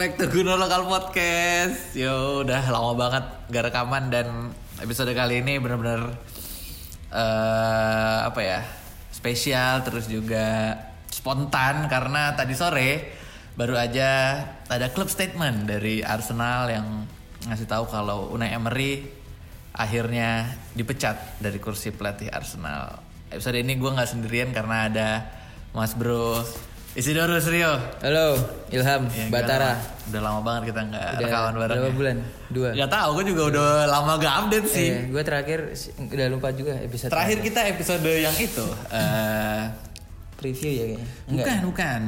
Back 0.00 0.16
to 0.16 0.32
Guno 0.32 0.56
Lokal 0.56 0.88
Podcast. 0.88 1.92
Yo, 1.92 2.40
udah 2.40 2.72
lama 2.72 2.96
banget 2.96 3.24
gak 3.52 3.68
rekaman 3.68 4.08
dan 4.08 4.48
episode 4.80 5.12
kali 5.12 5.44
ini 5.44 5.60
bener-bener 5.60 6.16
eh 7.12 8.18
apa 8.24 8.40
ya 8.40 8.64
spesial 9.12 9.84
terus 9.84 10.08
juga 10.08 10.72
spontan 11.12 11.84
karena 11.92 12.32
tadi 12.32 12.56
sore 12.56 13.12
baru 13.52 13.76
aja 13.76 14.40
ada 14.72 14.88
club 14.88 15.12
statement 15.12 15.68
dari 15.68 16.00
Arsenal 16.00 16.72
yang 16.72 17.04
ngasih 17.52 17.68
tahu 17.68 17.84
kalau 17.92 18.32
Unai 18.32 18.56
Emery 18.56 19.04
akhirnya 19.76 20.48
dipecat 20.72 21.44
dari 21.44 21.60
kursi 21.60 21.92
pelatih 21.92 22.32
Arsenal. 22.32 23.04
Episode 23.28 23.60
ini 23.60 23.76
gue 23.76 23.90
nggak 23.92 24.16
sendirian 24.16 24.48
karena 24.56 24.88
ada 24.88 25.08
Mas 25.76 25.92
Bro 25.92 26.40
Isidorus 26.90 27.46
Rio. 27.46 27.70
Halo, 28.02 28.34
Ilham, 28.68 29.06
Ya, 29.08 29.30
Batara. 29.30 29.78
gimana? 29.78 30.08
Udah 30.10 30.20
lama 30.20 30.40
banget 30.42 30.62
kita 30.68 30.80
nggak 30.84 31.06
rekaman 31.20 31.54
bareng. 31.54 31.70
berapa 31.70 31.86
ya. 31.86 31.94
bulan? 31.94 32.16
Dua. 32.50 32.68
Gak 32.74 32.90
tahu, 32.90 33.08
gue 33.14 33.24
juga 33.30 33.42
udah 33.46 33.66
lama 33.86 34.12
gak 34.18 34.34
update 34.40 34.66
sih. 34.66 34.88
Eh, 34.90 35.02
gue 35.06 35.22
terakhir 35.22 35.70
udah 35.96 36.26
lupa 36.26 36.50
juga 36.50 36.74
episode 36.76 37.06
Terakhir 37.08 37.38
kita 37.40 37.60
episode 37.70 38.02
yang 38.02 38.34
itu. 38.36 38.66
eh 38.90 39.62
preview 40.34 40.70
ya 40.72 40.84
kayaknya. 40.88 41.06
bukan, 41.28 41.58
bukan. 41.62 42.00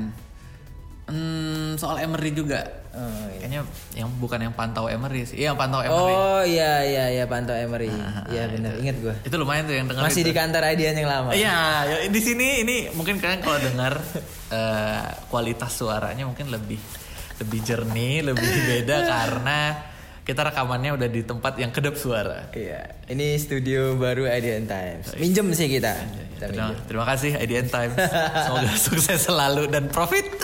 Hmm, 1.13 1.77
soal 1.77 2.01
Emery 2.01 2.33
juga. 2.33 2.65
Oh, 2.93 3.05
iya. 3.29 3.45
Kayaknya 3.45 3.61
yang 3.93 4.09
bukan 4.17 4.39
yang 4.41 4.55
pantau 4.57 4.89
Emery 4.89 5.29
sih. 5.29 5.45
Iya, 5.45 5.53
yang 5.53 5.61
pantau 5.61 5.85
Emery. 5.85 6.15
Oh 6.17 6.41
iya 6.41 6.73
iya 6.89 7.05
iya 7.13 7.25
pantau 7.29 7.53
Emery. 7.53 7.93
Ah, 7.93 8.25
Iya 8.33 8.49
benar, 8.49 8.73
ingat 8.81 8.97
gue. 8.97 9.15
Itu 9.29 9.37
lumayan 9.37 9.69
tuh 9.69 9.77
yang 9.77 9.87
dengar 9.93 10.09
Masih 10.09 10.25
itu. 10.25 10.29
di 10.29 10.35
kantor 10.37 10.63
IDN 10.73 10.97
yang 11.05 11.11
lama. 11.13 11.31
Iya, 11.37 11.57
ya, 11.85 11.97
di 12.09 12.21
sini 12.25 12.65
ini 12.65 12.77
mungkin 12.97 13.21
kalian 13.21 13.45
kalau 13.45 13.61
dengar 13.61 14.01
eh, 14.57 15.05
kualitas 15.29 15.73
suaranya 15.77 16.25
mungkin 16.25 16.49
lebih 16.49 16.81
lebih 17.45 17.61
jernih, 17.61 18.33
lebih 18.33 18.49
beda 18.73 18.97
karena 19.13 19.61
kita 20.23 20.47
rekamannya 20.47 20.95
udah 20.95 21.09
di 21.11 21.27
tempat 21.27 21.59
yang 21.59 21.75
kedap 21.75 21.99
suara. 21.99 22.47
Iya. 22.55 22.95
Ini 23.11 23.35
studio 23.43 23.99
baru 23.99 24.31
IDN 24.31 24.71
Times. 24.71 25.19
Minjem 25.19 25.51
sih 25.51 25.67
kita. 25.67 25.99
Kita 26.39 26.47
Terima, 26.47 26.71
minjem. 26.71 26.87
terima 26.87 27.05
kasih 27.11 27.31
IDN 27.43 27.67
Times. 27.67 27.99
Semoga 28.47 28.73
sukses 28.79 29.19
selalu 29.19 29.67
dan 29.67 29.91
profit. 29.91 30.31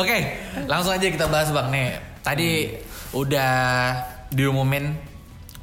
Oke, 0.00 0.16
langsung 0.64 0.96
aja 0.96 1.06
kita 1.08 1.28
bahas 1.28 1.52
Bang 1.52 1.68
nih. 1.68 2.00
Tadi 2.24 2.72
udah 3.12 3.52
diumumin 4.32 4.96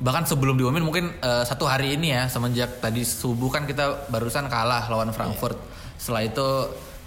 bahkan 0.02 0.26
sebelum 0.26 0.58
diumumin 0.58 0.84
mungkin 0.84 1.06
eh, 1.22 1.44
satu 1.46 1.70
hari 1.70 1.96
ini 1.96 2.12
ya 2.12 2.26
semenjak 2.26 2.82
tadi 2.82 3.06
subuh 3.06 3.54
kan 3.54 3.70
kita 3.70 4.10
barusan 4.14 4.46
kalah 4.46 4.86
lawan 4.94 5.10
Frankfurt. 5.10 5.58
Setelah 5.98 6.22
itu 6.26 6.48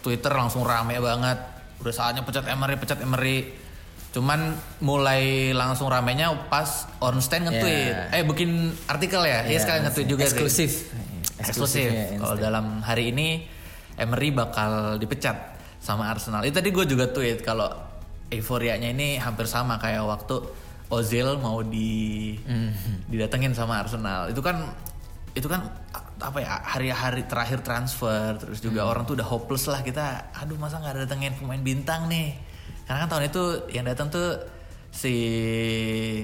Twitter 0.03 0.35
langsung 0.35 0.67
rame 0.67 0.99
banget. 0.99 1.39
Udah 1.83 1.95
saatnya 1.95 2.27
pecat 2.27 2.47
Emery, 2.51 2.75
pecat 2.79 2.99
Emery. 2.99 3.66
Cuman 4.17 4.57
mulai 4.81 5.53
langsung 5.53 5.93
ramenya 5.93 6.33
pas 6.49 6.89
Ornstein 7.05 7.45
nge-tweet. 7.53 8.17
Yeah. 8.17 8.17
Eh 8.17 8.23
bikin 8.25 8.73
artikel 8.89 9.21
ya. 9.29 9.45
Iya 9.45 9.53
Iya, 9.53 9.59
sekalian 9.61 9.83
nge-tweet 9.93 10.09
juga. 10.09 10.25
sih. 10.25 10.33
Eksklusif. 10.33 10.73
Eksklusif. 11.37 11.91
Eksklusifnya 11.93 12.17
Kalau 12.25 12.37
dalam 12.41 12.81
hari 12.81 13.13
ini 13.13 13.45
Emery 14.01 14.33
bakal 14.33 14.97
dipecat 14.97 15.61
sama 15.85 16.09
Arsenal. 16.09 16.41
Itu 16.49 16.57
tadi 16.57 16.73
gue 16.73 16.89
juga 16.89 17.13
tweet 17.13 17.45
kalau 17.45 17.69
euforianya 18.33 18.89
ini 18.89 19.21
hampir 19.21 19.45
sama 19.45 19.77
kayak 19.77 20.01
waktu 20.09 20.41
Ozil 20.89 21.37
mau 21.37 21.61
di 21.61 22.33
didatengin 23.13 23.53
sama 23.53 23.85
Arsenal. 23.85 24.33
Itu 24.33 24.41
kan 24.41 24.65
itu 25.37 25.45
kan 25.53 25.61
apa 26.17 26.41
ya 26.41 26.65
hari-hari 26.65 27.29
terakhir 27.29 27.61
transfer 27.61 28.41
terus 28.41 28.65
juga 28.65 28.89
orang 28.89 29.05
tuh 29.05 29.21
udah 29.21 29.29
hopeless 29.29 29.69
lah 29.69 29.85
kita 29.85 30.33
aduh 30.33 30.57
masa 30.57 30.81
nggak 30.81 31.05
datengin 31.05 31.37
pemain 31.37 31.61
bintang 31.61 32.09
nih 32.09 32.33
karena 32.87 32.99
kan 33.05 33.09
tahun 33.11 33.25
itu 33.29 33.43
yang 33.75 33.85
datang 33.85 34.09
tuh 34.09 34.39
si 34.95 35.15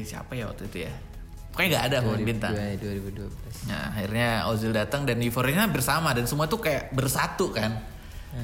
siapa 0.07 0.33
ya 0.39 0.49
waktu 0.49 0.71
itu 0.71 0.87
ya? 0.89 0.93
Pokoknya 1.53 1.69
nggak 1.69 1.87
ada 1.93 1.97
pemain 2.01 2.25
bintang 2.25 2.55
2012. 2.57 3.69
Nah 3.69 3.93
akhirnya 3.93 4.49
Ozil 4.49 4.73
datang 4.73 5.05
dan 5.05 5.21
euforianya 5.21 5.69
bersama 5.69 6.17
dan 6.17 6.25
semua 6.25 6.49
tuh 6.49 6.65
kayak 6.65 6.97
bersatu 6.97 7.53
kan, 7.53 7.77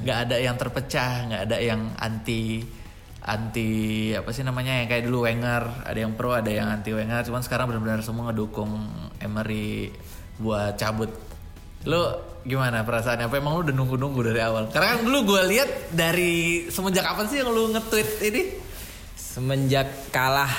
nggak 0.04 0.18
ada 0.28 0.36
yang 0.36 0.60
terpecah, 0.60 1.24
nggak 1.32 1.42
ada 1.48 1.56
yang 1.56 1.88
anti 1.96 2.60
anti 3.24 4.12
apa 4.16 4.30
sih 4.32 4.44
namanya 4.44 4.84
yang 4.84 4.88
kayak 4.88 5.04
dulu 5.04 5.28
Wenger 5.28 5.84
ada 5.84 5.98
yang 5.98 6.12
pro 6.16 6.36
ada 6.36 6.52
yang 6.52 6.68
anti 6.68 6.92
Wenger. 6.92 7.24
Cuman 7.24 7.40
sekarang 7.40 7.72
benar-benar 7.72 8.04
semua 8.04 8.28
ngedukung 8.28 8.76
Emery 9.24 9.88
buat 10.36 10.76
cabut 10.76 11.27
lu 11.88 12.00
gimana 12.44 12.80
perasaannya 12.80 13.26
apa 13.26 13.34
emang 13.34 13.52
lu 13.54 13.62
udah 13.62 13.74
nunggu-nunggu 13.74 14.20
dari 14.22 14.40
awal 14.40 14.68
karena 14.68 14.94
kan 14.94 14.98
dulu 15.02 15.18
gue 15.26 15.42
lihat 15.48 15.70
dari 15.90 16.32
semenjak 16.68 17.02
kapan 17.02 17.24
sih 17.26 17.36
yang 17.38 17.48
lu 17.48 17.72
nge-tweet 17.72 18.08
ini 18.22 18.42
Semenjak 19.14 19.86
kalah 20.10 20.50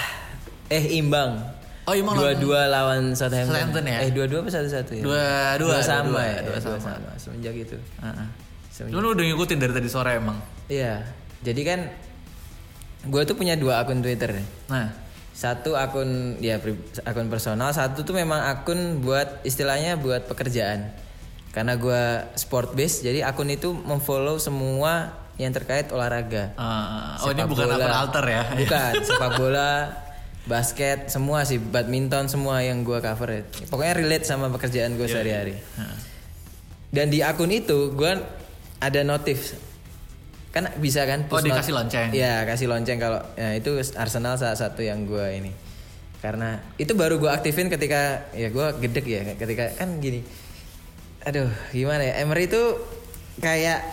eh 0.68 0.96
imbang. 0.96 1.36
Oh, 1.84 1.92
imbang 1.92 2.16
lawan- 2.16 2.38
dua-dua 2.38 2.62
lawan 2.66 3.02
Southampton. 3.12 3.50
Southampton 3.52 3.84
ya? 3.84 3.98
Eh 4.00 4.10
dua-dua 4.10 4.40
apa 4.40 4.50
satu-satu 4.50 4.92
ya? 4.94 5.04
Dua-dua, 5.04 5.76
sama 5.82 6.06
dua-dua, 6.06 6.22
ya. 6.24 6.40
dua 6.40 6.54
Dua, 6.54 6.60
sama. 6.62 6.80
sama. 6.80 7.12
Semenjak 7.18 7.56
itu. 7.58 7.76
Heeh. 7.76 8.28
Semenjak- 8.70 8.94
cuman 8.94 9.02
lu 9.02 9.10
udah 9.12 9.26
ngikutin 9.26 9.58
dari 9.58 9.74
tadi 9.74 9.90
sore 9.90 10.12
emang 10.16 10.38
Iya. 10.68 11.02
Jadi 11.42 11.62
kan 11.64 11.80
gue 13.04 13.22
tuh 13.24 13.34
punya 13.34 13.54
dua 13.54 13.80
akun 13.80 14.00
Twitter. 14.00 14.38
nah 14.66 14.92
Satu 15.32 15.74
akun 15.74 16.36
ya 16.38 16.60
akun 17.02 17.28
personal, 17.28 17.72
satu 17.72 18.04
tuh 18.04 18.12
memang 18.12 18.44
akun 18.46 19.00
buat 19.00 19.40
istilahnya 19.42 19.96
buat 19.96 20.24
pekerjaan. 20.26 20.92
Karena 21.50 21.74
gue 21.76 22.04
sport 22.36 22.72
base, 22.72 23.02
jadi 23.02 23.26
akun 23.26 23.50
itu 23.50 23.74
memfollow 23.74 24.38
semua 24.38 25.18
yang 25.36 25.50
terkait 25.50 25.90
olahraga. 25.90 26.54
Uh, 26.54 27.18
oh 27.20 27.32
ini 27.32 27.42
Sepak 27.42 27.50
bukan 27.50 27.66
bola. 27.70 27.96
alter 27.96 28.26
ya? 28.28 28.44
Bukan, 28.54 28.92
sepak 29.08 29.32
bola, 29.36 29.72
basket, 30.46 31.08
semua 31.08 31.42
sih, 31.44 31.58
badminton 31.58 32.28
semua 32.28 32.60
yang 32.60 32.84
gue 32.84 33.00
cover. 33.00 33.44
Pokoknya 33.66 33.94
relate 33.96 34.24
sama 34.24 34.48
pekerjaan 34.50 34.94
gue 34.94 35.06
sehari-hari. 35.06 35.56
Heeh. 35.58 35.98
Dan 36.90 37.08
di 37.08 37.22
akun 37.22 37.50
itu 37.50 37.94
gue 37.94 38.12
ada 38.80 39.02
notif. 39.02 39.58
Kan 40.50 40.66
bisa 40.78 41.06
kan 41.06 41.24
Oh, 41.24 41.30
push 41.32 41.46
dikasih 41.46 41.72
not- 41.72 41.86
lonceng. 41.86 42.10
Iya, 42.12 42.42
kasih 42.44 42.66
lonceng 42.66 42.98
kalau 42.98 43.22
ya 43.34 43.54
itu 43.54 43.70
Arsenal 43.96 44.34
salah 44.36 44.58
satu 44.58 44.82
yang 44.82 45.06
gue 45.06 45.26
ini. 45.32 45.52
Karena 46.20 46.58
itu 46.76 46.94
baru 46.94 47.16
gue 47.16 47.30
aktifin 47.30 47.70
ketika 47.70 48.28
ya 48.34 48.50
gue 48.50 48.68
gedek 48.82 49.06
ya 49.06 49.22
ketika 49.34 49.72
kan 49.72 49.98
gini. 49.98 50.26
Aduh, 51.24 51.52
gimana 51.70 52.02
ya? 52.02 52.14
Emery 52.20 52.48
itu 52.48 52.62
kayak 53.40 53.84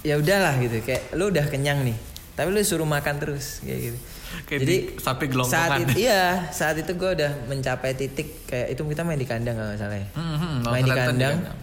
ya 0.00 0.16
udahlah 0.16 0.56
gitu, 0.56 0.80
kayak 0.80 1.12
lu 1.12 1.28
udah 1.28 1.44
kenyang 1.46 1.84
nih. 1.84 1.96
Tapi 2.32 2.48
lu 2.48 2.60
suruh 2.60 2.88
makan 2.88 3.20
terus 3.20 3.60
kayak 3.60 3.80
gitu. 3.84 3.98
Kayak 4.46 4.60
Jadi 4.62 4.74
di- 4.78 4.86
sapi 4.96 5.24
saat 5.44 5.70
itu, 5.76 5.92
iya, 6.00 6.46
saat 6.48 6.78
itu 6.78 6.92
gue 6.94 7.10
udah 7.12 7.50
mencapai 7.50 7.92
titik 7.92 8.46
kayak 8.46 8.72
itu 8.72 8.80
kita 8.80 9.02
main 9.02 9.18
di 9.18 9.26
kandang 9.26 9.58
kalau 9.58 9.68
nggak 9.68 9.80
salah 9.80 9.98
ya. 9.98 10.06
Hmm, 10.14 10.36
hmm, 10.38 10.54
lawan 10.62 10.72
main 10.72 10.84
di 10.84 10.90
kandang. 10.90 11.10
di 11.10 11.24
kandang. 11.42 11.58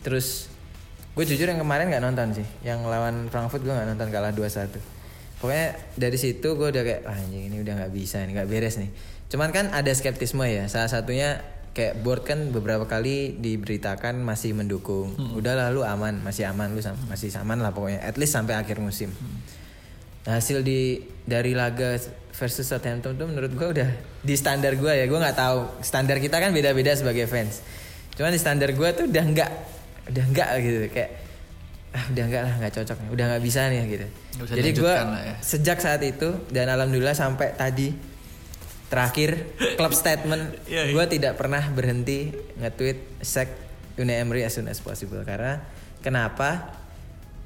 Terus 0.00 0.26
gue 1.12 1.24
jujur 1.26 1.46
yang 1.46 1.60
kemarin 1.60 1.92
nggak 1.92 2.02
nonton 2.02 2.32
sih. 2.32 2.46
Yang 2.64 2.88
lawan 2.88 3.28
Frankfurt 3.28 3.60
gue 3.60 3.70
nggak 3.70 3.88
nonton 3.94 4.08
kalah 4.08 4.32
2-1. 4.32 4.80
Pokoknya 5.38 5.66
dari 5.94 6.16
situ 6.16 6.48
gue 6.50 6.68
udah 6.68 6.82
kayak 6.82 7.00
"Ah, 7.04 7.16
anjing 7.16 7.52
ini 7.52 7.56
udah 7.60 7.84
nggak 7.84 7.92
bisa 7.92 8.20
nih, 8.20 8.32
nggak 8.34 8.48
beres 8.48 8.76
nih. 8.76 8.90
Cuman 9.28 9.52
kan 9.52 9.68
ada 9.70 9.92
skeptisme 9.92 10.42
ya. 10.42 10.66
Salah 10.66 10.88
satunya 10.88 11.44
kayak 11.70 12.02
board 12.02 12.26
kan 12.26 12.50
beberapa 12.50 12.84
kali 12.84 13.38
diberitakan 13.38 14.18
masih 14.20 14.52
mendukung. 14.52 15.14
Udahlah 15.32 15.70
lu 15.70 15.86
aman, 15.86 16.18
masih 16.20 16.46
aman 16.46 16.74
lu 16.74 16.82
sam- 16.82 16.98
masih 17.06 17.30
aman 17.38 17.62
lah 17.62 17.70
pokoknya. 17.70 18.02
At 18.02 18.18
least 18.18 18.34
sampai 18.34 18.58
akhir 18.58 18.82
musim. 18.82 19.14
Nah, 20.20 20.36
hasil 20.36 20.60
di 20.60 21.00
dari 21.24 21.56
laga 21.56 21.96
versus 22.30 22.68
Southampton 22.68 23.16
tuh 23.16 23.26
menurut 23.28 23.52
gue 23.52 23.68
udah 23.80 23.90
di 24.20 24.34
standar 24.36 24.76
gue 24.76 24.92
ya 24.92 25.04
gue 25.04 25.18
nggak 25.18 25.36
tahu 25.36 25.58
standar 25.80 26.16
kita 26.20 26.40
kan 26.40 26.52
beda-beda 26.52 26.92
sebagai 26.92 27.24
fans 27.24 27.60
cuman 28.16 28.32
di 28.32 28.40
standar 28.40 28.72
gue 28.72 28.88
tuh 28.96 29.08
udah 29.08 29.24
nggak 29.28 29.50
udah 30.12 30.24
nggak 30.28 30.48
gitu 30.60 30.78
kayak 30.88 31.10
ah 31.90 32.04
udah 32.06 32.24
nggak 32.30 32.42
lah 32.46 32.54
nggak 32.62 32.72
cocok 32.80 32.96
udah 33.12 33.24
nggak 33.32 33.42
bisa 33.44 33.60
nih 33.68 33.78
gitu 33.88 34.06
jadi 34.56 34.70
gue 34.72 34.94
ya. 34.94 35.34
sejak 35.40 35.78
saat 35.80 36.00
itu 36.00 36.28
dan 36.48 36.70
alhamdulillah 36.70 37.16
sampai 37.16 37.52
tadi 37.52 37.92
terakhir 38.90 39.46
club 39.74 39.94
statement 39.94 40.50
Iya, 40.66 40.90
iya. 40.90 40.92
gue 40.92 41.04
tidak 41.08 41.38
pernah 41.38 41.62
berhenti 41.70 42.28
nge-tweet 42.58 43.22
sack 43.22 43.48
Unai 43.96 44.18
Emery 44.18 44.42
as 44.42 44.52
soon 44.52 44.66
as 44.66 44.78
possible 44.78 45.22
karena 45.22 45.62
kenapa 45.98 46.76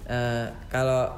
Eh, 0.05 0.46
kalau 0.69 1.08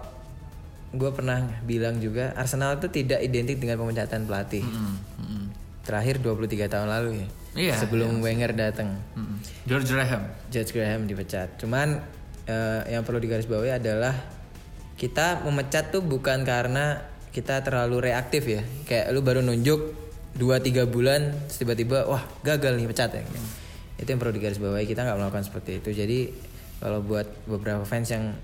gue 0.94 1.10
pernah 1.10 1.42
bilang 1.66 1.98
juga 1.98 2.30
Arsenal 2.38 2.78
itu 2.78 2.86
tidak 2.86 3.18
identik 3.18 3.58
dengan 3.58 3.82
pemecatan 3.82 4.22
pelatih. 4.22 4.62
Hmm, 4.62 4.94
hmm. 5.18 5.44
Terakhir 5.82 6.22
23 6.22 6.70
tahun 6.70 6.86
lalu 6.86 7.10
ya. 7.18 7.26
Iya, 7.56 7.74
Sebelum 7.82 8.22
Wenger 8.22 8.54
datang, 8.54 8.94
Hmm. 9.18 9.42
George 9.66 9.90
Graham. 9.90 10.30
George 10.54 10.70
Graham 10.70 11.10
dipecat. 11.10 11.58
Cuman 11.58 11.98
eh, 12.46 12.94
yang 12.94 13.02
perlu 13.02 13.18
digarisbawahi 13.18 13.74
adalah 13.74 14.14
kita 14.94 15.42
memecat 15.42 15.90
tuh 15.90 16.06
bukan 16.06 16.46
karena 16.46 17.02
kita 17.34 17.66
terlalu 17.66 18.06
reaktif 18.06 18.46
ya. 18.46 18.62
Kayak 18.86 19.10
lu 19.10 19.18
baru 19.18 19.42
nunjuk 19.42 20.05
2-3 20.36 20.84
bulan 20.88 21.32
terus 21.48 21.58
tiba-tiba 21.60 22.04
wah 22.04 22.22
gagal 22.44 22.76
nih 22.76 22.86
pecat 22.88 23.10
ya. 23.16 23.24
Itu 23.96 24.08
yang 24.12 24.20
perlu 24.20 24.36
digarisbawahi. 24.36 24.84
Kita 24.84 25.04
nggak 25.04 25.16
melakukan 25.16 25.44
seperti 25.48 25.80
itu. 25.80 25.90
Jadi 25.96 26.18
kalau 26.80 27.00
buat 27.00 27.24
beberapa 27.48 27.82
fans 27.88 28.12
yang 28.12 28.36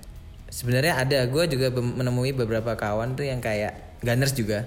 sebenarnya 0.49 0.97
ada 0.97 1.29
gue 1.29 1.43
juga 1.49 1.69
menemui 1.73 2.33
beberapa 2.33 2.73
kawan 2.73 3.13
tuh 3.13 3.29
yang 3.29 3.37
kayak 3.37 4.01
Gunners 4.01 4.33
juga. 4.33 4.65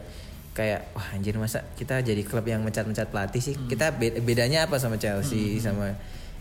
Kayak 0.57 0.89
wah 0.97 1.05
anjir 1.13 1.37
masa 1.37 1.69
kita 1.77 2.01
jadi 2.01 2.23
klub 2.25 2.47
yang 2.49 2.65
mencat-mencat 2.65 3.13
pelatih 3.13 3.43
sih? 3.43 3.55
Kita 3.69 3.93
be- 3.93 4.23
bedanya 4.25 4.65
apa 4.65 4.81
sama 4.81 4.97
Chelsea 4.97 5.59
sama 5.61 5.93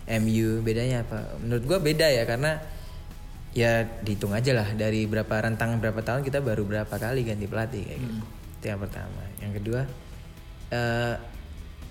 MU 0.07 0.61
bedanya 0.61 1.03
apa? 1.03 1.35
Menurut 1.41 1.65
gue 1.65 1.77
beda 1.91 2.07
ya 2.13 2.23
karena 2.23 2.61
ya 3.55 3.87
dihitung 4.03 4.31
aja 4.35 4.51
lah 4.51 4.67
dari 4.75 5.07
berapa 5.07 5.31
rentang 5.31 5.79
berapa 5.79 5.99
tahun 5.99 6.23
kita 6.23 6.39
baru 6.43 6.63
berapa 6.63 6.95
kali 6.95 7.27
ganti 7.27 7.49
pelatih 7.49 7.83
kayak 7.83 7.99
gitu. 7.99 8.15
Itu 8.61 8.65
yang 8.71 8.79
pertama. 8.79 9.21
Yang 9.43 9.51
kedua 9.59 9.81
eh 10.71 11.15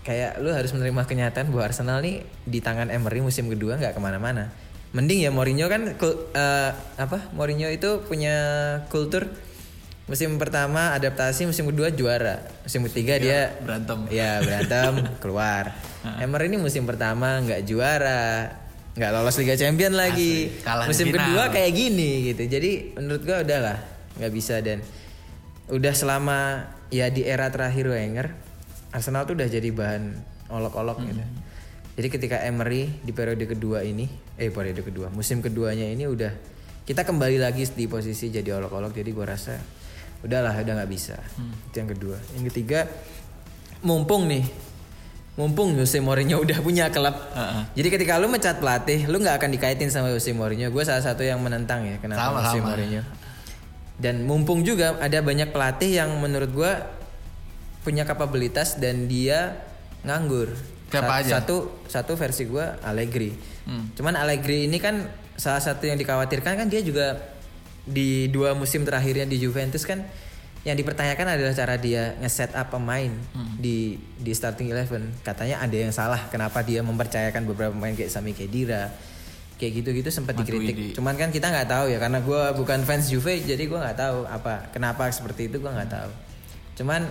kayak 0.04 0.38
lu 0.44 0.52
harus 0.52 0.70
menerima 0.76 1.08
kenyataan 1.08 1.48
bahwa 1.48 1.64
Arsenal 1.64 2.04
nih 2.04 2.20
di 2.44 2.60
tangan 2.60 2.92
Emery 2.92 3.24
musim 3.24 3.48
kedua 3.48 3.80
nggak 3.80 3.96
ke 3.96 4.00
mana-mana. 4.00 4.52
Mending 4.94 5.26
ya 5.26 5.30
Mourinho 5.34 5.66
kan 5.66 5.96
eh, 5.96 6.70
apa 7.00 7.18
Mourinho 7.34 7.66
itu 7.72 8.04
punya 8.06 8.36
kultur 8.92 9.26
musim 10.04 10.36
pertama 10.36 10.92
adaptasi 10.92 11.48
musim 11.48 11.72
kedua 11.72 11.88
juara. 11.88 12.44
Musim 12.68 12.84
ketiga 12.92 13.16
dia 13.16 13.56
berantem. 13.64 14.04
ya 14.12 14.44
berantem 14.44 15.08
keluar. 15.24 15.72
Emery 16.20 16.52
ini 16.52 16.60
musim 16.60 16.84
pertama 16.84 17.40
nggak 17.40 17.64
juara 17.64 18.52
nggak 18.94 19.10
lolos 19.10 19.40
Liga 19.40 19.56
Champion 19.56 19.96
lagi. 19.96 20.52
Asli, 20.52 20.62
kalah 20.62 20.84
musim 20.86 21.08
final. 21.10 21.18
kedua 21.18 21.44
kayak 21.50 21.72
gini 21.72 22.10
gitu. 22.30 22.44
Jadi 22.44 22.70
menurut 23.00 23.22
gua 23.24 23.40
udahlah 23.40 23.78
nggak 24.20 24.32
bisa 24.36 24.60
dan 24.60 24.84
udah 25.72 25.94
selama 25.96 26.68
ya 26.92 27.08
di 27.08 27.24
era 27.24 27.48
terakhir 27.48 27.88
Wenger 27.88 28.43
Arsenal 28.94 29.26
tuh 29.26 29.34
udah 29.34 29.50
jadi 29.50 29.68
bahan 29.74 30.02
olok-olok 30.54 31.02
gitu. 31.02 31.22
Jadi 31.94 32.08
ketika 32.10 32.36
Emery 32.46 32.90
di 33.02 33.10
periode 33.10 33.42
kedua 33.46 33.82
ini 33.82 34.06
eh 34.38 34.50
periode 34.50 34.82
kedua 34.82 35.10
musim 35.10 35.42
keduanya 35.42 35.86
ini 35.86 36.06
udah 36.06 36.30
kita 36.86 37.02
kembali 37.02 37.42
lagi 37.42 37.66
di 37.74 37.90
posisi 37.90 38.30
jadi 38.30 38.54
olok-olok 38.54 38.94
jadi 38.94 39.10
gua 39.10 39.34
rasa 39.34 39.58
udahlah 40.22 40.54
udah 40.54 40.74
nggak 40.78 40.90
bisa. 40.90 41.18
Itu 41.70 41.74
yang 41.82 41.90
kedua. 41.90 42.16
Yang 42.38 42.44
ketiga 42.54 42.86
mumpung 43.82 44.30
nih 44.30 44.46
mumpung 45.34 45.74
Jose 45.74 45.98
Mourinho 45.98 46.38
udah 46.46 46.62
punya 46.62 46.94
klub 46.94 47.10
Heeh. 47.10 47.62
jadi 47.74 47.88
ketika 47.98 48.22
lu 48.22 48.30
mencat 48.30 48.62
pelatih 48.62 49.10
lu 49.10 49.18
nggak 49.18 49.42
akan 49.42 49.50
dikaitin 49.50 49.90
sama 49.90 50.14
Jose 50.14 50.30
Mourinho. 50.30 50.70
Gue 50.70 50.86
salah 50.86 51.02
satu 51.02 51.26
yang 51.26 51.42
menentang 51.42 51.82
ya 51.82 51.98
kenapa 51.98 52.22
Sama, 52.22 52.38
Jose 52.46 52.58
sama. 52.62 52.66
Mourinho. 52.70 53.02
Dan 53.94 54.26
mumpung 54.26 54.62
juga 54.66 54.98
ada 54.98 55.18
banyak 55.22 55.50
pelatih 55.50 55.90
yang 56.02 56.10
menurut 56.18 56.50
gue 56.50 56.72
punya 57.84 58.02
kapabilitas 58.02 58.74
dan 58.76 59.04
dia 59.04 59.60
nganggur 60.02 60.50
Siapa 60.88 61.20
aja? 61.20 61.38
satu 61.38 61.84
satu 61.84 62.12
versi 62.14 62.44
gue 62.44 62.64
Allegri 62.80 63.52
Hmm. 63.64 63.88
cuman 63.92 64.12
Allegri 64.14 64.64
ini 64.64 64.76
kan 64.76 65.08
salah 65.34 65.56
satu 65.58 65.84
yang 65.84 65.96
dikhawatirkan 65.96 66.52
kan 66.54 66.68
dia 66.68 66.80
juga 66.80 67.16
di 67.82 68.28
dua 68.28 68.52
musim 68.52 68.84
terakhirnya 68.84 69.24
di 69.24 69.36
Juventus 69.36 69.84
kan 69.84 70.04
yang 70.64 70.72
dipertanyakan 70.74 71.28
adalah 71.30 71.52
cara 71.52 71.76
dia 71.76 72.16
nge-set 72.18 72.52
up 72.52 72.68
pemain 72.70 73.08
Hmm. 73.30 73.56
di 73.56 73.96
di 74.16 74.32
starting 74.32 74.68
eleven. 74.68 75.12
Katanya 75.20 75.60
ada 75.60 75.72
yang 75.74 75.92
salah 75.92 76.24
kenapa 76.26 76.60
dia 76.60 76.80
mempercayakan 76.80 77.44
beberapa 77.44 77.68
pemain 77.70 77.92
kayak 77.92 78.08
Sami 78.08 78.32
Khedira. 78.32 78.88
Kayak 79.54 79.80
gitu-gitu 79.80 80.08
sempat 80.10 80.34
dikritik. 80.34 80.92
Cuman 80.92 81.14
kan 81.14 81.28
kita 81.28 81.48
nggak 81.48 81.64
tahu 81.66 81.88
ya 81.88 81.96
karena 81.98 82.20
gua 82.20 82.52
bukan 82.52 82.80
fans 82.82 83.08
Juve 83.08 83.38
jadi 83.38 83.60
gua 83.64 83.80
nggak 83.82 83.98
tahu 83.98 84.18
apa 84.24 84.68
kenapa 84.70 85.08
seperti 85.08 85.48
itu 85.48 85.56
gua 85.58 85.72
nggak 85.74 85.88
tahu. 85.90 86.10
Cuman 86.74 87.08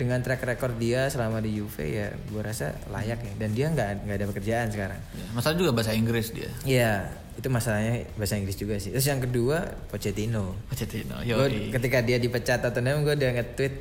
dengan 0.00 0.18
track 0.18 0.40
record 0.42 0.74
dia 0.74 1.06
selama 1.06 1.38
di 1.38 1.52
Juve 1.52 1.84
ya 1.84 2.08
gua 2.26 2.42
rasa 2.42 2.72
layak 2.88 3.20
ya 3.20 3.32
dan 3.36 3.50
dia 3.52 3.66
nggak 3.68 3.88
nggak 4.02 4.16
ada 4.16 4.26
pekerjaan 4.26 4.66
sekarang. 4.68 5.00
Ya, 5.12 5.24
masalah 5.30 5.54
juga 5.54 5.70
bahasa 5.70 5.92
Inggris 5.92 6.32
dia. 6.32 6.48
Iya, 6.62 6.92
itu 7.34 7.46
masalahnya 7.46 8.08
bahasa 8.14 8.34
Inggris 8.34 8.56
juga 8.56 8.74
sih. 8.76 8.90
Terus 8.90 9.04
yang 9.04 9.20
kedua 9.20 9.68
Pochettino. 9.86 10.56
Pochettino, 10.66 11.20
Gua 11.20 11.44
yoi. 11.44 11.68
ketika 11.70 12.00
dia 12.00 12.16
dipecat 12.16 12.58
Tottenham 12.58 13.02
gue 13.02 13.12
udah 13.12 13.30
nge-tweet 13.34 13.74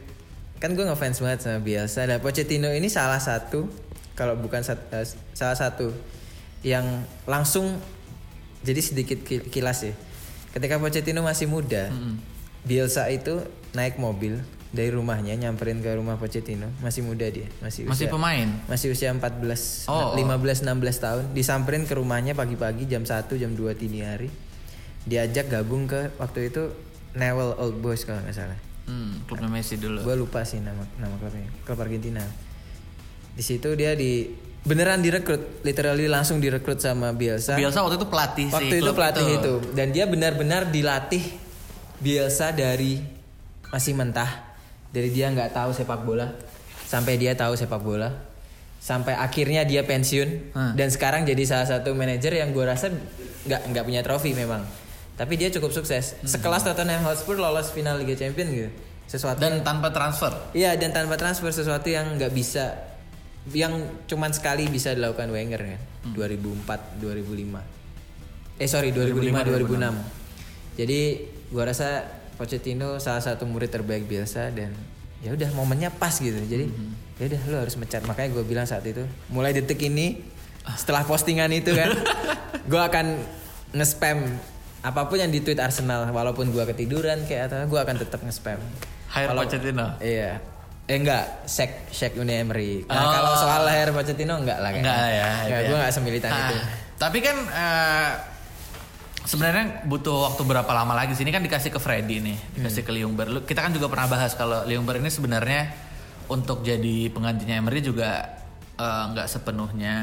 kan 0.60 0.76
gue 0.76 0.84
ngefans 0.84 1.18
banget 1.18 1.40
sama 1.42 1.58
Bielsa 1.58 2.04
dan 2.04 2.20
Pochettino 2.20 2.68
ini 2.68 2.86
salah 2.86 3.18
satu 3.18 3.72
kalau 4.12 4.36
bukan 4.36 4.60
sat- 4.60 4.92
eh, 4.92 5.08
salah 5.32 5.56
satu 5.56 5.96
yang 6.60 6.84
langsung 7.24 7.80
jadi 8.60 8.78
sedikit 8.78 9.24
ki- 9.24 9.48
kilas 9.48 9.80
ya 9.82 9.96
ketika 10.52 10.76
Pochettino 10.76 11.24
masih 11.24 11.48
muda 11.48 11.88
Bielsa 12.60 13.08
itu 13.08 13.40
naik 13.72 13.96
mobil 13.96 14.36
dari 14.70 14.90
rumahnya 14.90 15.34
nyamperin 15.36 15.80
ke 15.80 15.90
rumah 15.92 16.16
Pochettino 16.16 16.70
masih 16.80 17.02
muda 17.02 17.26
dia 17.26 17.50
masih 17.58 17.84
Masih 17.84 18.06
usia, 18.06 18.12
pemain. 18.12 18.48
masih 18.66 18.88
usia 18.90 19.10
14 19.10 19.88
Oh. 19.88 20.14
15 20.14 20.62
16 20.62 20.70
tahun 20.96 21.24
disamperin 21.34 21.84
ke 21.84 21.94
rumahnya 21.94 22.32
pagi-pagi 22.32 22.86
jam 22.86 23.02
1 23.02 23.26
jam 23.32 23.50
2 23.50 23.66
dini 23.76 24.02
hari 24.02 24.30
diajak 25.02 25.50
gabung 25.50 25.86
ke 25.86 26.14
waktu 26.16 26.50
itu 26.50 26.70
Newell 27.12 27.56
Old 27.56 27.80
Boys 27.80 28.04
kalau 28.04 28.22
nggak 28.22 28.36
salah 28.36 28.60
Hmm, 28.86 29.22
klubnya 29.24 29.50
Messi 29.52 29.78
dulu. 29.78 30.02
gue 30.02 30.16
lupa 30.18 30.42
sih 30.42 30.58
nama 30.58 30.82
nama 30.96 31.14
klubnya 31.16 31.46
klub 31.62 31.78
Argentina 31.78 32.26
di 33.32 33.42
situ 33.42 33.74
dia 33.74 33.94
di 33.94 34.26
beneran 34.60 34.98
direkrut 35.00 35.62
literally 35.62 36.06
langsung 36.06 36.38
direkrut 36.38 36.78
sama 36.78 37.10
Bielsa 37.12 37.54
Bielsa 37.54 37.80
waktu 37.80 37.96
itu 37.96 38.06
pelatih 38.06 38.46
sih. 38.46 38.56
waktu 38.56 38.76
itu 38.76 38.92
pelatih 38.92 39.26
itu. 39.32 39.54
dan 39.72 39.90
dia 39.90 40.04
benar-benar 40.04 40.68
dilatih 40.68 41.22
Bielsa 41.98 42.50
dari 42.50 42.98
masih 43.68 43.94
mentah 43.94 44.49
dari 44.90 45.10
dia 45.10 45.30
nggak 45.30 45.54
tahu 45.54 45.70
sepak 45.70 46.02
bola 46.02 46.28
sampai 46.86 47.16
dia 47.16 47.38
tahu 47.38 47.54
sepak 47.54 47.78
bola 47.80 48.10
sampai 48.80 49.12
akhirnya 49.14 49.68
dia 49.68 49.84
pensiun 49.84 50.56
Hmm. 50.56 50.74
dan 50.74 50.88
sekarang 50.88 51.28
jadi 51.28 51.44
salah 51.44 51.68
satu 51.68 51.92
manajer 51.92 52.32
yang 52.32 52.56
gue 52.56 52.64
rasa 52.64 52.90
nggak 53.46 53.62
nggak 53.70 53.84
punya 53.84 54.02
trofi 54.02 54.32
memang. 54.32 54.64
Tapi 55.20 55.36
dia 55.36 55.52
cukup 55.52 55.70
sukses. 55.70 56.16
Hmm. 56.16 56.32
sekelas 56.32 56.64
Tottenham 56.64 57.04
Hotspur 57.04 57.36
lolos 57.36 57.70
final 57.70 58.00
Liga 58.00 58.16
Champions 58.16 58.50
gitu. 58.50 58.72
Sesuatu 59.06 59.42
Dan 59.42 59.62
tanpa 59.62 59.92
transfer. 59.92 60.32
Iya 60.56 60.80
dan 60.80 60.96
tanpa 60.96 61.20
transfer 61.20 61.52
sesuatu 61.52 61.92
yang 61.92 62.16
nggak 62.16 62.32
bisa 62.32 62.88
yang 63.52 63.74
cuman 64.06 64.32
sekali 64.32 64.70
bisa 64.70 64.96
dilakukan 64.96 65.28
Wenger 65.28 65.60
kan. 65.60 65.82
2004 66.16 67.04
2005 67.04 67.60
eh 68.56 68.68
sorry 68.68 68.92
2005 68.92 69.76
2006 69.76 70.80
jadi 70.80 71.00
gua 71.50 71.64
rasa 71.68 72.04
Pochettino 72.40 72.98
salah 72.98 73.20
satu 73.20 73.44
murid 73.44 73.68
terbaik 73.68 74.08
biasa 74.08 74.50
dan 74.50 74.72
ya 75.20 75.30
udah 75.30 75.52
momennya 75.52 75.92
pas 75.92 76.16
gitu 76.16 76.40
jadi 76.40 76.72
ya 77.20 77.28
udah 77.28 77.42
lu 77.46 77.58
harus 77.60 77.76
mencat 77.76 78.08
makanya 78.08 78.32
gue 78.32 78.44
bilang 78.44 78.64
saat 78.64 78.82
itu 78.82 79.04
mulai 79.28 79.52
detik 79.52 79.78
ini 79.82 80.24
setelah 80.72 81.04
postingan 81.04 81.52
itu 81.52 81.72
kan 81.72 81.92
gua 82.72 82.88
akan 82.88 83.20
nge-spam 83.72 84.24
apa 84.80 85.02
pun 85.04 85.18
yang 85.18 85.28
di 85.28 85.42
tweet 85.42 85.58
Arsenal 85.58 86.08
walaupun 86.08 86.48
gua 86.50 86.64
ketiduran 86.64 87.26
kayak 87.26 87.50
atau 87.50 87.66
gua 87.66 87.84
akan 87.84 87.98
tetap 87.98 88.22
nge-spam 88.22 88.60
Hire 89.10 89.28
Kalau- 89.28 89.42
Pochettino. 89.42 89.88
Iya. 89.98 90.38
Eh 90.86 90.96
enggak, 90.96 91.26
Shaq 91.44 91.90
Shaq 91.90 92.14
Uni 92.16 92.34
Emery. 92.36 92.82
Nah, 92.84 92.94
Oh. 92.96 93.10
kalau 93.12 93.34
soal 93.36 93.62
Hair 93.66 93.90
Pochettino 93.90 94.38
enggak 94.38 94.58
lah 94.58 94.70
kayaknya. 94.70 94.86
Enggak 94.86 95.10
ya. 95.10 95.26
Itu 95.26 95.50
gue 95.50 95.66
ya. 95.66 95.78
enggak 95.82 95.92
semilitan 95.92 96.30
Ah, 96.30 96.38
itu. 96.40 96.56
Tapi 96.96 97.18
kan 97.20 97.36
eh, 97.42 98.10
sebenarnya 99.30 99.86
butuh 99.86 100.26
waktu 100.34 100.42
berapa 100.42 100.72
lama 100.74 100.98
lagi 100.98 101.14
sih? 101.14 101.22
Ini 101.22 101.30
kan 101.30 101.46
dikasih 101.46 101.70
ke 101.70 101.78
Freddy 101.78 102.18
nih, 102.18 102.38
dikasih 102.58 102.82
ke 102.82 102.90
Liungber. 102.90 103.30
Kita 103.46 103.62
kan 103.62 103.70
juga 103.70 103.86
pernah 103.86 104.10
bahas 104.10 104.34
kalau 104.34 104.66
Liungber 104.66 104.98
ini 104.98 105.14
sebenarnya 105.14 105.70
untuk 106.34 106.66
jadi 106.66 107.14
penggantinya 107.14 107.62
Emery 107.62 107.86
juga 107.86 108.26
eh, 108.74 109.04
nggak 109.14 109.30
sepenuhnya 109.30 109.96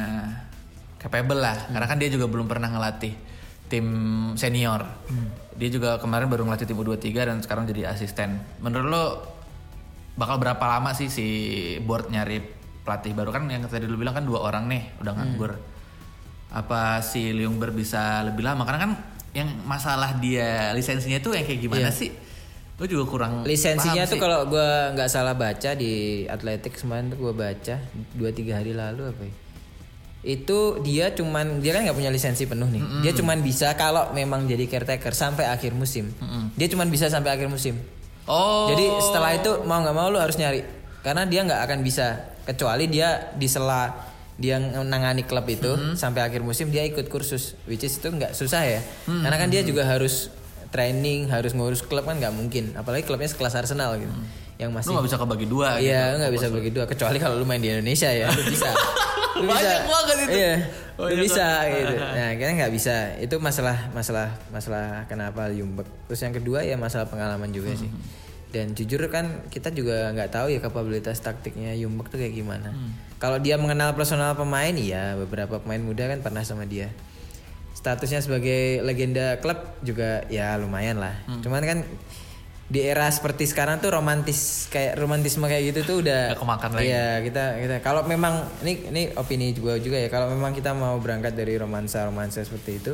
capable 1.03 1.43
lah. 1.43 1.67
Karena 1.67 1.87
kan 1.91 1.99
dia 1.99 2.07
juga 2.07 2.31
belum 2.31 2.47
pernah 2.47 2.71
ngelatih 2.71 3.15
tim 3.67 3.87
senior. 4.39 4.87
Dia 5.59 5.69
juga 5.75 5.99
kemarin 5.99 6.31
baru 6.31 6.47
ngelatih 6.47 6.71
tim 6.71 6.79
U23 6.79 7.11
dan 7.27 7.37
sekarang 7.43 7.67
jadi 7.67 7.91
asisten. 7.91 8.39
Menurut 8.63 8.87
lo 8.87 9.05
bakal 10.15 10.39
berapa 10.39 10.63
lama 10.63 10.95
sih 10.95 11.11
si 11.11 11.27
board 11.83 12.15
nyari 12.15 12.41
pelatih 12.87 13.13
baru 13.13 13.35
kan 13.35 13.51
yang 13.51 13.67
tadi 13.67 13.91
lu 13.91 13.99
bilang 13.99 14.15
kan 14.15 14.25
dua 14.25 14.47
orang 14.47 14.71
nih 14.71 15.03
udah 15.03 15.13
nganggur 15.13 15.53
apa 16.55 17.03
si 17.03 17.35
Liungber 17.35 17.75
bisa 17.75 18.23
lebih 18.23 18.47
lama 18.47 18.63
karena 18.63 18.81
kan 18.87 18.93
yang 19.37 19.49
masalah 19.69 20.17
dia 20.17 20.73
lisensinya 20.73 21.21
tuh 21.21 21.37
yang 21.37 21.45
kayak 21.45 21.61
gimana 21.61 21.93
sih 21.93 22.09
gue 22.77 22.89
juga 22.93 23.05
kurang 23.09 23.33
Lisensinya 23.49 24.05
tuh 24.05 24.21
kalau 24.21 24.45
gue 24.53 24.69
nggak 24.93 25.09
salah 25.09 25.33
baca 25.33 25.73
di 25.73 26.25
Atletik 26.29 26.77
kemarin 26.77 27.09
tuh 27.09 27.19
gue 27.29 27.33
baca 27.33 27.77
dua 28.13 28.31
tiga 28.37 28.61
hari 28.61 28.77
lalu 28.77 29.09
apa 29.09 29.23
ya? 29.25 29.35
Itu 30.37 30.85
dia 30.85 31.09
cuman 31.17 31.65
dia 31.65 31.73
kan 31.73 31.89
nggak 31.89 31.97
punya 31.97 32.13
lisensi 32.13 32.45
penuh 32.45 32.69
nih. 32.69 32.85
Dia 33.01 33.13
cuman 33.17 33.41
bisa 33.41 33.73
kalau 33.81 34.13
memang 34.13 34.45
jadi 34.45 34.69
caretaker 34.69 35.17
sampai 35.17 35.49
akhir 35.49 35.73
musim. 35.73 36.13
Dia 36.53 36.69
cuman 36.69 36.93
bisa 36.93 37.09
sampai 37.09 37.33
akhir 37.33 37.49
musim. 37.49 37.81
oh 38.29 38.69
Jadi 38.69 38.85
setelah 39.01 39.33
itu 39.33 39.51
mau 39.65 39.81
nggak 39.81 39.97
mau 39.97 40.13
lu 40.13 40.21
harus 40.21 40.37
nyari 40.37 40.61
karena 41.01 41.25
dia 41.25 41.49
nggak 41.49 41.61
akan 41.65 41.79
bisa 41.81 42.35
kecuali 42.45 42.93
dia 42.93 43.33
di 43.39 43.49
sela 43.49 43.89
dia 44.37 44.61
menangani 44.61 45.25
klub 45.25 45.49
itu 45.49 45.97
sampai 45.97 46.21
akhir 46.21 46.45
musim 46.45 46.69
dia 46.69 46.85
ikut 46.85 47.09
kursus 47.09 47.57
which 47.65 47.81
is 47.85 47.97
itu 47.97 48.13
nggak 48.13 48.37
susah 48.37 48.63
ya 48.69 48.81
karena 49.09 49.37
kan 49.41 49.49
dia 49.49 49.65
juga 49.65 49.89
harus 49.89 50.29
training 50.69 51.33
harus 51.33 51.57
ngurus 51.57 51.81
klub 51.81 52.05
kan 52.05 52.21
nggak 52.21 52.35
mungkin 52.37 52.77
apalagi 52.77 53.09
klubnya 53.09 53.33
sekelas 53.33 53.57
Arsenal 53.57 53.97
gitu 53.97 54.13
yang 54.57 54.73
lu 54.73 54.77
masih 54.77 54.93
nggak 54.93 55.07
bisa 55.09 55.17
kebagi 55.21 55.47
dua 55.49 55.69
iya 55.81 56.13
gitu. 56.13 56.21
nggak 56.21 56.33
bisa 56.33 56.47
bagi 56.49 56.71
dua 56.73 56.85
kecuali 56.89 57.17
kalau 57.21 57.37
lu 57.41 57.45
main 57.49 57.61
di 57.61 57.69
Indonesia 57.73 58.09
ya 58.13 58.29
lu 58.29 58.43
bisa 58.45 58.69
Lu 59.37 59.45
Banyak 59.45 59.81
banget 59.85 60.17
itu. 60.25 60.33
Iya. 60.33 60.55
Lu 60.97 61.03
Banyak 61.05 61.21
bisa 61.29 61.45
banget. 61.45 61.77
gitu. 61.77 61.95
Nah, 62.17 62.31
kita 62.41 62.51
nggak 62.57 62.73
bisa. 62.73 62.95
Itu 63.21 63.37
masalah 63.37 63.77
masalah 63.93 64.29
masalah 64.49 65.05
kenapa 65.13 65.53
Yumbek. 65.53 65.85
Terus 66.09 66.21
yang 66.25 66.35
kedua 66.35 66.65
ya 66.65 66.81
masalah 66.81 67.05
pengalaman 67.05 67.53
juga 67.53 67.77
sih. 67.77 67.89
Hmm. 67.89 68.01
Dan 68.57 68.73
jujur 68.73 69.05
kan 69.13 69.45
kita 69.53 69.69
juga 69.71 70.09
nggak 70.17 70.33
tahu 70.33 70.47
ya 70.49 70.61
kapabilitas 70.65 71.21
taktiknya 71.21 71.77
Yumbek 71.77 72.09
tuh 72.09 72.17
kayak 72.17 72.33
gimana. 72.33 72.73
Hmm. 72.73 72.97
Kalau 73.21 73.37
dia 73.37 73.61
mengenal 73.61 73.93
personal 73.93 74.33
pemain 74.33 74.73
iya 74.73 75.13
beberapa 75.17 75.61
pemain 75.61 75.81
muda 75.81 76.09
kan 76.09 76.25
pernah 76.25 76.41
sama 76.41 76.65
dia. 76.65 76.89
Statusnya 77.77 78.25
sebagai 78.25 78.81
legenda 78.81 79.37
klub 79.45 79.61
juga 79.85 80.25
ya 80.33 80.57
lumayan 80.57 80.97
lah. 80.97 81.15
Hmm. 81.29 81.45
Cuman 81.45 81.63
kan 81.63 81.79
di 82.67 82.83
era 82.83 83.07
seperti 83.07 83.47
sekarang 83.47 83.79
tuh 83.79 83.95
romantis 83.95 84.67
kayak 84.75 84.99
romantisme 84.99 85.47
kayak 85.47 85.71
gitu 85.71 85.81
tuh 85.87 85.97
udah 86.03 86.35
Nggak 86.35 86.43
kemakan 86.43 86.71
lagi. 86.75 86.91
Iya, 86.91 87.07
kita 87.23 87.45
kita 87.63 87.75
kalau 87.79 88.03
memang 88.03 88.43
ini 88.67 88.91
ini 88.91 89.03
opini 89.15 89.55
juga 89.55 89.79
juga 89.79 90.03
ya 90.03 90.11
kalau 90.11 90.35
memang 90.35 90.51
kita 90.51 90.75
mau 90.75 90.99
berangkat 90.99 91.39
dari 91.39 91.55
romansa 91.55 92.03
romansa 92.03 92.43
seperti 92.43 92.73
itu 92.83 92.93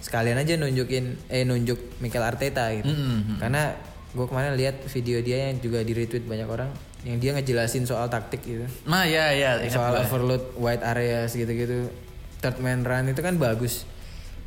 sekalian 0.00 0.40
aja 0.40 0.56
nunjukin 0.56 1.28
eh 1.28 1.44
nunjuk 1.44 2.00
Mikel 2.00 2.24
Arteta 2.24 2.72
gitu 2.72 2.88
Mm-mm. 2.88 3.36
karena 3.36 3.76
gue 4.10 4.26
kemarin 4.26 4.58
lihat 4.58 4.82
video 4.90 5.22
dia 5.22 5.50
yang 5.50 5.62
juga 5.62 5.86
di 5.86 5.94
retweet 5.94 6.26
banyak 6.26 6.48
orang 6.50 6.70
yang 7.06 7.16
dia 7.22 7.30
ngejelasin 7.32 7.86
soal 7.86 8.10
taktik 8.10 8.42
gitu. 8.42 8.66
Nah 8.84 9.06
ya 9.06 9.32
ya 9.32 9.56
soal 9.70 9.96
gue. 9.96 10.02
overload 10.04 10.44
wide 10.58 10.82
areas 10.84 11.32
gitu-gitu. 11.32 11.88
Third 12.42 12.58
man 12.60 12.82
run 12.82 13.08
itu 13.08 13.20
kan 13.22 13.38
bagus. 13.38 13.86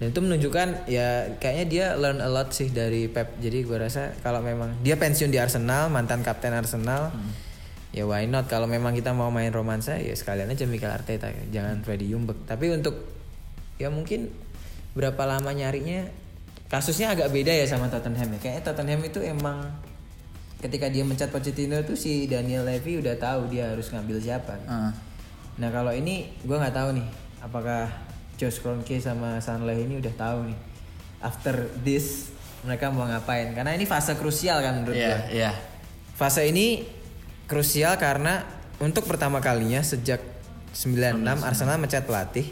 Dan 0.01 0.11
itu 0.11 0.19
menunjukkan 0.19 0.89
ya 0.89 1.37
kayaknya 1.39 1.65
dia 1.69 1.85
learn 1.95 2.19
a 2.19 2.27
lot 2.27 2.51
sih 2.51 2.67
dari 2.69 3.07
Pep. 3.07 3.39
Jadi 3.39 3.63
gue 3.63 3.77
rasa 3.79 4.11
kalau 4.19 4.43
memang 4.43 4.75
dia 4.83 4.99
pensiun 4.99 5.31
di 5.31 5.39
Arsenal 5.39 5.87
mantan 5.87 6.21
kapten 6.21 6.51
Arsenal 6.51 7.15
ya 7.95 8.03
why 8.03 8.27
not? 8.27 8.51
Kalau 8.51 8.67
memang 8.67 8.91
kita 8.91 9.15
mau 9.15 9.31
main 9.31 9.53
romansa 9.53 9.95
ya 9.95 10.13
sekalian 10.13 10.51
aja 10.51 10.67
Mikel 10.67 10.91
Arteta. 10.91 11.31
Jangan 11.49 11.81
Freddy 11.87 12.11
Ljungberg 12.11 12.43
tapi 12.45 12.67
untuk 12.69 12.99
ya 13.79 13.87
mungkin 13.89 14.29
berapa 14.93 15.25
lama 15.25 15.49
nyarinya 15.49 16.05
kasusnya 16.67 17.11
agak 17.11 17.29
beda 17.29 17.51
ya 17.51 17.65
sama 17.65 17.87
Tottenham 17.87 18.33
ya 18.33 18.39
kayaknya 18.39 18.63
Tottenham 18.63 19.01
itu 19.01 19.19
emang 19.19 19.61
ketika 20.57 20.87
dia 20.87 21.03
mencat 21.03 21.27
Pochettino 21.27 21.79
tuh 21.81 21.93
si 21.93 22.25
Daniel 22.25 22.63
Levy 22.63 22.97
udah 22.97 23.15
tahu 23.15 23.47
dia 23.47 23.69
harus 23.69 23.87
ngambil 23.87 24.17
siapa 24.17 24.55
Ah. 24.63 24.91
Nah 25.53 25.69
kalau 25.69 25.91
ini 25.91 26.33
gue 26.39 26.55
nggak 26.55 26.73
tahu 26.73 26.97
nih 26.97 27.07
apakah 27.39 27.91
Josh 28.35 28.57
Kroenke 28.57 28.97
sama 28.97 29.37
Sanley 29.37 29.83
ini 29.83 29.99
udah 29.99 30.13
tahu 30.13 30.49
nih 30.49 30.57
after 31.19 31.53
this 31.79 32.33
mereka 32.63 32.89
mau 32.89 33.03
ngapain 33.03 33.51
karena 33.51 33.71
ini 33.71 33.83
fase 33.83 34.15
krusial 34.15 34.59
kan 34.59 34.81
menurut 34.81 34.95
Iya 34.95 35.09
gue. 35.09 35.19
iya. 35.35 35.51
Fase 36.13 36.47
ini 36.47 36.87
krusial 37.43 37.99
karena 37.99 38.41
untuk 38.79 39.03
pertama 39.03 39.37
kalinya 39.37 39.83
sejak 39.83 40.23
96 40.71 41.21
Arsenal 41.43 41.77
mencat 41.77 42.01
pelatih 42.03 42.49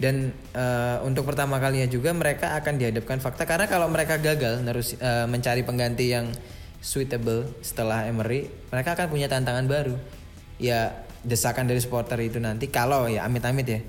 dan 0.00 0.32
eh, 0.56 0.96
untuk 1.04 1.28
pertama 1.28 1.60
kalinya 1.60 1.84
juga 1.84 2.16
mereka 2.16 2.56
akan 2.56 2.80
dihadapkan 2.80 3.20
fakta. 3.20 3.44
Karena 3.44 3.68
kalau 3.68 3.86
mereka 3.92 4.16
gagal 4.16 4.64
terus 4.64 4.96
mencari 5.28 5.60
pengganti 5.60 6.08
yang 6.08 6.32
suitable 6.80 7.44
setelah 7.60 8.08
Emery 8.08 8.48
mereka 8.72 8.96
akan 8.96 9.12
punya 9.12 9.28
tantangan 9.28 9.68
baru. 9.68 9.94
Ya 10.56 11.04
desakan 11.20 11.68
dari 11.68 11.84
supporter 11.84 12.16
itu 12.24 12.40
nanti. 12.40 12.72
Kalau 12.72 13.04
ya 13.04 13.28
amit-amit 13.28 13.68
ya 13.68 13.80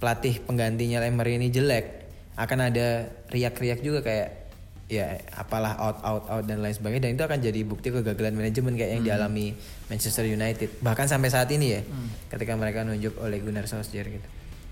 pelatih 0.00 0.40
penggantinya 0.48 1.04
Emery 1.04 1.36
ini 1.36 1.52
jelek 1.52 2.08
akan 2.40 2.72
ada 2.72 3.12
riak-riak 3.28 3.84
juga 3.84 4.00
kayak 4.00 4.48
ya 4.88 5.20
apalah 5.36 5.76
out 5.76 6.00
out 6.00 6.24
out 6.32 6.44
dan 6.48 6.64
lain 6.64 6.72
sebagainya. 6.72 7.12
Dan 7.12 7.20
itu 7.20 7.24
akan 7.28 7.38
jadi 7.44 7.60
bukti 7.68 7.92
kegagalan 7.92 8.32
manajemen 8.32 8.72
kayak 8.72 8.90
yang 8.96 9.04
dialami 9.04 9.52
Manchester 9.92 10.24
United. 10.24 10.80
Bahkan 10.80 11.04
sampai 11.12 11.28
saat 11.28 11.52
ini 11.52 11.76
ya 11.76 11.84
ketika 12.32 12.56
mereka 12.56 12.88
nunjuk 12.88 13.20
oleh 13.20 13.44
Gunnar 13.44 13.68
Solskjaer 13.68 14.08
gitu. 14.08 14.28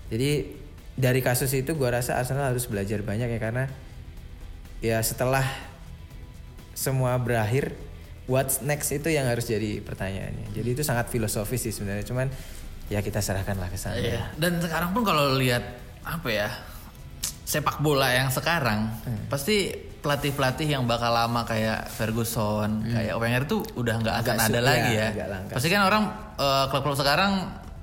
Jadi 0.09 0.31
dari 0.97 1.21
kasus 1.21 1.53
itu 1.53 1.71
gua 1.73 1.93
rasa 1.95 2.17
Arsenal 2.17 2.49
harus 2.49 2.65
belajar 2.65 2.99
banyak 2.99 3.29
ya 3.29 3.39
karena 3.39 3.69
ya 4.79 4.97
setelah 4.99 5.45
semua 6.73 7.17
berakhir 7.17 7.73
what's 8.25 8.61
next 8.61 8.89
itu 8.89 9.07
yang 9.07 9.25
harus 9.25 9.45
jadi 9.45 9.81
pertanyaannya 9.81 10.51
jadi 10.51 10.69
itu 10.69 10.81
sangat 10.81 11.07
filosofis 11.07 11.63
sih 11.63 11.73
sebenarnya 11.73 12.05
cuman 12.05 12.27
ya 12.87 13.01
kita 13.01 13.19
serahkanlah 13.19 13.67
ke 13.67 13.77
sana 13.77 13.97
Iya. 13.97 14.31
Dan 14.35 14.57
sekarang 14.57 14.93
pun 14.93 15.01
kalau 15.01 15.33
lihat 15.35 15.63
apa 16.01 16.29
ya 16.29 16.49
sepak 17.43 17.79
bola 17.79 18.11
yang 18.11 18.27
sekarang 18.27 18.91
pasti 19.27 19.71
pelatih-pelatih 19.97 20.67
yang 20.71 20.83
bakal 20.83 21.09
lama 21.09 21.43
kayak 21.43 21.89
Ferguson, 21.89 22.85
kayak 22.85 23.15
Wenger 23.17 23.43
tuh 23.43 23.59
udah 23.75 23.95
nggak 23.97 24.15
akan 24.21 24.35
Agak 24.35 24.49
ada 24.49 24.61
lagi 24.61 24.91
ya. 24.93 25.07
agak 25.11 25.27
langka. 25.27 25.53
Pasti 25.57 25.67
kan 25.67 25.81
orang 25.83 26.03
eh, 26.37 26.65
klub-klub 26.69 26.95
sekarang 26.95 27.31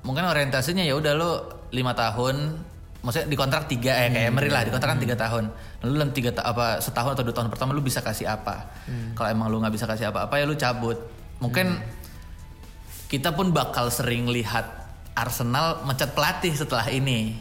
mungkin 0.04 0.24
orientasinya 0.24 0.80
ya 0.80 0.94
udah 0.94 1.12
lo 1.12 1.30
lima 1.68 1.92
tahun, 1.92 2.64
maksudnya 3.04 3.28
di 3.28 3.36
kontrak 3.36 3.68
tiga 3.68 3.92
ya 3.92 4.08
kayak 4.08 4.32
Emery 4.32 4.48
lah 4.48 4.64
di 4.64 4.72
kontrak 4.72 4.96
kan 4.96 5.00
tiga 5.04 5.14
tahun. 5.20 5.44
Lalu 5.84 5.92
dalam 5.92 6.10
tiga 6.16 6.30
ta- 6.32 6.48
apa 6.48 6.80
setahun 6.80 7.12
atau 7.12 7.24
dua 7.28 7.36
tahun 7.36 7.52
pertama 7.52 7.76
lu 7.76 7.84
bisa 7.84 8.00
kasih 8.00 8.24
apa? 8.32 8.72
Kalau 9.12 9.28
emang 9.28 9.52
lu 9.52 9.60
nggak 9.60 9.76
bisa 9.76 9.84
kasih 9.84 10.08
apa-apa 10.08 10.40
ya 10.40 10.48
lu 10.48 10.56
cabut. 10.56 10.96
Mungkin 11.44 11.76
kita 13.12 13.36
pun 13.36 13.52
bakal 13.52 13.92
sering 13.92 14.26
lihat 14.32 14.64
Arsenal 15.12 15.84
mencat 15.84 16.16
pelatih 16.16 16.56
setelah 16.56 16.88
ini. 16.88 17.36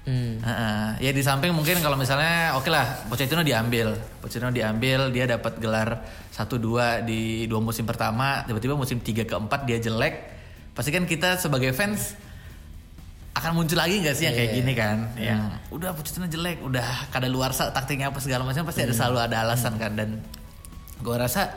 Hmm. 0.00 0.40
Ya 1.00 1.10
di 1.12 1.22
samping 1.24 1.52
mungkin 1.56 1.80
kalau 1.80 1.96
misalnya 1.96 2.56
oke 2.56 2.68
lah 2.68 3.08
Pochettino 3.08 3.40
diambil, 3.40 3.96
Pochettino 4.20 4.52
diambil 4.52 5.08
dia 5.12 5.24
dapat 5.24 5.56
gelar 5.60 6.04
1-2 6.32 7.04
di 7.08 7.44
dua 7.48 7.60
musim 7.60 7.84
pertama, 7.88 8.44
tiba-tiba 8.44 8.76
musim 8.76 9.00
3 9.00 9.24
ke 9.28 9.34
4 9.36 9.68
dia 9.68 9.78
jelek. 9.80 10.14
Pasti 10.76 10.92
kan 10.92 11.04
kita 11.04 11.36
sebagai 11.36 11.72
fans 11.76 12.16
akan 13.30 13.50
muncul 13.54 13.78
lagi 13.78 14.02
nggak 14.02 14.16
sih 14.16 14.26
yang 14.26 14.36
kayak 14.36 14.52
gini 14.58 14.72
kan? 14.74 14.98
Yang 15.14 15.40
udah 15.70 15.94
Pochettino 15.94 16.26
jelek, 16.26 16.60
udah 16.66 17.10
kada 17.14 17.30
luar 17.30 17.54
taktiknya 17.54 18.10
apa 18.10 18.18
segala 18.18 18.42
macam 18.42 18.66
pasti 18.66 18.82
ada 18.82 18.94
selalu 18.94 19.18
ada 19.22 19.36
alasan 19.46 19.78
kan 19.78 19.94
dan 19.94 20.18
gua 21.00 21.22
rasa 21.22 21.48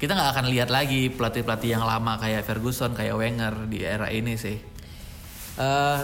kita 0.00 0.16
nggak 0.16 0.30
akan 0.36 0.46
lihat 0.50 0.68
lagi 0.72 1.12
pelatih-pelatih 1.12 1.78
yang 1.78 1.84
lama 1.86 2.18
kayak 2.18 2.42
Ferguson, 2.44 2.96
kayak 2.96 3.14
Wenger 3.14 3.68
di 3.70 3.84
era 3.86 4.10
ini 4.10 4.34
sih. 4.34 4.58
Eh, 5.54 6.00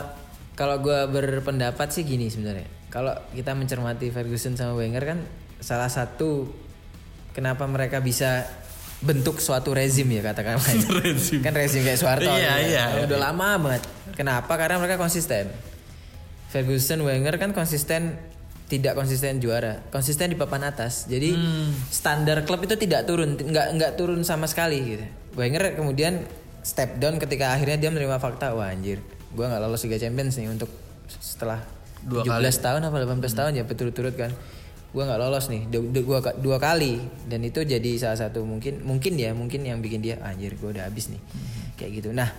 kalau 0.54 0.76
gue 0.78 1.09
berpendapat 1.11 1.88
sih 1.90 2.07
gini 2.07 2.30
sebenarnya. 2.30 2.69
Kalau 2.92 3.16
kita 3.35 3.57
mencermati 3.57 4.12
Ferguson 4.14 4.54
sama 4.54 4.76
Wenger 4.78 5.02
kan 5.02 5.19
salah 5.59 5.88
satu 5.90 6.52
kenapa 7.35 7.66
mereka 7.66 7.99
bisa 8.04 8.47
bentuk 9.00 9.40
suatu 9.40 9.73
rezim 9.73 10.04
ya 10.07 10.21
katakan 10.23 10.61
Rezim. 11.00 11.40
kan 11.40 11.52
rezim 11.52 11.80
kayak 11.80 11.97
Soeharto 11.97 12.26
Iya, 12.26 12.37
gitu. 12.37 12.69
iya, 12.69 12.85
iya. 12.92 13.02
udah 13.04 13.19
lama 13.23 13.49
banget 13.59 13.83
kenapa? 14.12 14.52
Karena 14.54 14.76
mereka 14.76 14.97
konsisten. 14.97 15.49
Ferguson 16.49 17.00
Wenger 17.00 17.35
kan 17.37 17.50
konsisten 17.50 18.19
tidak 18.66 18.95
konsisten 18.95 19.38
juara. 19.38 19.83
Konsisten 19.88 20.28
di 20.28 20.37
papan 20.37 20.62
atas. 20.64 21.07
Jadi 21.07 21.33
Hmm. 21.33 21.71
standar 21.87 22.45
klub 22.45 22.61
itu 22.61 22.75
tidak 22.75 23.02
turun 23.04 23.35
nggak 23.35 23.66
nggak 23.75 23.92
turun 23.95 24.21
sama 24.21 24.45
sekali 24.45 24.78
gitu. 24.90 25.04
Wenger 25.33 25.75
kemudian 25.75 26.26
step 26.61 26.99
down 26.99 27.16
ketika 27.16 27.50
akhirnya 27.50 27.78
dia 27.78 27.88
menerima 27.88 28.19
fakta 28.19 28.52
wah 28.52 28.69
anjir 28.69 29.00
gua 29.30 29.49
nggak 29.49 29.62
lolos 29.62 29.80
Liga 29.80 29.97
Champions 29.99 30.37
nih 30.37 30.50
untuk 30.50 30.69
setelah 31.09 31.62
Dua 32.00 32.21
17 32.21 32.37
tahun 32.59 32.80
apa 32.83 32.97
18 32.99 33.16
tahun 33.30 33.52
ya 33.54 33.64
berturut-turut 33.64 34.12
kan 34.12 34.33
gua 34.90 35.06
nggak 35.06 35.20
lolos 35.20 35.47
nih. 35.50 35.62
Dua, 35.70 35.82
dua, 35.90 36.18
dua 36.38 36.56
kali. 36.59 37.00
Dan 37.26 37.47
itu 37.47 37.62
jadi 37.62 37.90
salah 37.99 38.18
satu 38.18 38.42
mungkin 38.42 38.82
mungkin 38.82 39.18
ya 39.18 39.30
mungkin 39.35 39.62
yang 39.62 39.78
bikin 39.78 40.02
dia 40.02 40.18
anjir 40.23 40.54
gua 40.59 40.75
udah 40.75 40.85
habis 40.87 41.11
nih. 41.11 41.23
Kayak 41.78 41.90
gitu. 42.02 42.09
Nah 42.11 42.30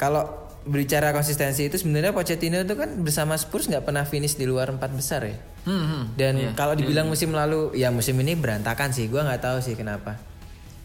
kalau 0.00 0.52
berbicara 0.62 1.10
konsistensi 1.10 1.66
itu 1.66 1.74
sebenarnya 1.74 2.14
Pochettino 2.14 2.62
itu 2.62 2.74
kan 2.78 2.90
bersama 3.02 3.34
Spurs 3.34 3.66
nggak 3.66 3.82
pernah 3.82 4.06
finish 4.06 4.38
di 4.38 4.46
luar 4.46 4.70
empat 4.70 4.90
besar 4.94 5.26
ya? 5.26 5.34
Hmm, 5.62 5.78
hmm. 5.86 6.04
dan 6.18 6.34
kalau 6.58 6.74
dibilang 6.74 7.06
musim 7.06 7.30
lalu, 7.30 7.70
ya 7.78 7.94
musim 7.94 8.18
ini 8.18 8.34
berantakan 8.34 8.90
sih. 8.90 9.06
Gua 9.06 9.26
nggak 9.26 9.42
tahu 9.42 9.58
sih 9.62 9.74
kenapa. 9.78 10.18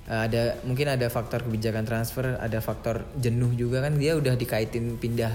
Eh, 0.08 0.22
ada 0.30 0.42
mungkin 0.64 0.88
ada 0.88 1.12
faktor 1.12 1.44
kebijakan 1.44 1.84
transfer, 1.84 2.40
ada 2.40 2.58
faktor 2.64 3.04
jenuh 3.20 3.52
juga 3.54 3.84
kan. 3.84 4.00
Dia 4.00 4.16
udah 4.16 4.40
dikaitin 4.40 4.98
pindah 4.98 5.34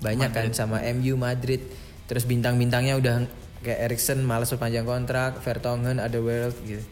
banyak 0.00 0.30
kan 0.32 0.48
sama 0.56 0.80
MU 0.96 1.20
Madrid. 1.20 1.60
Terus 2.08 2.26
bintang-bintangnya 2.26 2.98
udah 2.98 3.14
kayak 3.60 3.90
Erikson 3.90 4.24
malas 4.24 4.48
perpanjang 4.48 4.84
kontrak, 4.84 5.40
Vertonghen 5.40 6.00
ada 6.00 6.18
World 6.18 6.56
gitu. 6.64 6.84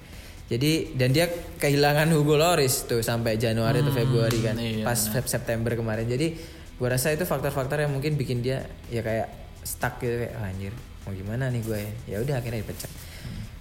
Jadi 0.48 0.96
dan 0.96 1.12
dia 1.12 1.28
kehilangan 1.60 2.08
Hugo 2.08 2.40
Lloris 2.40 2.88
tuh 2.88 3.04
sampai 3.04 3.36
Januari 3.36 3.84
atau 3.84 3.92
Februari 3.92 4.40
kan, 4.40 4.56
iya, 4.56 4.80
pas 4.80 4.96
Feb- 4.96 5.28
September 5.28 5.76
kemarin. 5.76 6.08
Jadi 6.08 6.32
gua 6.80 6.96
rasa 6.96 7.12
itu 7.12 7.28
faktor-faktor 7.28 7.84
yang 7.84 7.92
mungkin 7.92 8.16
bikin 8.16 8.40
dia 8.40 8.64
ya 8.88 9.04
kayak 9.04 9.28
stuck 9.60 10.00
gitu 10.00 10.16
kayak 10.16 10.32
"Ah, 10.40 10.48
anjir 10.48 10.72
mau 11.04 11.12
gimana 11.12 11.48
nih 11.48 11.60
gue 11.64 11.80
ya 12.04 12.20
udah 12.20 12.36
akhirnya 12.40 12.60
dipecat. 12.60 12.88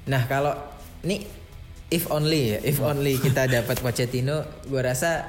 Nah 0.07 0.27
kalau 0.27 0.51
nih 1.03 1.23
if 1.87 2.07
only 2.11 2.55
ya, 2.55 2.59
if 2.63 2.79
only 2.79 3.15
kita 3.15 3.47
dapat 3.47 3.79
Pochettino, 3.79 4.43
gue 4.67 4.81
rasa 4.83 5.23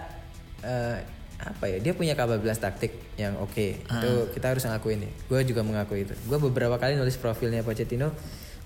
eh, 0.62 0.98
apa 1.38 1.70
ya 1.70 1.78
dia 1.78 1.94
punya 1.94 2.18
kapabilitas 2.18 2.58
taktik 2.58 2.90
yang 3.14 3.38
oke 3.38 3.78
itu 3.86 4.12
kita 4.34 4.46
harus 4.50 4.66
ngakuin 4.66 5.06
nih. 5.06 5.12
Gue 5.30 5.40
juga 5.46 5.62
mengakui 5.62 6.02
itu. 6.02 6.14
Gue 6.26 6.38
beberapa 6.42 6.74
kali 6.82 6.98
nulis 6.98 7.14
profilnya 7.14 7.62
Pochettino 7.62 8.10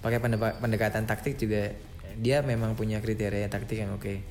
pakai 0.00 0.18
pendekatan 0.58 1.04
taktik 1.04 1.36
juga 1.36 1.76
dia 2.16 2.40
memang 2.40 2.72
punya 2.72 2.98
kriteria 3.04 3.48
taktik 3.52 3.84
yang 3.84 3.92
oke. 3.92 4.24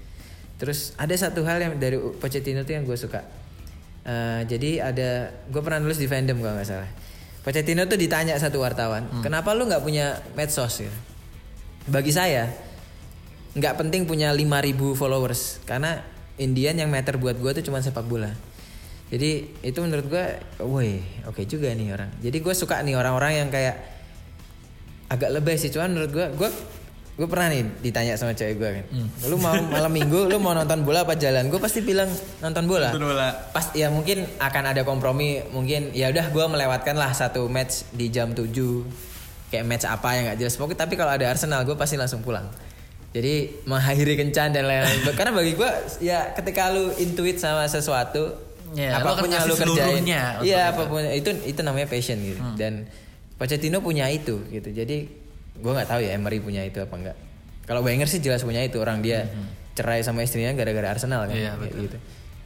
Terus 0.57 0.93
ada 0.97 1.13
satu 1.13 1.45
hal 1.45 1.61
yang 1.61 1.73
dari 1.77 1.97
Pochettino 1.97 2.65
tuh 2.65 2.73
yang 2.77 2.85
gue 2.85 2.97
suka. 2.97 3.21
Eh, 4.01 4.41
jadi 4.49 4.89
ada 4.89 5.29
gue 5.45 5.61
pernah 5.61 5.77
nulis 5.77 6.01
di 6.01 6.09
fandom 6.09 6.41
kalau 6.41 6.57
nggak 6.57 6.69
salah. 6.69 6.89
Pochettino 7.41 7.89
tuh 7.89 7.97
ditanya 7.97 8.37
satu 8.37 8.61
wartawan, 8.61 9.09
kenapa 9.25 9.57
lu 9.57 9.65
nggak 9.65 9.81
punya 9.81 10.21
medsos 10.37 10.77
gitu? 10.77 10.93
Bagi 11.89 12.13
saya 12.13 12.45
nggak 13.57 13.81
penting 13.81 14.05
punya 14.05 14.29
5000 14.29 14.93
followers 14.93 15.57
karena 15.65 16.05
Indian 16.39 16.79
yang 16.79 16.89
matter 16.91 17.19
buat 17.19 17.35
gue 17.35 17.51
tuh 17.59 17.63
cuma 17.67 17.83
sepak 17.83 18.07
bola. 18.07 18.31
Jadi 19.11 19.43
itu 19.59 19.79
menurut 19.83 20.07
gue, 20.07 20.25
woi 20.63 21.03
oke 21.27 21.43
juga 21.43 21.67
nih 21.75 21.91
orang. 21.91 22.11
Jadi 22.23 22.37
gue 22.39 22.53
suka 22.55 22.79
nih 22.79 22.95
orang-orang 22.95 23.43
yang 23.43 23.49
kayak 23.51 23.75
agak 25.11 25.35
lebih 25.35 25.59
sih. 25.59 25.67
Cuman 25.67 25.91
menurut 25.91 26.11
gue 26.15 26.27
gue 26.39 26.49
gue 27.19 27.27
pernah 27.27 27.51
nih 27.51 27.67
ditanya 27.83 28.15
sama 28.15 28.31
cewek 28.31 28.55
gue 28.55 28.69
kan. 28.71 28.85
Lu 29.27 29.35
mau 29.35 29.51
malam 29.75 29.91
minggu 29.91 30.31
lu 30.31 30.39
mau 30.39 30.55
nonton 30.55 30.87
bola 30.87 31.03
apa 31.03 31.19
jalan? 31.19 31.51
Gue 31.51 31.59
pasti 31.59 31.83
bilang 31.83 32.07
nonton 32.39 32.63
bola. 32.71 32.95
Nonton 32.95 33.11
bola. 33.11 33.35
pas 33.51 33.75
ya 33.75 33.91
mungkin 33.91 34.23
akan 34.39 34.63
ada 34.71 34.87
kompromi 34.87 35.43
mungkin 35.51 35.91
ya 35.91 36.07
udah 36.07 36.31
gue 36.31 36.45
melewatkan 36.47 36.95
lah 36.95 37.11
satu 37.11 37.51
match 37.51 37.91
di 37.91 38.07
jam 38.07 38.31
7 38.31 38.47
kayak 39.51 39.65
match 39.67 39.83
apa 39.91 40.07
yang 40.15 40.23
nggak 40.31 40.39
jelas. 40.39 40.55
Pokoknya 40.55 40.87
tapi 40.87 40.95
kalau 40.95 41.11
ada 41.11 41.27
Arsenal 41.27 41.67
gue 41.67 41.75
pasti 41.75 41.99
langsung 41.99 42.23
pulang 42.23 42.47
jadi 43.11 43.33
mengakhiri 43.63 44.15
kencan 44.15 44.51
dan 44.51 44.63
lain-lain. 44.63 45.03
Karena 45.19 45.31
bagi 45.31 45.53
gue 45.53 45.71
ya 45.99 46.31
ketika 46.31 46.71
lu 46.71 46.91
intuit 46.95 47.37
sama 47.37 47.65
sesuatu 47.65 48.49
Ya, 48.71 48.95
akan 48.95 49.03
apa 49.03 49.11
pun 49.19 49.27
yang 49.27 49.43
lu 49.43 49.55
kerjain. 49.59 50.03
iya 50.39 50.71
apa 50.71 50.87
pun 50.87 51.03
itu 51.03 51.27
itu 51.43 51.59
namanya 51.59 51.91
passion 51.91 52.15
gitu. 52.23 52.39
Dan 52.55 52.87
Pochettino 53.35 53.83
punya 53.83 54.07
itu 54.07 54.39
gitu. 54.47 54.71
Jadi 54.71 55.11
gue 55.59 55.71
nggak 55.75 55.91
tahu 55.91 55.99
ya 55.99 56.15
Emery 56.15 56.39
punya 56.39 56.63
itu 56.63 56.79
apa 56.79 56.95
enggak 56.95 57.17
kalau 57.67 57.83
Wenger 57.83 58.07
sih 58.07 58.17
jelas 58.17 58.41
punya 58.41 58.63
itu 58.63 58.79
orang 58.79 59.03
dia 59.03 59.27
cerai 59.75 60.01
sama 60.01 60.23
istrinya 60.23 60.55
gara-gara 60.55 60.87
Arsenal 60.87 61.27
kan 61.27 61.35
Iya, 61.35 61.59
kayak 61.59 61.73
gitu. 61.77 61.97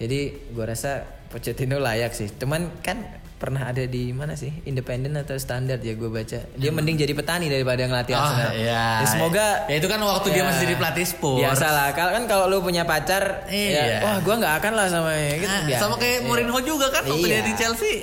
Jadi 0.01 0.19
gue 0.49 0.65
rasa 0.65 1.05
Pochettino 1.29 1.77
layak 1.77 2.11
sih. 2.11 2.25
Cuman 2.27 2.73
kan 2.81 3.05
pernah 3.45 3.61
ada 3.63 3.85
di 3.85 4.09
mana 4.09 4.33
sih 4.33 4.49
independen 4.65 5.13
atau 5.13 5.37
standar 5.37 5.77
ya 5.77 5.93
gue 5.93 6.09
baca 6.09 6.41
dia 6.49 6.71
mending 6.73 6.97
jadi 6.97 7.13
petani 7.13 7.45
daripada 7.45 7.85
ngelatih 7.85 8.11
Oh, 8.11 8.19
Arsenal 8.19 8.51
iya. 8.57 8.83
Ya, 8.97 9.05
semoga 9.05 9.47
Ya, 9.65 9.75
itu 9.77 9.85
kan 9.85 10.01
waktu 10.01 10.27
dia 10.31 10.41
masih 10.41 10.65
jadi 10.65 10.75
pelatih 10.75 11.05
Spurs. 11.05 11.37
Biasa 11.37 11.67
lah. 11.67 11.87
Kalau 11.91 12.11
kan 12.11 12.23
kalau 12.25 12.45
lu 12.47 12.57
punya 12.59 12.81
pacar, 12.83 13.45
Iya. 13.45 13.77
ya, 13.77 13.97
wah 14.01 14.17
gue 14.17 14.33
nggak 14.33 14.53
akan 14.57 14.71
lah 14.73 14.87
sama 14.89 15.13
gitu. 15.13 15.45
Ah, 15.47 15.61
Biasa. 15.63 15.79
sama 15.79 15.95
kayak 15.95 16.17
Iya. 16.17 16.25
Mourinho 16.25 16.59
juga 16.59 16.89
kan 16.89 17.05
waktu 17.05 17.21
Iya. 17.21 17.37
dia 17.37 17.41
di 17.43 17.53
Chelsea. 17.53 17.93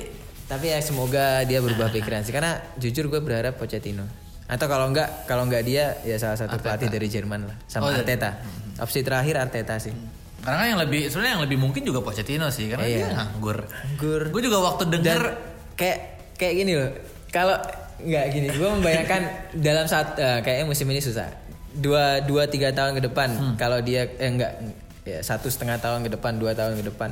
Tapi 0.44 0.66
ya 0.68 0.78
semoga 0.78 1.42
dia 1.42 1.58
berubah 1.58 1.90
pikiran 1.90 2.22
sih. 2.22 2.30
Karena 2.30 2.62
jujur 2.76 3.08
gue 3.08 3.18
berharap 3.18 3.58
Pochettino. 3.58 4.06
Atau 4.46 4.68
kalau 4.68 4.86
enggak, 4.86 5.24
kalau 5.24 5.42
enggak 5.42 5.64
dia 5.64 5.98
ya 6.02 6.14
salah 6.16 6.36
satu 6.36 6.54
pelatih 6.56 6.86
dari 6.86 7.08
Jerman 7.08 7.50
lah, 7.50 7.56
sama 7.66 7.82
Oh, 7.82 7.90
iya. 7.90 7.98
Arteta. 7.98 8.30
Opsi 8.78 9.02
terakhir 9.02 9.34
Arteta 9.38 9.74
sih. 9.76 9.90
Karena 10.42 10.56
kan 10.56 10.66
yang 10.68 10.80
lebih 10.80 11.00
sebenarnya 11.06 11.32
yang 11.32 11.44
lebih 11.44 11.56
mungkin 11.56 11.82
juga 11.82 12.00
Pochettino 12.00 12.46
sih 12.48 12.66
karena 12.66 12.82
Iya. 12.82 12.98
dia 12.98 13.06
nganggur. 13.14 13.58
Anggur. 13.62 14.22
Gue 14.28 14.42
juga 14.42 14.58
waktu 14.60 14.82
Dan 14.86 14.98
denger 14.98 15.22
kayak 15.72 15.98
kayak 16.34 16.54
gini 16.56 16.72
loh. 16.74 16.90
Kalau 17.28 17.56
nggak 17.98 18.24
gini, 18.28 18.48
gue 18.48 18.68
membayangkan 18.68 19.22
dalam 19.66 19.86
saat 19.86 20.14
eh, 20.16 20.38
kayaknya 20.40 20.66
musim 20.66 20.86
ini 20.86 20.98
susah. 20.98 21.30
Dua 21.72 22.20
dua 22.20 22.44
tiga 22.44 22.68
tahun 22.68 22.98
ke 22.98 23.06
depan, 23.06 23.28
Hmm. 23.30 23.54
kalau 23.56 23.78
dia 23.78 24.04
eh 24.12 24.28
enggak 24.28 24.52
ya 25.02 25.18
satu 25.18 25.46
setengah 25.46 25.78
tahun 25.78 26.02
ke 26.02 26.12
depan, 26.12 26.36
dua 26.36 26.52
tahun 26.52 26.76
ke 26.76 26.84
depan, 26.86 27.10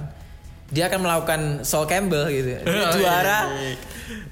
dia 0.69 0.87
akan 0.87 1.01
melakukan 1.01 1.41
Sol 1.63 1.87
Campbell 1.87 2.29
gitu. 2.29 2.51
Dia 2.53 2.61
Oh, 2.67 2.75
iya, 2.75 2.91
juara, 2.93 3.39
iya, 3.57 3.75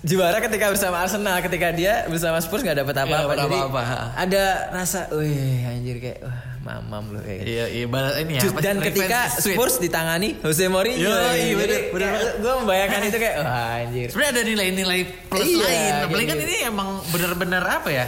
juara 0.00 0.38
ketika 0.38 0.68
bersama 0.68 1.00
Arsenal, 1.00 1.38
ketika 1.40 1.70
dia 1.70 2.04
bersama 2.04 2.38
Spurs 2.38 2.60
nggak 2.60 2.82
dapat 2.82 2.94
apa-apa. 2.98 3.22
dapat 3.24 3.36
Jadi 3.40 3.56
apa-apa. 3.56 3.82
ada 4.14 4.44
rasa, 4.70 5.06
wih 5.10 5.64
anjir 5.64 5.96
kayak 5.96 6.20
wah 6.20 6.38
mamam 6.68 7.04
loh 7.10 7.20
kayak. 7.20 7.38
gitu. 7.40 7.48
Iya, 7.50 7.64
iya 7.70 7.86
balas 7.88 8.14
ini 8.18 8.32
ya. 8.36 8.42
Dan 8.60 8.76
ketika. 8.78 9.18
Spurs 9.32 9.76
ditangani 9.78 10.36
Jose 10.38 10.68
Mourinho. 10.68 11.08
Iya, 11.08 11.56
bener 11.56 11.80
banget. 11.90 12.32
Gue 12.38 12.52
membayangkan 12.60 13.00
itu 13.02 13.16
kayak 13.16 13.36
wah 13.40 13.80
anjir. 13.80 14.06
Sebenarnya 14.12 14.32
ada 14.34 14.42
nilai-nilai 14.44 15.00
plus 15.26 15.46
Iya, 15.46 15.64
lain. 15.64 15.92
Apalagi 16.04 16.26
kan 16.26 16.36
gitu. 16.36 16.46
ini 16.46 16.56
emang 16.62 16.88
bener-bener 17.08 17.62
apa 17.62 17.88
ya? 17.88 18.06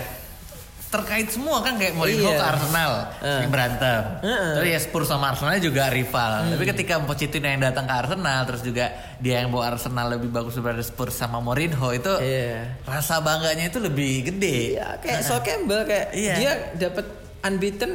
Terkait 0.91 1.31
semua 1.31 1.63
kan 1.63 1.79
kayak 1.79 1.95
Mourinho 1.95 2.27
Iya. 2.27 2.35
ke 2.35 2.45
Arsenal 2.45 2.93
sering 3.17 3.47
berantem. 3.49 4.03
Heeh. 4.27 4.53
Terus 4.59 4.69
ya 4.69 4.79
Spurs 4.83 5.07
sama 5.07 5.31
Arsenal 5.31 5.55
juga 5.59 5.87
rival. 5.87 6.31
Hmm. 6.35 6.51
Tapi 6.51 6.65
ketika 6.67 6.99
Pochettino 7.01 7.47
yang 7.47 7.63
datang 7.63 7.87
ke 7.87 7.95
Arsenal 7.95 8.43
terus 8.43 8.59
juga 8.61 8.91
dia 9.17 9.39
yang 9.39 9.49
bawa 9.49 9.71
Arsenal 9.71 10.11
lebih 10.11 10.29
bagus 10.29 10.53
daripada 10.53 10.83
Spurs 10.83 11.15
sama 11.15 11.39
Mourinho 11.39 11.95
itu 11.95 12.11
Iya. 12.19 12.75
rasa 12.83 13.23
bangganya 13.23 13.71
itu 13.71 13.79
lebih 13.79 14.35
gede. 14.35 14.75
Iya, 14.75 14.99
kayak 14.99 15.21
Sol 15.23 15.39
Campbell 15.41 15.87
kayak 15.87 16.11
Iya. 16.11 16.35
dia 16.35 16.53
dapat 16.83 17.07
unbeaten, 17.41 17.91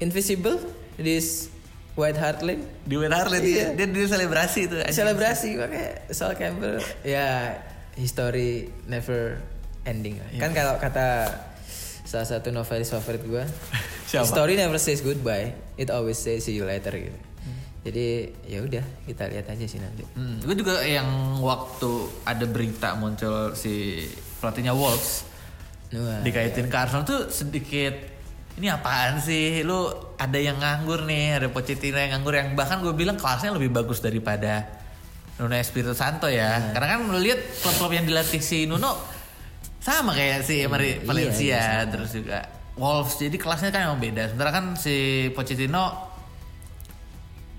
invisible 0.00 0.56
di 0.96 1.16
White 1.94 2.16
Hart 2.16 2.40
Lane. 2.40 2.64
Di 2.82 2.94
Wayne 2.96 3.12
Harley 3.12 3.40
Iya. 3.44 3.76
dia, 3.76 3.86
dia 3.86 4.06
selebrasi 4.06 4.60
itu. 4.66 4.76
Selebrasi 4.88 5.48
pakai 5.56 5.84
Sol 6.10 6.32
Campbell. 6.34 6.80
Ya, 7.02 7.60
history 7.94 8.72
never 8.86 9.36
ending. 9.84 10.16
lah. 10.16 10.28
Iya. 10.32 10.40
Kan 10.40 10.50
kalau 10.52 10.74
kata 10.76 11.28
salah 12.04 12.26
satu 12.26 12.50
novelis 12.50 12.88
favorit 12.88 13.20
Siapa? 14.10 14.26
history 14.26 14.56
never 14.56 14.80
says 14.80 14.98
goodbye, 15.00 15.54
it 15.76 15.86
always 15.88 16.16
says 16.16 16.42
see 16.42 16.56
you 16.56 16.64
later 16.64 16.90
gitu. 16.90 17.14
Jadi 17.80 18.28
ya 18.44 18.60
udah 18.60 18.84
kita 19.08 19.24
lihat 19.32 19.48
aja 19.48 19.64
sih 19.64 19.80
nanti. 19.80 20.04
Hmm, 20.12 20.36
gue 20.44 20.52
juga 20.52 20.84
yang 20.84 21.40
waktu 21.40 21.88
ada 22.28 22.44
berita 22.44 22.92
muncul 22.92 23.56
si 23.56 24.04
pelatihnya 24.36 24.76
Wolves 24.76 25.24
Wah, 25.88 26.20
dikaitin 26.20 26.68
ke 26.68 26.76
Arsenal 26.76 27.08
tuh 27.08 27.32
sedikit 27.32 27.96
ini 28.60 28.68
apaan 28.68 29.16
sih? 29.18 29.64
Lu 29.64 29.88
ada 30.20 30.36
yang 30.36 30.60
nganggur 30.60 31.08
nih 31.08 31.40
ada 31.40 31.48
Pochettino 31.48 31.96
yang 31.96 32.20
nganggur. 32.20 32.36
Yang 32.36 32.52
bahkan 32.52 32.84
gue 32.84 32.92
bilang 32.92 33.16
kelasnya 33.16 33.56
lebih 33.56 33.72
bagus 33.72 34.04
daripada 34.04 34.68
Nuno 35.40 35.56
Espirito 35.56 35.96
Santo 35.96 36.28
ya. 36.28 36.76
Karena 36.76 36.94
kan 36.94 37.08
lu 37.08 37.16
lihat 37.16 37.40
klub-klub 37.64 37.96
yang 37.96 38.04
dilatih 38.04 38.44
si 38.44 38.68
Nuno 38.68 39.00
sama 39.80 40.12
kayak 40.12 40.44
si 40.44 40.60
Emery 40.60 41.00
Iya, 41.00 41.08
Valencia 41.08 41.40
iya, 41.40 41.64
sama. 41.80 41.90
terus 41.96 42.10
juga 42.12 42.38
Wolves. 42.76 43.16
Jadi 43.16 43.36
kelasnya 43.40 43.72
kan 43.72 43.80
emang 43.88 44.00
beda. 44.04 44.22
Sementara 44.28 44.50
kan 44.52 44.64
si 44.76 45.26
Pochettino 45.32 46.12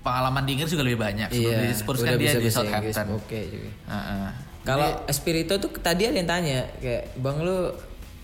pengalaman 0.06 0.42
di 0.46 0.50
Inggris 0.54 0.70
juga 0.70 0.86
lebih 0.86 1.02
banyak. 1.02 1.28
Sebelum 1.34 1.58
di 1.66 1.74
Spurs 1.74 2.00
kan 2.06 2.14
Iya, 2.14 2.38
dia 2.38 2.42
di 2.42 2.50
Southampton. 2.50 3.06
Oke 3.18 3.40
juga. 3.50 3.70
Heeh. 3.90 4.28
Kalau 4.62 5.02
Espirito 5.10 5.58
tuh 5.58 5.74
tadi 5.82 6.06
ada 6.06 6.14
yang 6.14 6.30
tanya 6.30 6.70
kayak 6.78 7.18
bang 7.18 7.36
lu 7.42 7.74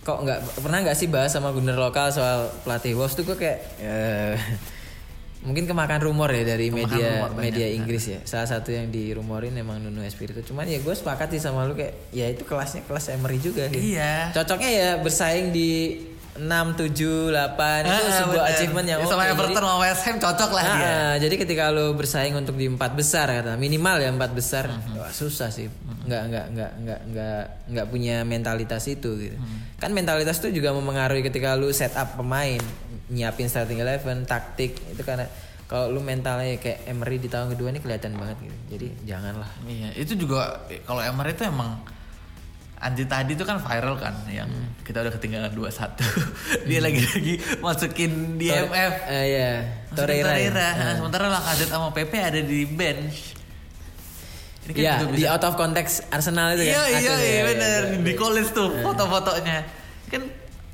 kok 0.09 0.25
nggak 0.25 0.65
pernah 0.65 0.79
nggak 0.81 0.97
sih 0.97 1.13
bahas 1.13 1.37
sama 1.37 1.53
gubernur 1.53 1.77
lokal 1.77 2.09
soal 2.09 2.49
pelatih 2.65 2.97
Wolves 2.97 3.13
tuh 3.13 3.29
gue 3.29 3.37
kayak 3.37 3.59
eh, 3.85 4.41
mungkin 5.47 5.69
kemakan 5.69 6.01
rumor 6.01 6.33
ya 6.33 6.49
dari 6.49 6.73
Kemakan 6.73 6.89
media 6.97 7.09
rumor 7.15 7.31
banyak. 7.37 7.45
media 7.45 7.67
Inggris 7.71 8.05
ya 8.09 8.19
salah 8.25 8.49
satu 8.49 8.73
yang 8.73 8.89
dirumorin 8.89 9.53
emang 9.55 9.79
Nuno 9.79 10.01
Espirito 10.03 10.41
cuman 10.43 10.65
ya 10.65 10.81
gue 10.81 10.95
sepakat 10.97 11.31
sih 11.31 11.45
sama 11.45 11.69
lu 11.69 11.77
kayak 11.77 12.09
ya 12.11 12.27
itu 12.27 12.43
kelasnya 12.43 12.83
kelas 12.89 13.13
Emery 13.13 13.39
juga 13.39 13.69
gitu. 13.69 13.85
Iya. 13.95 14.33
cocoknya 14.33 14.71
ya 14.73 14.89
bersaing 14.99 15.53
di 15.53 16.01
6, 16.39 16.47
7, 16.73 17.29
8 17.29 17.83
itu 17.83 17.91
Ah, 17.91 18.15
sebuah 18.17 18.31
bener. 18.41 18.53
achievement 18.53 18.87
yang 18.87 18.99
Ya, 18.99 19.07
sama 19.07 19.23
oke. 19.23 19.33
Everton 19.33 19.59
sama 19.61 19.77
West 19.79 20.03
Ham 20.03 20.17
cocok 20.17 20.51
lah 20.51 20.65
dia. 20.65 20.79
Ah, 20.81 21.15
jadi 21.17 21.35
ketika 21.37 21.65
lo 21.69 21.93
bersaing 21.93 22.33
untuk 22.33 22.55
di 22.55 22.67
empat 22.67 22.93
besar 22.93 23.27
kata 23.29 23.55
minimal 23.55 23.97
ya 23.97 24.09
empat 24.09 24.31
besar 24.31 24.71
wah, 24.71 25.09
susah 25.09 25.49
sih 25.49 25.67
nggak 26.01 26.23
nggak 26.25 26.47
nggak 26.51 26.71
nggak 26.79 27.01
nggak 27.07 27.41
nggak 27.67 27.87
punya 27.87 28.23
mentalitas 28.23 28.87
itu 28.87 29.11
gitu 29.19 29.35
Mhm. 29.35 29.77
kan 29.77 29.91
mentalitas 29.91 30.39
itu 30.39 30.55
juga 30.55 30.71
mempengaruhi 30.71 31.21
ketika 31.23 31.53
lu 31.53 31.69
set 31.71 31.93
up 31.93 32.15
pemain 32.15 32.63
nyiapin 33.09 33.47
starting 33.47 33.79
eleven 33.79 34.25
taktik 34.25 34.73
itu 34.87 35.03
karena 35.03 35.29
kalau 35.65 35.91
lu 35.91 36.01
mentalnya 36.01 36.57
kayak 36.57 36.87
Emery 36.87 37.19
di 37.19 37.27
tahun 37.27 37.53
kedua 37.53 37.69
ini 37.69 37.79
kelihatan 37.79 38.15
banget 38.15 38.41
gitu 38.41 38.57
jadi 38.71 38.87
janganlah 39.07 39.51
Iya, 39.63 39.89
itu 39.97 40.17
juga 40.17 40.65
kalau 40.83 41.03
Emery 41.03 41.33
itu 41.33 41.45
emang 41.45 41.77
Anji 42.79 43.05
tadi 43.05 43.33
itu 43.33 43.43
kan 43.43 43.59
viral 43.59 43.97
kan 43.97 44.15
yang 44.27 44.47
Hmm. 44.47 44.71
kita 44.81 45.01
udah 45.01 45.11
ketinggalan 45.11 45.51
2-1. 45.51 45.99
Dia 46.69 46.79
lagi-lagi 46.79 47.35
masukin 47.59 48.13
DMF. 48.37 48.95
eh 49.07 49.25
ya 49.29 49.51
Masukin 49.85 49.97
Torreira, 49.97 50.33
ya? 50.33 50.49
Torreira. 50.49 50.69
Nah, 50.73 50.95
Sementara 50.97 51.25
Lacazette 51.29 51.69
sama 51.69 51.89
Pepe 51.91 52.19
ada 52.19 52.39
di 52.39 52.61
bench. 52.65 53.35
Ini 54.61 54.73
kan 54.73 54.81
ya 54.81 54.95
di 55.03 55.17
bisa- 55.19 55.33
out 55.33 55.45
of 55.45 55.55
context 55.55 56.07
Arsenal 56.09 56.53
itu 56.53 56.65
Iya 56.65 56.77
kan 56.77 56.85
iya 56.85 56.97
Akhirnya, 56.99 57.17
iya 57.19 57.33
ya, 57.33 57.45
bener 57.47 57.81
ya, 57.89 57.99
di 57.99 58.13
ya. 58.13 58.17
college 58.17 58.51
tuh 58.53 58.69
foto-fotonya 58.79 59.59
kan 60.07 60.23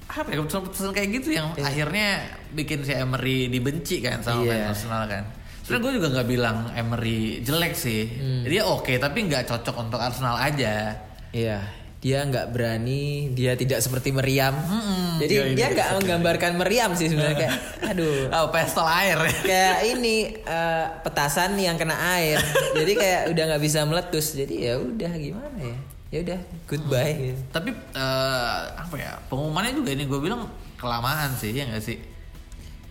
apa 0.07 0.29
ya 0.29 0.37
keputusan-keputusan 0.37 0.91
kayak 0.93 1.09
gitu 1.13 1.29
yang 1.33 1.47
akhirnya 1.57 2.09
bikin 2.53 2.83
si 2.83 2.93
Emery 2.93 3.47
dibenci 3.49 3.99
kan 3.99 4.19
sama 4.21 4.43
Iya. 4.43 4.51
fans 4.53 4.67
Arsenal 4.77 5.03
kan. 5.07 5.25
Sebenarnya 5.59 5.81
gue 5.81 5.93
juga 5.97 6.09
nggak 6.13 6.29
bilang 6.29 6.57
Emery 6.73 7.21
jelek 7.41 7.73
sih, 7.73 8.03
dia 8.45 8.63
oke 8.63 8.93
tapi 8.95 9.25
nggak 9.25 9.43
cocok 9.45 9.75
untuk 9.81 9.97
Arsenal 9.97 10.37
aja. 10.37 10.93
Iya, 11.31 11.59
dia 12.05 12.21
nggak 12.21 12.53
berani, 12.53 13.33
dia 13.33 13.57
tidak 13.57 13.81
seperti 13.81 14.13
meriam. 14.13 14.53
Mm-mm, 14.53 15.17
Jadi 15.17 15.33
dia 15.33 15.43
ini 15.43 15.57
dia 15.57 15.69
nggak 15.73 15.89
menggambarkan 15.97 16.53
meriam 16.55 16.93
sih 16.93 17.09
sebenarnya 17.09 17.37
kayak, 17.41 17.55
aduh, 17.91 18.29
Oh 18.29 18.47
pestol 18.53 18.85
air 18.85 19.17
ya. 19.17 19.33
kayak 19.41 19.79
ini 19.89 20.17
eh, 20.37 20.87
petasan 21.01 21.57
yang 21.57 21.81
kena 21.81 21.97
air. 22.15 22.37
Jadi 22.77 22.93
kayak 22.93 23.33
udah 23.33 23.43
nggak 23.49 23.63
bisa 23.65 23.89
meletus. 23.89 24.37
Jadi 24.37 24.69
ya 24.69 24.77
udah 24.77 25.13
gimana 25.17 25.57
ya? 25.57 25.77
Ya 26.13 26.19
udah, 26.21 26.39
goodbye. 26.69 27.15
gitu. 27.33 27.41
Tapi 27.49 27.73
eh, 27.73 28.61
apa 28.77 28.95
ya 28.95 29.17
pengumumannya 29.27 29.73
juga 29.73 29.91
ini 29.91 30.05
gue 30.05 30.21
bilang 30.21 30.45
kelamaan 30.77 31.33
sih 31.33 31.51
ya 31.51 31.65
nggak 31.65 31.81
sih. 31.81 31.97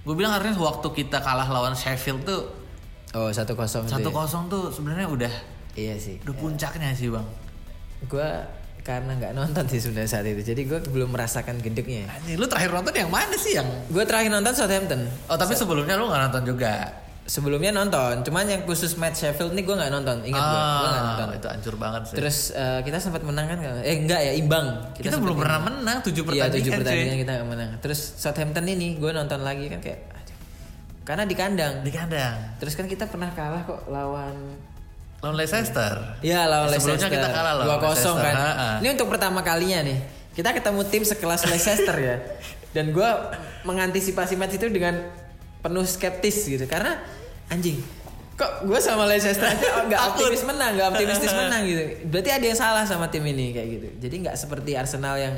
Gue 0.02 0.17
bilang 0.17 0.34
harusnya 0.34 0.58
waktu 0.58 0.89
kita 0.89 1.21
kalah 1.21 1.45
lawan 1.47 1.78
Sheffield 1.78 2.26
tuh 2.26 2.49
Oh 3.13 3.30
satu 3.30 3.54
kosong. 3.54 3.86
satu 3.86 4.10
kosong 4.10 4.49
tuh 4.49 4.73
sebenarnya 4.73 5.06
udah 5.06 5.34
Iya 5.78 6.02
sih. 6.02 6.17
Udah 6.26 6.34
puncaknya 6.34 6.89
sih 6.91 7.13
bang. 7.13 7.21
Gue 8.04 8.26
karena 8.83 9.15
nggak 9.15 9.33
nonton 9.33 9.63
sih 9.71 9.79
sebenarnya 9.79 10.11
saat 10.11 10.27
itu, 10.27 10.43
jadi 10.43 10.61
gue 10.67 10.79
belum 10.91 11.15
merasakan 11.15 11.63
gendeknya. 11.63 12.03
Anjing, 12.11 12.35
lu 12.35 12.45
terakhir 12.51 12.75
nonton 12.75 12.91
yang 12.91 13.07
mana 13.07 13.35
sih 13.39 13.55
yang? 13.55 13.65
Gue 13.87 14.03
terakhir 14.03 14.27
nonton 14.27 14.51
Southampton. 14.51 15.07
Oh 15.31 15.39
tapi 15.39 15.55
sebelumnya 15.55 15.95
lu 15.95 16.11
nggak 16.11 16.21
nonton 16.29 16.43
juga. 16.43 16.99
Sebelumnya 17.23 17.71
nonton, 17.71 18.19
cuman 18.27 18.43
yang 18.43 18.67
khusus 18.67 18.99
match 18.99 19.23
Sheffield 19.23 19.55
nih 19.55 19.63
gue 19.63 19.71
nggak 19.79 19.91
nonton. 19.95 20.27
Ingat 20.27 20.43
gue, 20.43 20.59
gue 20.59 20.89
nggak 20.91 21.05
nonton. 21.07 21.27
Ah, 21.31 21.37
itu 21.39 21.47
hancur 21.47 21.75
banget 21.79 22.01
sih. 22.11 22.15
Terus 22.19 22.37
eh, 22.51 22.79
kita 22.83 22.97
sempat 22.99 23.23
menang 23.23 23.47
kan? 23.47 23.57
Eh 23.79 23.95
enggak 23.95 24.19
ya, 24.19 24.31
imbang. 24.35 24.67
kita, 24.91 25.15
sempat 25.15 25.31
belum 25.31 25.37
pernah 25.39 25.59
menang 25.63 25.97
tujuh 26.03 26.19
Iya 26.19 26.27
pertandingan. 26.27 26.55
tujuh 26.59 26.71
cuy. 26.75 26.79
pertandingan 26.83 27.17
kita 27.23 27.31
nggak 27.39 27.47
menang. 27.47 27.69
Terus 27.79 27.99
Southampton 28.19 28.67
ini 28.67 28.99
gue 28.99 29.11
nonton 29.15 29.39
lagi 29.39 29.71
kan 29.71 29.79
kayak, 29.79 29.99
aduh. 30.11 30.35
karena 31.07 31.23
di 31.23 31.35
kandang. 31.39 31.73
di 31.79 31.91
kandang. 31.95 32.59
Terus 32.59 32.73
kan 32.75 32.91
kita 32.91 33.07
pernah 33.07 33.31
kalah 33.31 33.63
kok 33.63 33.87
lawan 33.87 34.35
Lawan 35.23 35.39
Leicester. 35.39 36.19
Iya 36.19 36.43
lawan 36.45 36.67
Leicester. 36.67 36.99
Sebelumnya 36.99 37.09
kita 37.09 37.29
kalah 37.31 37.53
lawan 37.55 37.79
2-0 37.79 37.88
Leicester. 37.88 38.15
kan. 38.19 38.36
Ha-ha. 38.36 38.69
Ini 38.83 38.88
untuk 38.91 39.07
pertama 39.07 39.39
kalinya 39.39 39.79
nih. 39.81 39.97
Kita 40.36 40.51
ketemu 40.51 40.81
tim 40.83 41.03
sekelas 41.07 41.47
Leicester 41.47 41.95
ya. 41.95 42.15
Dan 42.75 42.91
gue 42.91 43.09
mengantisipasi 43.63 44.36
match 44.36 44.59
itu 44.59 44.67
dengan 44.67 44.99
penuh 45.63 45.88
skeptis 45.88 46.43
gitu. 46.43 46.67
Karena 46.67 46.99
anjing 47.47 47.79
kok 48.33 48.65
gue 48.65 48.79
sama 48.81 49.05
Leicester 49.05 49.45
aja 49.45 49.67
oh, 49.77 49.86
nggak 49.88 50.01
optimis 50.09 50.41
menang, 50.43 50.73
nggak 50.73 50.88
optimistis 50.91 51.31
menang 51.31 51.62
gitu. 51.63 51.81
Berarti 52.09 52.29
ada 52.33 52.45
yang 52.49 52.57
salah 52.57 52.83
sama 52.83 53.07
tim 53.07 53.23
ini 53.23 53.53
kayak 53.53 53.67
gitu. 53.69 53.88
Jadi 54.01 54.15
nggak 54.27 54.36
seperti 54.36 54.75
Arsenal 54.75 55.15
yang 55.15 55.38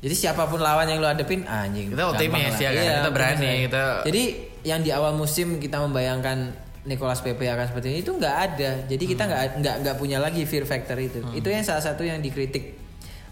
jadi 0.00 0.12
siapa 0.12 0.44
pun 0.44 0.58
lawan 0.58 0.84
yang 0.84 0.98
lu 0.98 1.06
hadepin 1.06 1.44
anjing. 1.44 1.92
Kita 1.92 2.10
optimis 2.10 2.56
ya 2.58 2.70
kan? 2.72 2.82
Iya, 2.82 2.94
Kita 2.98 3.10
berani, 3.12 3.50
kita- 3.68 4.02
Jadi 4.08 4.22
yang 4.64 4.80
di 4.80 4.90
awal 4.90 5.12
musim 5.12 5.60
kita 5.60 5.76
membayangkan 5.78 6.63
Nicolas 6.84 7.24
Pepe 7.24 7.48
akan 7.48 7.66
seperti 7.72 7.86
ini. 7.92 7.98
Itu 8.04 8.16
nggak 8.16 8.36
ada. 8.36 8.70
Jadi 8.84 9.04
kita 9.08 9.24
nggak 9.24 9.42
nggak 9.60 9.76
nggak 9.84 9.96
punya 9.96 10.20
lagi 10.20 10.44
fear 10.44 10.68
factor 10.68 11.00
itu. 11.00 11.24
Itu 11.32 11.48
yang 11.48 11.64
salah 11.64 11.80
satu 11.80 12.04
yang 12.04 12.20
dikritik 12.20 12.76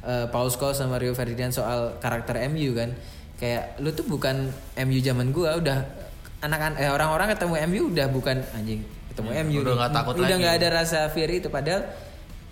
eh, 0.04 0.26
Paul 0.32 0.48
Scholes 0.48 0.80
sama 0.80 0.96
Rio 0.96 1.12
Ferdinand 1.12 1.52
soal 1.52 2.00
karakter 2.00 2.40
MU 2.48 2.72
kan. 2.72 2.96
Kayak 3.36 3.76
lu 3.84 3.92
tuh 3.92 4.08
bukan 4.08 4.48
MU 4.88 4.98
zaman 5.04 5.30
gua 5.36 5.60
udah 5.60 5.84
anak 6.40 6.80
eh, 6.80 6.88
orang-orang 6.88 7.36
ketemu 7.36 7.54
MU 7.68 7.82
udah 7.92 8.06
bukan 8.10 8.36
anjing 8.56 8.82
ketemu 9.12 9.28
MU 9.46 9.58
udah 9.62 9.74
nggak 9.78 9.92
takut 9.94 10.12
udah 10.18 10.36
nggak 10.40 10.54
ada 10.56 10.68
rasa 10.72 10.98
fear 11.12 11.28
itu. 11.28 11.52
Padahal 11.52 11.92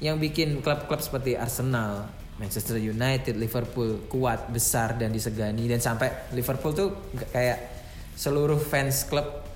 yang 0.05 0.21
bikin 0.21 0.61
klub-klub 0.61 1.01
seperti 1.01 1.37
Arsenal, 1.37 2.09
Manchester 2.37 2.77
United, 2.77 3.41
Liverpool 3.41 4.05
kuat, 4.13 4.53
besar 4.53 5.01
dan 5.01 5.13
disegani. 5.13 5.65
Dan 5.65 5.81
sampai 5.81 6.29
Liverpool 6.37 6.77
tuh 6.77 6.89
kayak 7.33 7.73
seluruh 8.21 8.61
fans 8.61 9.09
klub 9.09 9.50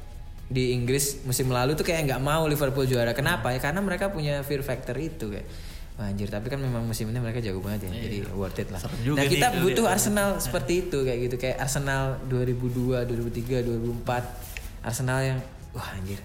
di 0.44 0.72
Inggris 0.72 1.24
musim 1.24 1.48
lalu 1.48 1.72
tuh 1.72 1.82
kayak 1.82 2.04
nggak 2.04 2.20
mau 2.20 2.44
Liverpool 2.44 2.84
juara. 2.84 3.12
Kenapa? 3.12 3.48
Ya 3.48 3.58
karena 3.58 3.80
mereka 3.80 4.08
punya 4.08 4.40
fear 4.42 4.60
factor 4.60 4.94
itu 4.94 5.30
kayak 5.30 5.48
Wah, 5.94 6.10
anjir, 6.10 6.26
tapi 6.26 6.50
kan 6.50 6.58
memang 6.58 6.82
musim 6.82 7.06
ini 7.06 7.22
mereka 7.22 7.38
jago 7.38 7.62
banget 7.62 7.86
ya. 7.86 7.94
Jadi 7.94 8.26
worth 8.34 8.58
it 8.58 8.66
lah. 8.66 8.82
Nah, 8.82 9.14
nih 9.14 9.30
kita 9.30 9.46
kalau 9.46 9.62
butuh. 9.62 9.86
Arsenal 9.86 10.42
seperti 10.42 10.82
itu 10.82 11.06
kayak 11.06 11.18
gitu 11.22 11.36
kayak 11.38 11.62
Arsenal 11.62 12.18
2002, 12.26 13.06
2003, 13.06 13.62
2004. 13.62 14.82
Arsenal 14.82 15.22
yang 15.22 15.38
wah 15.70 15.94
anjir 15.94 16.18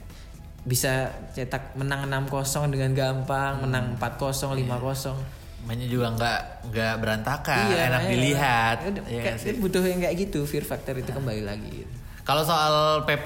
bisa 0.65 1.13
cetak 1.31 1.77
menang 1.77 2.09
6-0 2.09 2.33
dengan 2.67 2.91
gampang, 2.91 3.61
menang 3.61 3.93
4-0, 4.01 4.57
5-0. 4.57 5.13
Mainnya 5.61 5.85
juga 5.85 6.17
nggak 6.17 6.39
nggak 6.65 6.93
berantakan, 6.97 7.63
enak 7.69 7.77
makanya. 7.93 8.09
dilihat. 8.09 8.77
Udah, 8.81 9.03
Iya 9.05 9.21
kayak- 9.21 9.23
nggak 9.37 9.37
sih? 9.37 9.61
butuh 9.61 9.83
yang 9.85 10.01
kayak 10.01 10.15
gitu, 10.17 10.39
fear 10.43 10.65
factor 10.65 10.97
itu 10.97 11.13
kembali 11.13 11.45
lagi 11.45 11.69
gitu. 11.77 11.93
Kalau 12.25 12.41
soal 12.41 13.05
PP, 13.05 13.25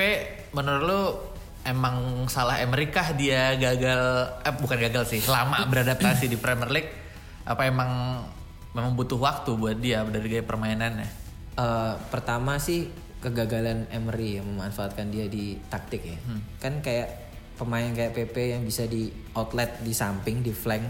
menurut 0.53 0.83
lu 0.85 1.01
emang 1.67 2.25
salah 2.29 2.59
Amerika 2.61 3.13
dia 3.13 3.55
gagal, 3.57 4.01
eh 4.43 4.53
bukan 4.53 4.77
gagal 4.89 5.03
sih, 5.09 5.21
lama 5.25 5.63
beradaptasi 5.67 6.29
di 6.29 6.37
Premier 6.37 6.69
League? 6.69 6.91
Apa 7.43 7.67
emang 7.67 8.23
memang 8.73 8.95
butuh 8.97 9.19
waktu 9.19 9.53
buat 9.53 9.77
dia 9.77 10.01
dari 10.07 10.27
gaya 10.29 10.43
permainannya? 10.45 11.09
Eh, 11.53 11.93
pertama 12.09 12.57
sih 12.57 12.89
kegagalan 13.21 13.87
Emery 13.93 14.41
yang 14.41 14.47
memanfaatkan 14.49 15.07
dia 15.13 15.29
di 15.29 15.55
taktik 15.69 16.03
ya. 16.03 16.17
Hmm. 16.25 16.41
Kan 16.59 16.73
kayak 16.81 17.23
pemain 17.55 17.93
kayak 17.93 18.11
PP 18.17 18.57
yang 18.57 18.63
bisa 18.65 18.89
di 18.89 19.13
outlet 19.37 19.79
di 19.85 19.93
samping 19.93 20.41
di 20.41 20.49
flank 20.49 20.83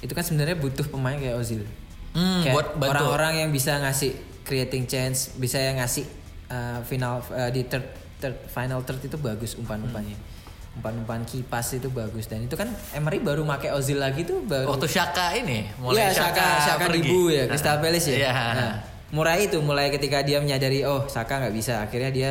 itu 0.00 0.12
kan 0.14 0.22
sebenarnya 0.22 0.56
butuh 0.60 0.86
pemain 0.86 1.18
kayak 1.18 1.36
Ozil. 1.36 1.66
Hmm, 2.14 2.40
kayak 2.46 2.78
orang-orang 2.80 3.44
yang 3.44 3.50
bisa 3.50 3.76
ngasih 3.76 4.14
creating 4.46 4.86
chance, 4.86 5.34
bisa 5.36 5.58
yang 5.58 5.82
ngasih 5.82 6.06
uh, 6.48 6.80
final 6.86 7.20
uh, 7.34 7.50
di 7.50 7.66
third, 7.66 7.84
third 8.20 8.36
final 8.48 8.80
third 8.82 9.00
itu 9.04 9.16
bagus 9.20 9.54
umpan-umpannya. 9.56 10.16
Hmm. 10.16 10.34
Umpan-umpan 10.76 11.24
kipas 11.24 11.72
itu 11.72 11.88
bagus 11.88 12.28
dan 12.28 12.44
itu 12.44 12.52
kan 12.52 12.68
Emery 12.92 13.24
baru 13.24 13.48
pakai 13.48 13.72
Ozil 13.72 13.96
lagi 13.96 14.28
tuh 14.28 14.44
baru 14.44 14.76
Waktu 14.76 14.84
Shaka 14.84 15.32
ini, 15.32 15.64
Iya, 15.72 16.12
Saka, 16.12 16.60
Saka 16.60 16.92
pergi. 16.92 17.08
Dibu 17.08 17.32
ya, 17.32 17.48
Crystal 17.48 17.80
Palace 17.80 18.12
ya. 18.12 18.28
Iya. 18.28 18.32
Nah, 18.52 18.74
mulai 19.08 19.48
itu, 19.48 19.56
mulai 19.64 19.88
ketika 19.88 20.20
dia 20.20 20.36
menyadari 20.36 20.84
oh 20.84 21.08
Saka 21.08 21.40
nggak 21.40 21.54
bisa, 21.56 21.80
akhirnya 21.80 22.12
dia 22.12 22.30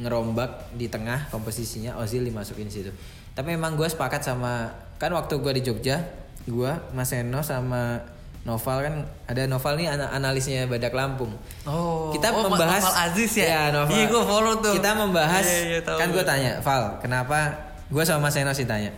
ngerombak 0.00 0.72
di 0.72 0.88
tengah 0.88 1.28
komposisinya 1.28 2.00
Ozil 2.00 2.24
dimasukin 2.24 2.72
situ. 2.72 2.88
Tapi 3.36 3.52
memang 3.52 3.76
gue 3.76 3.84
sepakat 3.84 4.24
sama 4.24 4.72
kan 4.96 5.12
waktu 5.12 5.36
gue 5.36 5.52
di 5.60 5.62
Jogja, 5.68 6.00
gue 6.48 6.72
Mas 6.96 7.12
Eno 7.12 7.44
sama 7.44 8.00
Noval 8.42 8.78
kan 8.82 8.94
ada 9.24 9.42
Noval 9.46 9.74
nih 9.76 9.86
ana- 9.88 10.10
analisnya 10.10 10.66
Badak 10.66 10.90
Lampung. 10.90 11.30
Oh, 11.62 12.10
kita 12.10 12.34
oh, 12.34 12.50
membahas 12.50 12.82
Noval 12.82 12.94
Aziz 13.06 13.32
ya? 13.32 13.46
Iya, 13.46 13.62
Noval. 13.70 13.92
Iya, 13.92 14.04
gua 14.08 14.22
follow 14.24 14.54
tuh. 14.58 14.74
Kita 14.74 14.90
membahas 14.92 15.46
Iya, 15.46 15.60
iya, 15.78 15.78
kan 15.86 16.08
gue 16.10 16.24
tanya, 16.24 16.52
Val, 16.58 16.98
kenapa 16.98 17.38
gue 17.86 18.02
sama 18.02 18.26
Mas 18.26 18.34
Eno 18.34 18.50
sih 18.50 18.66
tanya. 18.66 18.90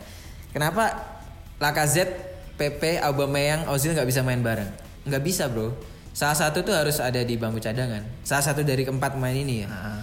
Kenapa 0.48 0.96
Lacazette, 1.58 2.14
Pepe, 2.54 2.96
Aubameyang, 2.98 3.68
Ozil 3.68 3.92
nggak 3.92 4.06
bisa 4.06 4.22
main 4.22 4.40
bareng? 4.40 4.70
Nggak 5.04 5.22
bisa, 5.22 5.46
Bro. 5.46 5.76
Salah 6.10 6.38
satu 6.38 6.62
tuh 6.62 6.72
harus 6.72 6.96
ada 6.98 7.18
di 7.18 7.34
bangku 7.34 7.58
cadangan. 7.58 8.00
Salah 8.22 8.44
satu 8.44 8.62
dari 8.62 8.82
keempat 8.82 9.12
pemain 9.12 9.34
ini 9.34 9.60
ya. 9.60 9.68
Ah. 9.68 10.02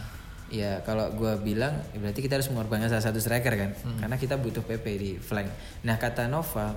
Ya 0.52 0.72
kalau 0.84 1.08
gue 1.10 1.32
bilang 1.40 1.80
ya 1.90 1.98
berarti 1.98 2.20
kita 2.20 2.36
harus 2.36 2.52
mengorbankan 2.52 2.92
salah 2.92 3.00
satu 3.02 3.18
striker 3.18 3.56
kan, 3.56 3.72
Hmm. 3.72 3.96
karena 3.98 4.20
kita 4.20 4.36
butuh 4.36 4.60
PP 4.60 4.86
di 4.94 5.12
flank. 5.16 5.48
Nah 5.82 5.96
kata 5.96 6.28
Nova, 6.28 6.76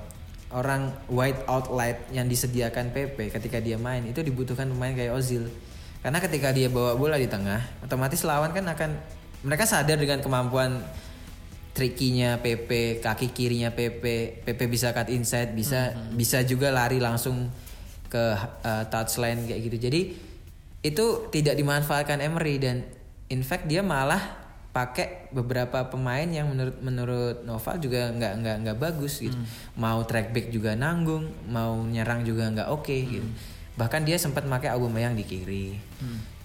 orang 0.53 0.93
wide 1.09 1.41
outlet 1.49 2.05
yang 2.13 2.29
disediakan 2.29 2.93
PP 2.93 3.33
ketika 3.33 3.59
dia 3.63 3.81
main 3.81 4.05
itu 4.05 4.21
dibutuhkan 4.21 4.69
pemain 4.69 4.93
kayak 4.93 5.17
Ozil, 5.17 5.49
karena 6.05 6.21
ketika 6.21 6.53
dia 6.53 6.69
bawa 6.69 7.01
bola 7.01 7.17
di 7.17 7.25
tengah, 7.25 7.65
otomatis 7.81 8.21
lawan 8.29 8.53
kan 8.53 8.69
akan 8.69 8.91
mereka 9.41 9.65
sadar 9.65 9.97
dengan 9.97 10.21
kemampuan 10.21 10.85
trickinya 11.75 12.39
PP, 12.39 13.01
kaki 13.03 13.35
kirinya 13.35 13.75
PP, 13.75 14.05
PP 14.47 14.61
bisa 14.71 14.95
cut 14.95 15.11
inside, 15.11 15.57
bisa 15.57 15.97
bisa 16.15 16.45
juga 16.47 16.71
lari 16.71 17.03
langsung 17.03 17.51
ke 18.13 18.25
uh, 18.63 18.85
touchline 18.93 19.49
kayak 19.49 19.61
gitu. 19.65 19.77
Jadi 19.91 20.01
itu 20.85 21.07
tidak 21.33 21.57
dimanfaatkan 21.57 22.21
Emery 22.21 22.61
dan 22.61 22.85
in 23.33 23.43
fact 23.43 23.67
dia 23.67 23.81
malah 23.81 24.44
pakai 24.75 25.31
beberapa 25.31 25.87
pemain 25.87 26.27
yang 26.27 26.51
menurut 26.51 26.83
menurut 26.83 27.37
Noval 27.47 27.79
juga 27.79 28.11
nggak 28.11 28.33
nggak 28.43 28.57
nggak 28.67 28.79
bagus 28.83 29.23
gitu. 29.23 29.39
Mau 29.79 30.03
track 30.03 30.35
back 30.35 30.51
juga 30.51 30.75
nanggung, 30.75 31.31
mau 31.47 31.79
nyerang 31.87 32.27
juga 32.27 32.51
nggak 32.51 32.69
oke 32.75 32.91
gitu. 32.91 33.29
Bahkan 33.79 34.03
dia 34.03 34.19
sempat 34.19 34.43
pakai 34.51 34.75
Aubameyang 34.75 35.15
di 35.15 35.23
kiri. 35.23 35.79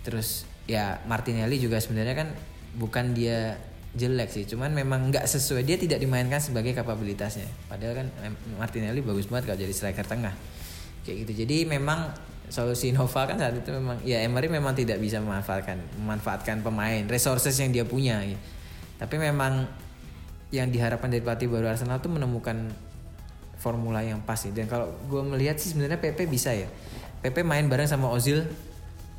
Terus 0.06 0.46
ya 0.70 1.02
Martinelli 1.10 1.58
juga 1.58 1.82
sebenarnya 1.82 2.14
kan 2.14 2.30
bukan 2.78 3.18
dia 3.18 3.58
jelek 3.98 4.30
sih, 4.30 4.46
cuman 4.46 4.70
memang 4.78 5.10
nggak 5.10 5.26
sesuai 5.26 5.66
dia 5.66 5.82
tidak 5.82 5.98
dimainkan 5.98 6.38
sebagai 6.38 6.78
kapabilitasnya. 6.78 7.50
Padahal 7.66 8.06
kan 8.06 8.08
Martinelli 8.62 9.02
bagus 9.02 9.26
banget 9.26 9.50
kalau 9.50 9.58
jadi 9.58 9.74
striker 9.74 10.06
tengah. 10.06 10.38
Kayak 11.02 11.26
gitu. 11.26 11.42
Jadi 11.42 11.66
memang 11.66 12.14
solusi 12.50 12.92
Nova 12.98 13.30
kan 13.30 13.38
saat 13.38 13.56
itu 13.56 13.70
memang 13.72 14.02
ya 14.04 14.20
Emery 14.26 14.50
memang 14.50 14.74
tidak 14.74 14.98
bisa 15.00 15.22
memanfaatkan 15.22 15.78
memanfaatkan 16.02 16.66
pemain, 16.66 17.06
resources 17.08 17.56
yang 17.58 17.72
dia 17.72 17.86
punya. 17.86 18.20
gitu. 18.26 18.42
Tapi 19.00 19.16
memang 19.16 19.64
yang 20.50 20.68
diharapkan 20.68 21.08
dari 21.08 21.22
pelatih 21.22 21.48
baru 21.48 21.72
Arsenal 21.72 22.02
tuh 22.02 22.12
menemukan 22.12 22.74
formula 23.62 24.02
yang 24.04 24.20
pas 24.26 24.36
sih. 24.36 24.52
Dan 24.52 24.66
kalau 24.66 24.92
gue 25.08 25.22
melihat 25.22 25.56
sih 25.56 25.72
sebenarnya 25.72 26.02
PP 26.02 26.26
bisa 26.28 26.52
ya. 26.52 26.68
PP 27.20 27.44
main 27.44 27.68
bareng 27.68 27.88
sama 27.88 28.10
Ozil 28.12 28.44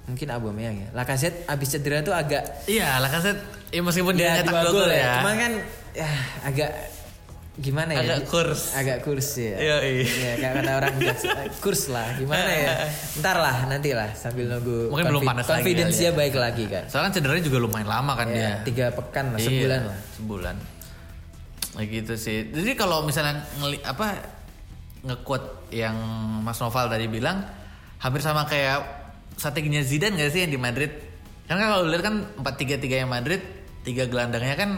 mungkin 0.08 0.28
Aubameyang 0.32 0.76
ya. 0.76 0.88
Lacazette 0.96 1.46
abis 1.46 1.76
cedera 1.76 2.02
tuh 2.02 2.16
agak 2.16 2.66
Iya, 2.66 2.98
Lacazette 2.98 3.70
ya 3.70 3.80
meskipun 3.84 4.14
dia 4.18 4.26
ya, 4.26 4.34
nyetak 4.42 4.52
dua 4.52 4.62
dua 4.66 4.72
gol 4.74 4.90
ya. 4.90 5.12
Cuman 5.22 5.34
kan 5.38 5.52
ya 5.94 6.10
agak 6.44 6.70
gimana 7.60 7.92
ya? 7.92 8.00
Agak 8.02 8.20
kurs. 8.26 8.72
Agak 8.72 8.98
kurs 9.04 9.28
ya. 9.36 9.56
Iya, 9.60 9.76
iya. 9.84 10.04
Ya, 10.08 10.32
kayak 10.40 10.54
kata 10.58 10.72
orang 10.80 10.94
eh, 10.96 11.48
kurs 11.60 11.82
lah. 11.92 12.08
Gimana 12.16 12.50
ya? 12.50 12.72
Ntar 13.20 13.36
lah, 13.36 13.56
nanti 13.68 13.92
lah 13.92 14.10
sambil 14.16 14.48
nunggu 14.48 14.88
Mungkin 14.88 15.06
belum 15.12 15.22
panas 15.22 15.44
lagi 15.44 15.60
confidence 15.60 15.96
ya. 16.00 16.10
baik 16.16 16.34
lagi 16.34 16.64
kan. 16.66 16.88
Soalnya 16.88 17.06
kan 17.06 17.12
cederanya 17.20 17.44
juga 17.44 17.58
lumayan 17.60 17.88
lama 17.88 18.12
kan 18.16 18.26
Ya, 18.32 18.34
dia. 18.34 18.52
tiga 18.64 18.86
pekan 18.90 19.36
lah, 19.36 19.38
Iya, 19.38 19.46
sebulan 19.46 19.80
lah. 19.84 19.98
Sebulan. 20.16 20.56
Kayak 21.70 21.88
gitu 21.92 22.14
sih. 22.16 22.38
Jadi 22.50 22.72
kalau 22.74 23.04
misalnya 23.04 23.44
ngeli, 23.60 23.78
apa 23.84 24.06
nge-quote 25.00 25.70
yang 25.72 25.96
Mas 26.42 26.58
Noval 26.58 26.90
tadi 26.90 27.06
bilang 27.06 27.44
hampir 28.00 28.20
sama 28.20 28.44
kayak 28.44 28.84
strateginya 29.36 29.80
Zidane 29.80 30.16
gak 30.16 30.32
sih 30.32 30.42
yang 30.42 30.52
di 30.52 30.60
Madrid? 30.60 30.92
Karena 31.44 31.72
kalau 31.72 31.84
lihat 31.88 32.02
kan 32.02 32.14
4-3-3 32.40 33.02
yang 33.04 33.10
Madrid, 33.10 33.42
tiga 33.82 34.06
gelandangnya 34.06 34.54
kan 34.54 34.70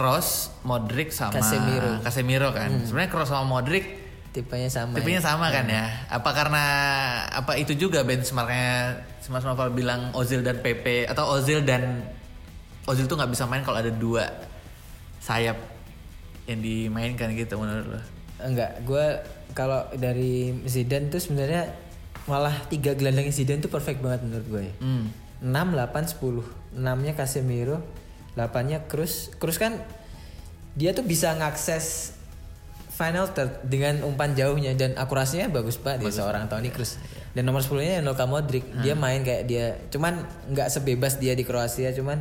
Cross, 0.00 0.48
Modric 0.64 1.12
sama 1.12 1.36
Casemiro. 1.36 2.00
Hmm. 2.00 2.00
Casemiro 2.00 2.48
kan. 2.56 2.72
Sebenarnya 2.88 3.10
Cross 3.12 3.28
sama 3.36 3.44
Modric 3.44 4.00
Tipenya 4.30 4.70
sama. 4.70 4.94
tipenya 4.94 5.20
ya. 5.20 5.26
sama 5.26 5.52
kan 5.52 5.66
ya. 5.66 5.90
Apa 6.08 6.30
karena 6.32 6.64
apa 7.28 7.58
itu 7.60 7.76
juga 7.76 8.06
benchmarknya 8.06 8.96
Mas 9.28 9.44
Noval 9.44 9.74
bilang 9.76 10.14
Ozil 10.14 10.40
dan 10.40 10.62
PP 10.62 11.10
atau 11.10 11.36
Ozil 11.36 11.66
dan 11.66 12.06
Ozil 12.88 13.10
tuh 13.10 13.18
nggak 13.18 13.30
bisa 13.30 13.44
main 13.44 13.60
kalau 13.60 13.82
ada 13.82 13.90
dua 13.90 14.26
sayap 15.20 15.58
yang 16.48 16.62
dimainkan 16.62 17.34
gitu 17.34 17.60
menurut 17.60 17.98
lo? 17.98 18.00
Enggak, 18.40 18.80
gue 18.86 19.06
kalau 19.52 19.84
dari 19.98 20.64
Zidane 20.64 21.12
tuh 21.12 21.20
sebenarnya 21.20 21.70
malah 22.30 22.54
tiga 22.70 22.94
gelandangnya 22.94 23.34
Zidane 23.34 23.60
tuh 23.60 23.70
perfect 23.70 24.00
banget 24.00 24.24
menurut 24.24 24.46
gue 24.46 24.62
ya. 24.64 24.74
Hmm. 24.80 25.04
6, 25.42 25.52
8, 25.52 26.16
10 26.16 26.80
6 26.80 27.04
nya 27.04 27.12
Casemiro 27.18 27.82
8 28.38 28.70
nya 28.70 28.78
Cruz. 28.86 29.32
Cruz 29.38 29.56
kan 29.58 29.78
dia 30.78 30.94
tuh 30.94 31.02
bisa 31.02 31.34
ngakses 31.34 32.14
final 32.90 33.32
third 33.32 33.64
dengan 33.64 34.04
umpan 34.04 34.36
jauhnya 34.36 34.76
dan 34.76 34.92
akurasinya 34.94 35.48
bagus 35.48 35.80
banget 35.80 36.06
dia 36.06 36.22
seorang 36.22 36.46
Toni 36.46 36.70
Cruz. 36.70 37.00
Dan 37.30 37.46
nomor 37.46 37.62
10 37.62 37.80
nya 37.86 38.02
Luka 38.02 38.26
Modric. 38.26 38.66
Dia 38.82 38.98
main 38.98 39.22
kayak 39.22 39.42
dia 39.46 39.78
cuman 39.90 40.26
nggak 40.50 40.68
sebebas 40.68 41.16
dia 41.16 41.32
di 41.32 41.42
Kroasia 41.46 41.94
cuman 41.94 42.20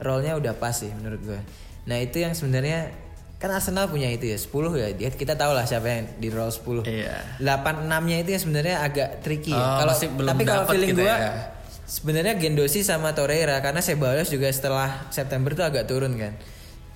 role-nya 0.00 0.36
udah 0.36 0.52
pas 0.56 0.76
sih 0.76 0.92
menurut 0.92 1.20
gue 1.24 1.40
nah 1.86 1.96
itu 1.96 2.20
yang 2.20 2.34
sebenarnya 2.34 2.92
kan 3.36 3.52
Arsenal 3.52 3.92
punya 3.92 4.08
itu 4.08 4.32
ya 4.32 4.40
10 4.40 4.48
ya. 4.80 4.88
Dia 4.96 5.12
kita 5.12 5.36
tahu 5.36 5.52
lah 5.52 5.68
siapa 5.68 5.84
yang 5.92 6.08
di 6.16 6.32
role 6.32 6.48
10 6.48 6.88
Iya. 6.88 7.20
8 7.44 7.84
6 7.84 8.08
nya 8.08 8.16
itu 8.24 8.30
yang 8.32 8.42
sebenarnya 8.42 8.76
agak 8.80 9.08
tricky 9.20 9.52
ya. 9.52 9.60
Oh, 9.60 9.76
kalau 9.84 9.92
masih 9.92 10.08
belum 10.08 10.30
tapi 10.32 10.44
kalau 10.48 10.64
feeling 10.72 10.90
gitu 10.96 11.04
gue 11.04 11.12
ya. 11.12 11.32
Sebenarnya 11.86 12.34
Gendosi 12.34 12.82
sama 12.82 13.12
Torreira 13.12 13.58
karena 13.60 13.78
Ceballos 13.78 14.28
juga 14.28 14.46
setelah 14.48 15.06
September 15.08 15.50
tuh 15.52 15.64
agak 15.64 15.86
turun 15.86 16.14
kan 16.14 16.34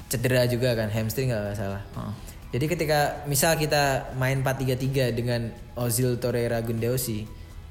cedera 0.07 0.43
juga 0.45 0.75
kan 0.75 0.91
hamstring 0.91 1.31
nggak 1.31 1.55
salah 1.55 1.83
Oh. 1.95 2.11
jadi 2.51 2.67
ketika 2.67 3.01
misal 3.25 3.55
kita 3.55 4.11
main 4.15 4.43
4-3-3 4.43 5.11
dengan 5.13 5.49
Ozil 5.75 6.19
Torreira 6.19 6.59
Gendosi 6.61 7.23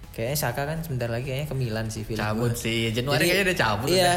kayaknya 0.10 0.38
Saka 0.38 0.64
kan 0.64 0.80
sebentar 0.80 1.08
lagi 1.08 1.28
kayaknya 1.28 1.48
ke 1.48 1.56
Milan 1.56 1.88
sih 1.88 2.02
feeling 2.02 2.20
Cabut 2.20 2.52
gua. 2.52 2.58
sih. 2.58 2.90
Januari 2.90 3.20
Jadi, 3.20 3.28
kayaknya 3.30 3.46
udah 3.46 3.58
cabut. 3.58 3.88
iya 3.90 4.14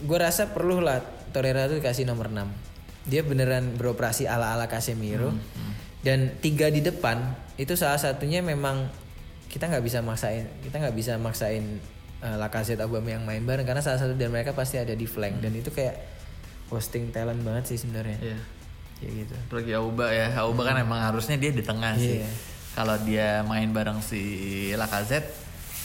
gue 0.00 0.18
rasa 0.18 0.48
perlu 0.48 0.78
lah 0.78 1.02
Torreira 1.28 1.66
tuh 1.66 1.76
dikasih 1.76 2.06
nomor 2.06 2.30
6 2.30 2.46
dia 3.02 3.20
beneran 3.20 3.74
beroperasi 3.74 4.24
ala-ala 4.24 4.64
Casemiro 4.64 5.34
Hmm, 5.34 5.72
dan 6.00 6.18
tiga 6.38 6.70
di 6.70 6.80
depan 6.80 7.20
itu 7.56 7.74
salah 7.74 7.98
satunya 7.98 8.40
memang 8.40 8.86
kita 9.46 9.66
nggak 9.66 9.82
bisa 9.82 9.98
maksain 10.00 10.46
kita 10.62 10.78
nggak 10.78 10.94
bisa 10.94 11.18
maksain 11.18 11.82
uh, 12.20 12.36
Lacazette 12.36 12.80
Aubameyang 12.80 13.22
main 13.22 13.40
bareng 13.40 13.62
karena 13.62 13.80
salah 13.80 13.96
satu 13.96 14.12
dari 14.12 14.28
mereka 14.28 14.52
pasti 14.52 14.76
ada 14.76 14.92
di 14.92 15.04
flank 15.04 15.38
dan 15.38 15.52
itu 15.52 15.68
kayak 15.68 15.96
posting 16.66 17.10
talent 17.10 17.40
banget 17.40 17.64
sih 17.66 17.78
sebenarnya 17.78 18.16
Hmm. 18.16 18.26
Iya. 18.26 18.38
kayak 18.96 19.12
gitu 19.16 19.34
Apalagi 19.42 19.72
Auba 19.74 20.06
ya. 20.08 20.26
Auba 20.38 20.62
kan 20.62 20.76
emang 20.76 21.00
harusnya 21.00 21.34
dia 21.34 21.50
di 21.50 21.60
tengah 21.60 21.96
sih. 21.96 22.20
Iya. 22.20 22.30
Kalau 22.70 22.96
dia 23.00 23.40
main 23.42 23.66
bareng 23.68 23.98
si 23.98 24.22
Lacazette, 24.72 25.26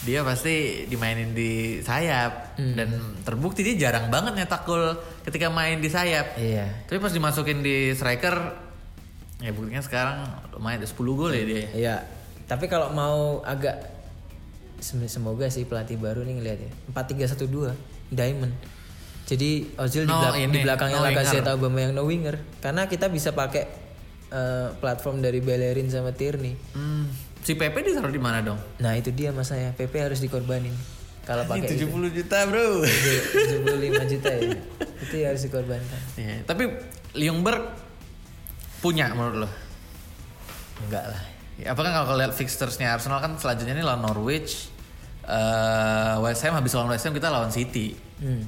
dia 0.02 0.21
pasti 0.21 0.86
dimainin 0.86 1.32
di 1.32 1.52
sayap 1.80 2.54
Hmm. 2.56 2.76
dan 2.76 2.89
terbukti 3.21 3.63
dia 3.63 3.76
jarang 3.82 4.08
banget 4.08 4.36
nyetak 4.36 4.63
gol 4.63 4.93
ketika 5.24 5.50
main 5.50 5.80
di 5.80 5.88
sayap. 5.88 6.36
iya 6.36 6.69
Tapi 6.86 7.00
pas 7.00 7.10
dimasukin 7.10 7.60
di 7.60 7.89
striker, 7.91 8.36
ya 9.38 9.50
buktinya 9.50 9.80
sekarang 9.80 10.17
lumayan 10.52 10.80
ada 10.80 10.88
10 10.88 10.95
gol 11.15 11.32
ya 11.32 11.43
dia. 11.43 11.65
iya 11.74 11.95
tapi 12.45 12.67
kalau 12.67 12.91
mau 12.91 13.41
agak 13.41 13.94
semoga 14.79 15.47
sih 15.47 15.63
pelatih 15.63 15.95
baru 15.95 16.21
nih 16.21 16.35
ngeliat 16.35 16.59
ya. 16.59 16.71
4-3-1-2 16.91 17.73
Diamond. 18.09 18.53
Jadi 19.25 19.73
Ozil 19.75 20.05
di, 20.05 20.11
No, 20.11 20.21
belak- 20.21 20.38
ini, 20.38 20.51
di 20.51 20.59
belakangnya 20.61 20.97
no 20.97 21.03
Lacazette 21.03 21.41
winger. 21.41 21.53
Aubameyang 21.53 21.91
no 21.91 22.03
winger. 22.03 22.35
Karena 22.59 22.85
kita 22.85 23.07
bisa 23.07 23.31
pakai 23.31 23.65
eh, 24.27 24.69
platform 24.75 25.19
dari 25.19 25.41
Bellerin 25.41 25.88
sama 25.88 26.11
Tierney. 26.11 26.53
Hmm, 26.71 27.09
si 27.39 27.53
Pepe 27.53 27.81
ditaruh 27.81 28.09
di 28.09 28.19
mana 28.19 28.41
dong? 28.41 28.57
Nah 28.77 28.93
itu 28.93 29.09
dia 29.09 29.29
masanya 29.29 29.73
PP 29.73 29.93
harus 29.97 30.19
dikorbanin 30.19 30.73
kalau 31.23 31.41
pakai 31.43 31.73
itu. 31.73 31.89
70 31.89 32.13
juta 32.13 32.38
bro. 32.45 32.85
75 32.85 34.13
juta 34.13 34.29
ya. 34.29 34.41
Itu 35.03 35.15
ya 35.17 35.27
harus 35.27 35.41
dikorbankan. 35.41 36.01
Iya, 36.15 36.45
Tapi 36.45 36.63
Ljungberg 37.13 37.65
punya 38.77 39.09
menurut 39.09 39.45
lo? 39.45 39.49
enggak 40.77 41.05
lah 41.07 41.21
Ya, 41.55 41.71
apakah 41.71 41.91
kalau 41.95 42.15
lihat 42.15 42.31
fixturesnya 42.31 42.91
Arsenal 42.91 43.17
kan 43.17 43.35
selanjutnya 43.35 43.71
ini 43.71 43.81
lawan 43.81 44.03
Norwich, 44.03 44.67
eh 45.23 46.15
West 46.19 46.43
Ham 46.43 46.53
habis 46.53 46.71
lawan 46.71 46.89
West 46.89 47.03
Ham 47.03 47.11
kita 47.11 47.27
lawan 47.27 47.49
City. 47.49 47.95
hmm. 48.17 48.43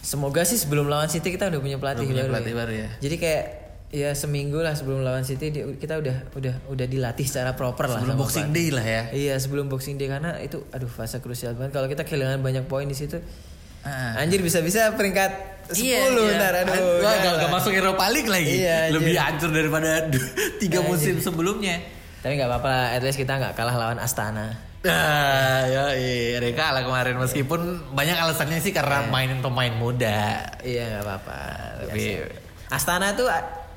semoga 0.00 0.44
sih 0.44 0.56
sebelum 0.56 0.84
lawan 0.84 1.08
City 1.08 1.28
kita 1.30 1.48
udah 1.48 1.58
punya 1.58 1.76
pelatih, 1.76 2.04
Udah 2.04 2.10
punya 2.10 2.22
baru, 2.22 2.32
pelatih 2.34 2.52
ya. 2.52 2.58
baru 2.58 2.72
ya. 2.74 2.88
jadi 3.00 3.16
kayak 3.16 3.44
ya 3.88 4.10
seminggu 4.12 4.58
lah 4.58 4.74
sebelum 4.74 5.00
lawan 5.00 5.22
City 5.22 5.48
kita 5.74 5.96
udah 5.96 6.16
udah 6.34 6.54
udah 6.68 6.86
dilatih 6.86 7.24
secara 7.24 7.54
proper 7.54 7.86
lah 7.86 8.02
Sebelum 8.02 8.16
Boxing 8.18 8.48
pelatih. 8.48 8.60
Day 8.60 8.68
lah 8.70 8.84
ya. 8.84 9.02
iya 9.14 9.34
sebelum 9.34 9.66
Boxing 9.66 9.96
Day 9.96 10.08
karena 10.10 10.36
itu 10.38 10.60
aduh 10.68 10.86
fase 10.86 11.16
krusial 11.18 11.54
banget 11.54 11.72
kalau 11.72 11.88
kita 11.88 12.02
kehilangan 12.02 12.40
banyak 12.40 12.64
poin 12.64 12.84
di 12.84 12.94
situ 12.94 13.16
Ah. 13.80 14.16
anjir 14.16 14.40
bisa-bisa 14.40 14.92
peringkat 14.92 15.28
10 15.70 15.76
Iya, 15.78 16.08
iya. 16.08 16.32
ntar 16.34 16.54
aduh 16.58 16.72
Wah, 17.00 17.14
jangan 17.14 17.36
gak, 17.36 17.36
lah. 17.38 17.50
masuk 17.52 17.72
Europa 17.74 18.04
League 18.08 18.28
lagi. 18.28 18.52
Iya, 18.58 18.78
Lebih 18.90 19.12
hancur 19.14 19.50
daripada 19.50 20.08
tiga 20.60 20.80
musim 20.80 21.16
sebelumnya. 21.18 21.84
Tapi 22.24 22.40
nggak 22.40 22.48
apa-apa 22.48 22.68
lah, 22.72 22.86
at 22.96 23.04
least 23.04 23.20
kita 23.20 23.36
nggak 23.36 23.52
kalah 23.52 23.76
lawan 23.76 24.00
Astana 24.00 24.56
Ah, 24.84 25.64
ya, 25.64 25.96
iya, 25.96 26.36
mereka 26.36 26.68
kalah 26.68 26.84
kemarin 26.84 27.16
meskipun 27.16 27.60
banyak 27.96 28.20
alasannya 28.20 28.60
sih 28.60 28.68
karena 28.68 29.08
mainin 29.08 29.40
pemain 29.40 29.72
muda. 29.72 30.44
Iya 30.60 31.00
nggak 31.00 31.04
apa-apa. 31.08 31.40
Tapi-. 31.88 32.28
Astana 32.68 33.16
tuh 33.16 33.24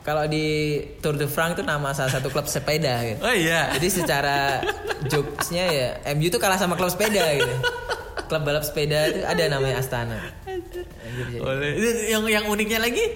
kalau 0.03 0.27
di 0.27 0.79
Tour 0.99 1.15
de 1.15 1.31
France 1.31 1.55
tuh 1.55 1.63
nama 1.63 1.95
salah 1.95 2.11
satu 2.11 2.27
klub 2.27 2.43
sepeda 2.51 3.07
gitu. 3.07 3.23
Oh 3.23 3.31
iya. 3.31 3.71
Jadi 3.79 3.87
secara 3.87 4.59
jokesnya 5.07 5.65
ya 5.71 5.87
MU 6.11 6.27
tuh 6.27 6.43
kalah 6.43 6.59
sama 6.59 6.75
klub 6.75 6.91
sepeda 6.91 7.23
gitu. 7.39 7.55
Klub 8.27 8.43
balap 8.43 8.67
sepeda 8.67 9.07
itu 9.07 9.23
ada 9.23 9.43
namanya 9.47 9.79
Astana. 9.79 10.19
Anjir, 10.43 10.83
Yang 12.11 12.23
yang 12.27 12.45
uniknya 12.51 12.83
lagi, 12.83 13.15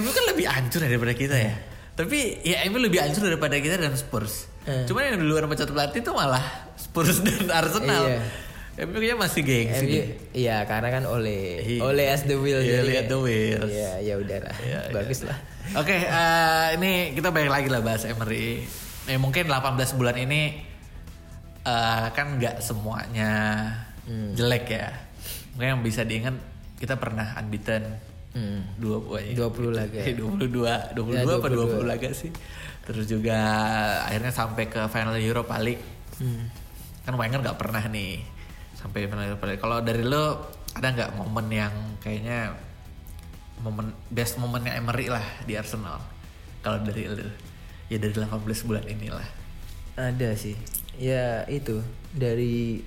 MU 0.00 0.08
kan 0.08 0.24
lebih 0.32 0.48
hancur 0.48 0.80
daripada 0.80 1.12
kita 1.12 1.36
ya. 1.36 1.73
Tapi 1.94 2.18
ya 2.42 2.66
MU 2.68 2.78
lebih 2.78 2.98
hancur 2.98 3.22
daripada 3.22 3.54
kita 3.54 3.78
dan 3.78 3.94
Spurs. 3.94 4.50
Eh. 4.66 4.82
Cuman 4.84 5.14
yang 5.14 5.18
duluan 5.18 5.46
pecat 5.46 5.68
pelatih 5.68 6.02
itu 6.02 6.10
malah 6.10 6.42
Spurs 6.74 7.22
dan 7.22 7.46
Arsenal. 7.48 8.10
Iya. 8.10 8.20
MU 8.82 8.98
kayaknya 8.98 9.14
masih 9.16 9.42
gengsi. 9.46 9.78
MU, 9.80 9.94
deh. 9.94 10.06
iya 10.34 10.66
karena 10.66 10.90
kan 10.90 11.06
oleh 11.06 11.62
Iya. 11.62 11.80
oleh 11.80 12.06
as 12.10 12.26
the 12.26 12.34
wheel 12.34 12.58
Iya, 12.58 12.82
lihat 12.82 13.06
the 13.06 13.14
wheels. 13.16 13.70
Iya, 13.70 13.92
ya 14.02 14.14
udahlah. 14.18 14.56
Iya, 14.58 14.78
iya. 14.82 14.92
Bagus 14.92 15.22
lah. 15.22 15.38
Oke, 15.78 15.94
eh, 15.94 16.66
ini 16.74 17.14
kita 17.14 17.30
balik 17.30 17.48
lagi 17.48 17.68
lah 17.70 17.78
bahas 17.78 18.02
Emery. 18.02 18.66
Ya 19.06 19.14
mungkin 19.16 19.46
18 19.46 19.94
bulan 19.94 20.18
ini 20.18 20.58
eh, 21.62 22.06
kan 22.10 22.26
nggak 22.34 22.58
semuanya 22.60 23.32
Hmm. 24.04 24.34
jelek 24.34 24.66
ya. 24.68 24.90
Mungkin 25.54 25.68
yang 25.70 25.82
bisa 25.82 26.02
diingat 26.02 26.34
kita 26.76 26.98
pernah 26.98 27.38
unbeaten 27.38 27.94
Hmm. 28.34 28.66
dua 28.76 28.98
buahnya 28.98 29.32
20 29.38 29.70
laga. 29.70 30.00
Eh, 30.02 30.12
22 30.12 30.50
22 30.92 31.14
Ya, 31.14 31.22
apa 31.22 31.46
20 31.46 31.86
22. 31.86 31.86
laga 31.86 32.10
sih 32.10 32.30
terus 32.82 33.06
juga 33.06 33.38
akhirnya 34.04 34.28
sampai 34.28 34.66
ke 34.66 34.82
final 34.88 35.14
Europa 35.16 35.56
League 35.56 35.80
Hmm. 36.14 36.46
kan 37.02 37.14
Wenger 37.14 37.40
nggak 37.40 37.56
pernah 37.56 37.82
nih 37.86 38.22
sampai 38.74 39.06
final 39.06 39.24
Europa 39.24 39.46
League 39.46 39.58
kalau 39.58 39.78
dari 39.80 40.02
lo 40.02 40.46
ada 40.72 40.86
nggak 40.88 41.10
momen 41.14 41.46
yang 41.48 41.74
kayaknya 41.98 42.54
momen 43.58 43.94
best 44.08 44.36
momennya 44.36 44.74
Emery 44.74 45.08
lah 45.08 45.22
di 45.42 45.54
Arsenal 45.54 46.02
kalau 46.60 46.82
dari 46.82 47.06
lo 47.06 47.22
ya 47.86 47.96
dari 47.96 48.10
18 48.10 48.34
bulan 48.62 48.82
inilah 48.84 49.26
Ada 49.94 50.34
sih. 50.34 50.58
Ya 50.94 51.46
itu 51.46 51.78
dari 52.10 52.82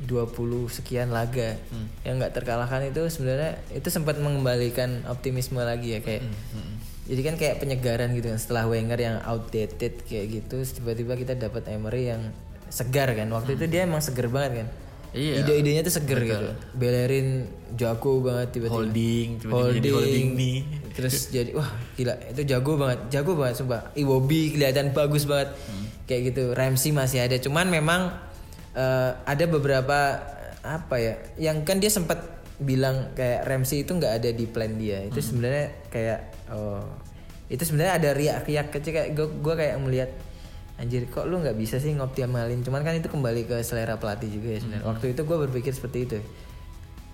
20 0.00 0.30
sekian 0.68 1.08
laga 1.08 1.58
Hmm. 1.68 1.90
yang 2.02 2.16
nggak 2.16 2.30
terkalahkan 2.32 2.86
itu 2.86 3.02
sebenarnya 3.08 3.58
itu 3.68 3.88
sempat 3.88 4.16
mengembalikan 4.16 5.02
optimisme 5.04 5.58
lagi 5.58 5.94
ya 5.94 6.00
kayak 6.00 6.22
Hmm, 6.22 6.78
jadi 7.04 7.20
kan 7.20 7.34
kayak 7.34 7.56
penyegaran 7.58 8.12
gitu 8.12 8.28
kan 8.28 8.36
setelah 8.36 8.64
Wenger 8.64 8.94
yang 8.96 9.16
outdated 9.22 10.04
kayak 10.04 10.26
gitu 10.30 10.56
tiba-tiba 10.62 11.14
kita 11.14 11.34
dapat 11.34 11.66
Emery 11.66 12.10
yang 12.10 12.22
segar 12.68 13.10
kan 13.10 13.26
waktu 13.28 13.54
itu 13.54 13.64
dia 13.66 13.82
emang 13.82 13.98
seger 13.98 14.28
banget 14.28 14.62
kan. 14.62 14.68
Hmm. 14.68 14.86
Iya. 15.08 15.40
ide-idenya 15.40 15.80
tuh 15.80 15.94
seger 15.94 16.20
gitu. 16.20 16.46
Bellerin 16.74 17.48
jago 17.74 18.20
banget 18.20 18.52
tiba-tiba. 18.52 18.76
Holding 18.76 19.28
tiba-tiba 19.40 19.72
jadi 19.74 19.90
holding. 19.90 20.28
nih. 20.36 20.58
Terus 20.92 21.14
jadi 21.28 21.50
wah 21.56 21.64
gila 21.96 22.12
itu 22.28 22.42
jago 22.44 22.72
banget 22.76 22.98
jago 23.08 23.32
banget 23.32 23.54
sumpah. 23.56 23.88
Iwobi 23.94 24.52
kelihatan 24.52 24.92
bagus 24.92 25.24
banget. 25.24 25.56
Kayak 26.04 26.20
gitu 26.28 26.52
Ramsey 26.52 26.92
masih 26.92 27.24
ada. 27.24 27.36
Cuman 27.36 27.66
memang 27.66 28.12
eh, 28.78 29.10
ada 29.26 29.44
beberapa 29.50 29.98
apa 30.62 30.96
ya 30.98 31.14
yang 31.38 31.66
kan 31.66 31.82
dia 31.82 31.90
sempat 31.90 32.18
bilang 32.58 33.14
kayak 33.14 33.46
Ramsey 33.46 33.86
itu 33.86 33.94
nggak 33.94 34.22
ada 34.22 34.30
di 34.30 34.46
plan 34.46 34.78
dia. 34.78 35.02
Itu 35.02 35.18
sebenarnya 35.18 35.66
kayak 35.90 36.20
oh 36.54 36.86
itu 37.48 37.62
sebenarnya 37.64 37.94
ada 37.96 38.10
riak-riak 38.12 38.68
kecil 38.70 38.92
kayak 38.92 39.10
gue 39.16 39.26
gue 39.40 39.54
kayak 39.56 39.76
melihat 39.80 40.10
anjir 40.78 41.10
kok 41.10 41.26
lu 41.26 41.42
nggak 41.42 41.58
bisa 41.58 41.82
sih 41.82 41.90
ngoptimalin 41.96 42.62
cuman 42.62 42.86
kan 42.86 42.94
itu 42.94 43.10
kembali 43.10 43.50
ke 43.50 43.56
selera 43.66 43.98
pelatih 43.98 44.30
juga 44.30 44.54
ya 44.54 44.58
sebenarnya. 44.62 44.86
Waktu 44.86 45.06
itu 45.16 45.20
gue 45.26 45.38
berpikir 45.48 45.72
seperti 45.74 45.98
itu. 46.06 46.18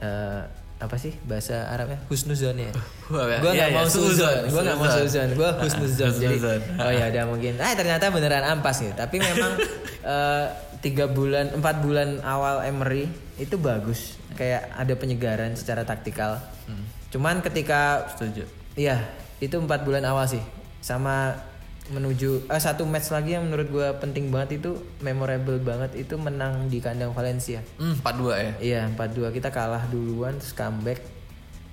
Eh, 0.02 0.42
apa 0.82 0.96
sih 0.98 1.14
bahasa 1.24 1.70
Arabnya? 1.70 2.02
Husnuzon 2.10 2.58
ya? 2.58 2.72
Gue 3.06 3.22
iya, 3.30 3.38
nggak 3.40 3.70
iya, 3.70 3.76
mau 3.78 3.86
suzon, 3.86 4.10
suzon. 4.10 4.36
Gue 4.50 4.60
nggak 4.66 4.78
mau 4.78 4.90
suzon. 4.90 5.28
gue 5.32 5.50
husnuzon. 5.64 6.12
Jadi 6.18 6.36
oh 6.76 6.92
ya 6.92 7.04
udah 7.14 7.24
mungkin. 7.30 7.52
Ah 7.62 7.72
ternyata 7.78 8.10
beneran 8.10 8.44
ampas 8.44 8.82
gitu 8.82 8.94
tapi 8.94 9.22
memang 9.22 9.52
eh, 10.14 10.46
tiga 10.82 11.08
bulan 11.08 11.54
empat 11.56 11.76
bulan 11.80 12.20
awal 12.26 12.66
Emery 12.66 13.06
itu 13.38 13.54
bagus. 13.56 14.18
Kayak 14.34 14.74
ada 14.74 14.94
penyegaran 14.98 15.54
secara 15.54 15.86
taktikal. 15.86 16.42
Hmm. 16.64 16.84
cuman 17.14 17.38
ketika 17.44 18.10
Setuju. 18.16 18.42
Iya, 18.74 18.98
itu 19.38 19.54
empat 19.54 19.86
bulan 19.86 20.02
awal 20.02 20.26
sih. 20.26 20.42
Sama 20.82 21.38
menuju 21.86 22.46
eh, 22.46 22.56
satu 22.58 22.82
match 22.82 23.10
lagi 23.10 23.32
yang 23.32 23.44
menurut 23.44 23.68
gua 23.68 23.92
penting 23.94 24.28
banget 24.28 24.56
itu 24.58 24.72
memorable 24.98 25.58
banget 25.58 25.92
itu 25.94 26.16
menang 26.16 26.66
di 26.66 26.78
kandang 26.78 27.12
Valencia. 27.12 27.60
Hmm, 27.76 27.92
4-2 27.94 28.32
ya. 28.34 28.52
Iya, 28.58 28.80
4-2 28.90 29.28
kita 29.30 29.48
kalah 29.48 29.84
duluan 29.86 30.32
terus 30.34 30.52
comeback. 30.52 31.00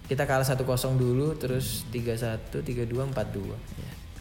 Kita 0.03 0.25
kalah 0.25 0.43
1-0 0.43 0.59
dulu 0.93 1.31
terus 1.33 1.87
3-1, 1.87 2.59
3-2, 2.59 3.07
4-2. 3.07 3.55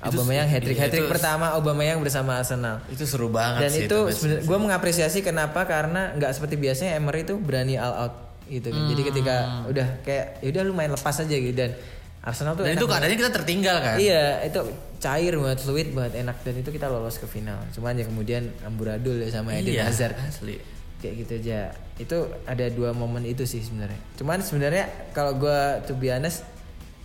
Aubameyang 0.00 0.46
hat 0.46 0.62
trick. 0.62 0.79
Hat 0.79 0.88
trick 0.88 1.05
itu- 1.05 1.11
pertama 1.11 1.53
Aubameyang 1.53 1.98
bersama 1.98 2.38
Arsenal. 2.38 2.81
Itu 2.87 3.05
seru 3.05 3.29
banget 3.29 3.61
Dan 3.61 3.70
sih 3.70 3.85
itu 3.85 3.98
sebenarnya 4.09 4.46
gue 4.46 4.59
mengapresiasi 4.61 5.18
kenapa 5.20 5.66
karena 5.66 6.14
nggak 6.14 6.33
seperti 6.33 6.57
biasanya 6.57 6.96
Emery 6.96 7.20
itu 7.22 7.37
berani 7.37 7.74
all 7.74 7.92
out 7.98 8.14
gitu 8.46 8.66
kan. 8.66 8.83
Jadi 8.87 9.03
ketika 9.05 9.35
Hmm. 9.37 9.68
udah 9.68 9.87
kayak 10.00 10.40
yaudah 10.40 10.62
lu 10.62 10.72
main 10.72 10.88
lepas 10.88 11.12
aja 11.12 11.29
gitu 11.29 11.53
dan 11.53 11.74
Arsenal 12.20 12.52
tuh 12.52 12.68
Dan 12.68 12.76
itu 12.76 12.85
keadaannya 12.85 13.16
kita 13.16 13.33
tertinggal 13.33 13.76
kan. 13.80 13.96
Iya, 13.96 14.44
itu 14.44 14.61
cair 15.00 15.33
banget, 15.40 15.59
fluid 15.64 15.88
banget, 15.96 16.20
enak 16.20 16.37
dan 16.44 16.54
itu 16.61 16.68
kita 16.68 16.87
lolos 16.92 17.16
ke 17.16 17.24
final. 17.24 17.56
Cuman 17.72 17.96
ya 17.96 18.04
kemudian 18.04 18.52
amburadul 18.61 19.16
ya 19.24 19.33
sama 19.33 19.56
Eden 19.56 19.72
Iya, 19.80 19.88
Hazard. 19.88 20.20
asli. 20.20 20.61
Kayak 21.00 21.14
gitu 21.24 21.33
aja. 21.40 21.61
Itu 21.96 22.16
ada 22.44 22.68
dua 22.68 22.92
momen 22.92 23.24
itu 23.24 23.48
sih 23.48 23.64
sebenarnya. 23.64 23.96
Cuman 24.20 24.44
sebenarnya 24.44 24.85
kalau 25.16 25.40
gua 25.40 25.80
to 25.88 25.96
be 25.96 26.12
honest 26.12 26.44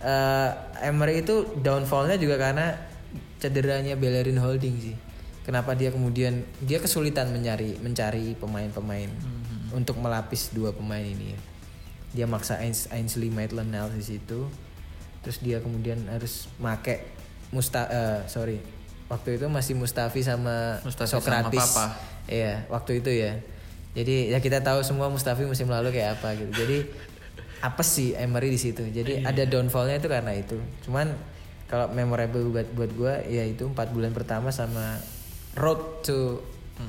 eh, 0.04 0.50
Emery 0.84 1.24
itu 1.24 1.48
downfallnya 1.64 2.20
juga 2.20 2.36
karena 2.36 2.76
cederanya 3.40 3.96
Bellerin 3.96 4.36
Holding 4.36 4.76
sih. 4.76 4.96
Kenapa 5.48 5.72
dia 5.72 5.88
kemudian 5.88 6.44
dia 6.60 6.76
kesulitan 6.76 7.32
mencari 7.32 7.80
mencari 7.80 8.36
pemain-pemain 8.36 9.08
untuk 9.72 9.96
melapis 9.96 10.52
dua 10.52 10.76
pemain 10.76 11.00
ini 11.00 11.32
ya. 11.32 11.40
Dia 12.12 12.26
maksa 12.28 12.60
Ains, 12.60 12.92
Ainsley 12.92 13.32
Maitland-Niles 13.32 13.96
di 13.96 14.04
situ. 14.04 14.44
Terus 15.26 15.42
dia 15.42 15.58
kemudian 15.58 15.98
harus 16.06 16.46
make 16.62 17.02
Musta 17.50 17.82
eh, 17.90 18.20
sorry. 18.30 18.62
Waktu 19.10 19.38
itu 19.38 19.46
masih 19.50 19.74
Mustafi 19.74 20.22
sama 20.22 20.78
Mustafi 20.86 21.10
sama 21.10 21.22
Sokratis. 21.22 21.62
Papa. 21.74 21.86
Iya, 22.30 22.66
waktu 22.70 23.02
itu 23.02 23.10
ya. 23.10 23.38
Jadi 23.94 24.30
ya 24.30 24.38
kita 24.38 24.62
tahu 24.62 24.82
semua 24.86 25.10
Mustafi 25.10 25.46
musim 25.46 25.66
lalu 25.66 25.94
kayak 25.94 26.18
apa 26.22 26.34
gitu. 26.38 26.50
Jadi 26.54 26.78
apa 27.62 27.82
sih 27.82 28.14
Emery 28.14 28.50
di 28.50 28.60
situ. 28.60 28.82
Jadi 28.86 29.22
Iya. 29.22 29.30
ada 29.30 29.42
downfallnya 29.46 29.98
itu 29.98 30.08
karena 30.10 30.34
itu. 30.34 30.58
Cuman 30.86 31.14
kalau 31.66 31.90
memorable 31.90 32.50
buat 32.50 32.66
buat 32.74 32.90
gue 32.94 33.14
ya 33.30 33.42
itu 33.42 33.66
empat 33.66 33.90
bulan 33.90 34.14
pertama 34.14 34.54
sama 34.54 34.98
road 35.58 36.02
to 36.06 36.42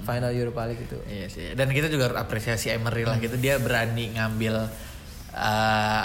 final 0.04 0.34
Europa 0.34 0.68
League 0.68 0.84
itu. 0.84 0.98
Iya 1.08 1.28
sih. 1.32 1.46
Dan 1.56 1.72
kita 1.72 1.88
juga 1.88 2.12
harus 2.12 2.20
apresiasi 2.20 2.74
Emery 2.74 3.08
lah 3.08 3.22
gitu. 3.24 3.40
Dia 3.40 3.56
berani 3.62 4.12
ngambil 4.18 4.68
eh, 5.30 5.40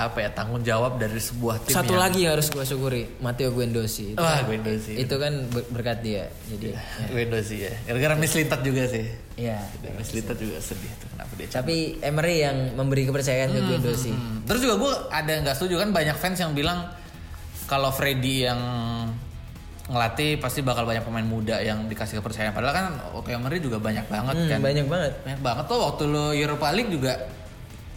apa 0.03 0.19
ya 0.19 0.31
tanggung 0.31 0.61
jawab 0.61 0.97
dari 0.97 1.17
sebuah 1.17 1.63
tim 1.63 1.73
Satu 1.73 1.93
yang- 1.93 2.03
lagi 2.03 2.21
yang 2.21 2.33
harus 2.33 2.49
gue 2.49 2.61
syukuri 2.61 3.03
Matteo 3.19 3.49
Guendouzi. 3.51 4.13
Itu, 4.13 4.19
Wah, 4.19 4.41
kan-. 4.41 4.77
Itu 4.95 5.15
kan 5.17 5.33
ber- 5.49 5.69
berkat 5.71 5.99
dia. 6.01 6.29
Jadi 6.47 6.77
Windows 7.09 7.45
sih 7.45 7.59
ya. 7.63 7.73
Gara-gara 7.83 8.15
Miss 8.15 8.33
Lintat 8.33 8.61
juga 8.61 8.83
sih. 8.85 9.07
ya. 9.35 9.57
Miss 9.93 10.13
Lintat 10.13 10.37
juga 10.37 10.59
sedih 10.59 10.93
tuh 10.95 11.09
kenapa 11.09 11.33
dia. 11.35 11.49
Tapi 11.49 11.77
Emery 11.99 12.37
yang 12.41 12.57
memberi 12.73 13.03
kepercayaan 13.05 13.49
ke 13.49 13.61
Guendouzi. 13.63 14.11
Hmm. 14.11 14.45
Terus 14.45 14.61
juga 14.61 14.75
gue 14.77 14.93
ada 15.09 15.33
nggak 15.41 15.55
setuju 15.55 15.75
kan 15.79 15.89
banyak 15.91 16.15
fans 16.15 16.39
yang 16.39 16.53
bilang 16.53 16.85
kalau 17.65 17.89
Freddy 17.89 18.45
yang 18.45 18.61
ngelatih 19.85 20.39
pasti 20.39 20.61
bakal 20.61 20.85
banyak 20.85 21.03
pemain 21.03 21.25
muda 21.25 21.59
yang 21.59 21.85
dikasih 21.87 22.19
kepercayaan. 22.19 22.53
Padahal 22.53 22.75
kan 22.75 22.87
Oke 23.15 23.31
Emery 23.31 23.59
juga 23.59 23.77
banyak 23.79 24.07
banget 24.07 24.35
Hmm, 24.37 24.49
kan. 24.49 24.59
banyak 24.61 24.87
banget. 24.87 25.13
Banyak 25.23 25.41
banget 25.41 25.65
tuh 25.67 25.79
waktu 25.81 26.03
lo 26.07 26.31
Europa 26.31 26.69
League 26.71 26.93
juga 26.93 27.13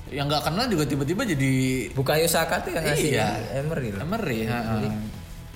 yang 0.08 0.26
nggak 0.26 0.44
kenal 0.44 0.65
juga 0.65 0.86
tiba-tiba 0.86 1.26
jadi 1.26 1.52
Bukayo 1.91 2.26
Saka 2.26 2.62
tuh 2.62 2.72
yang 2.72 2.84
ngasih 2.84 3.10
Iya. 3.12 3.30
Emery 3.58 3.89
loh. 3.89 4.02
Emery. 4.02 4.39
ha, 4.46 4.54
ha. 4.56 4.72
Jadi 4.76 4.89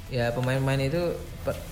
ya 0.09 0.25
pemain-pemain 0.33 0.81
itu 0.81 1.01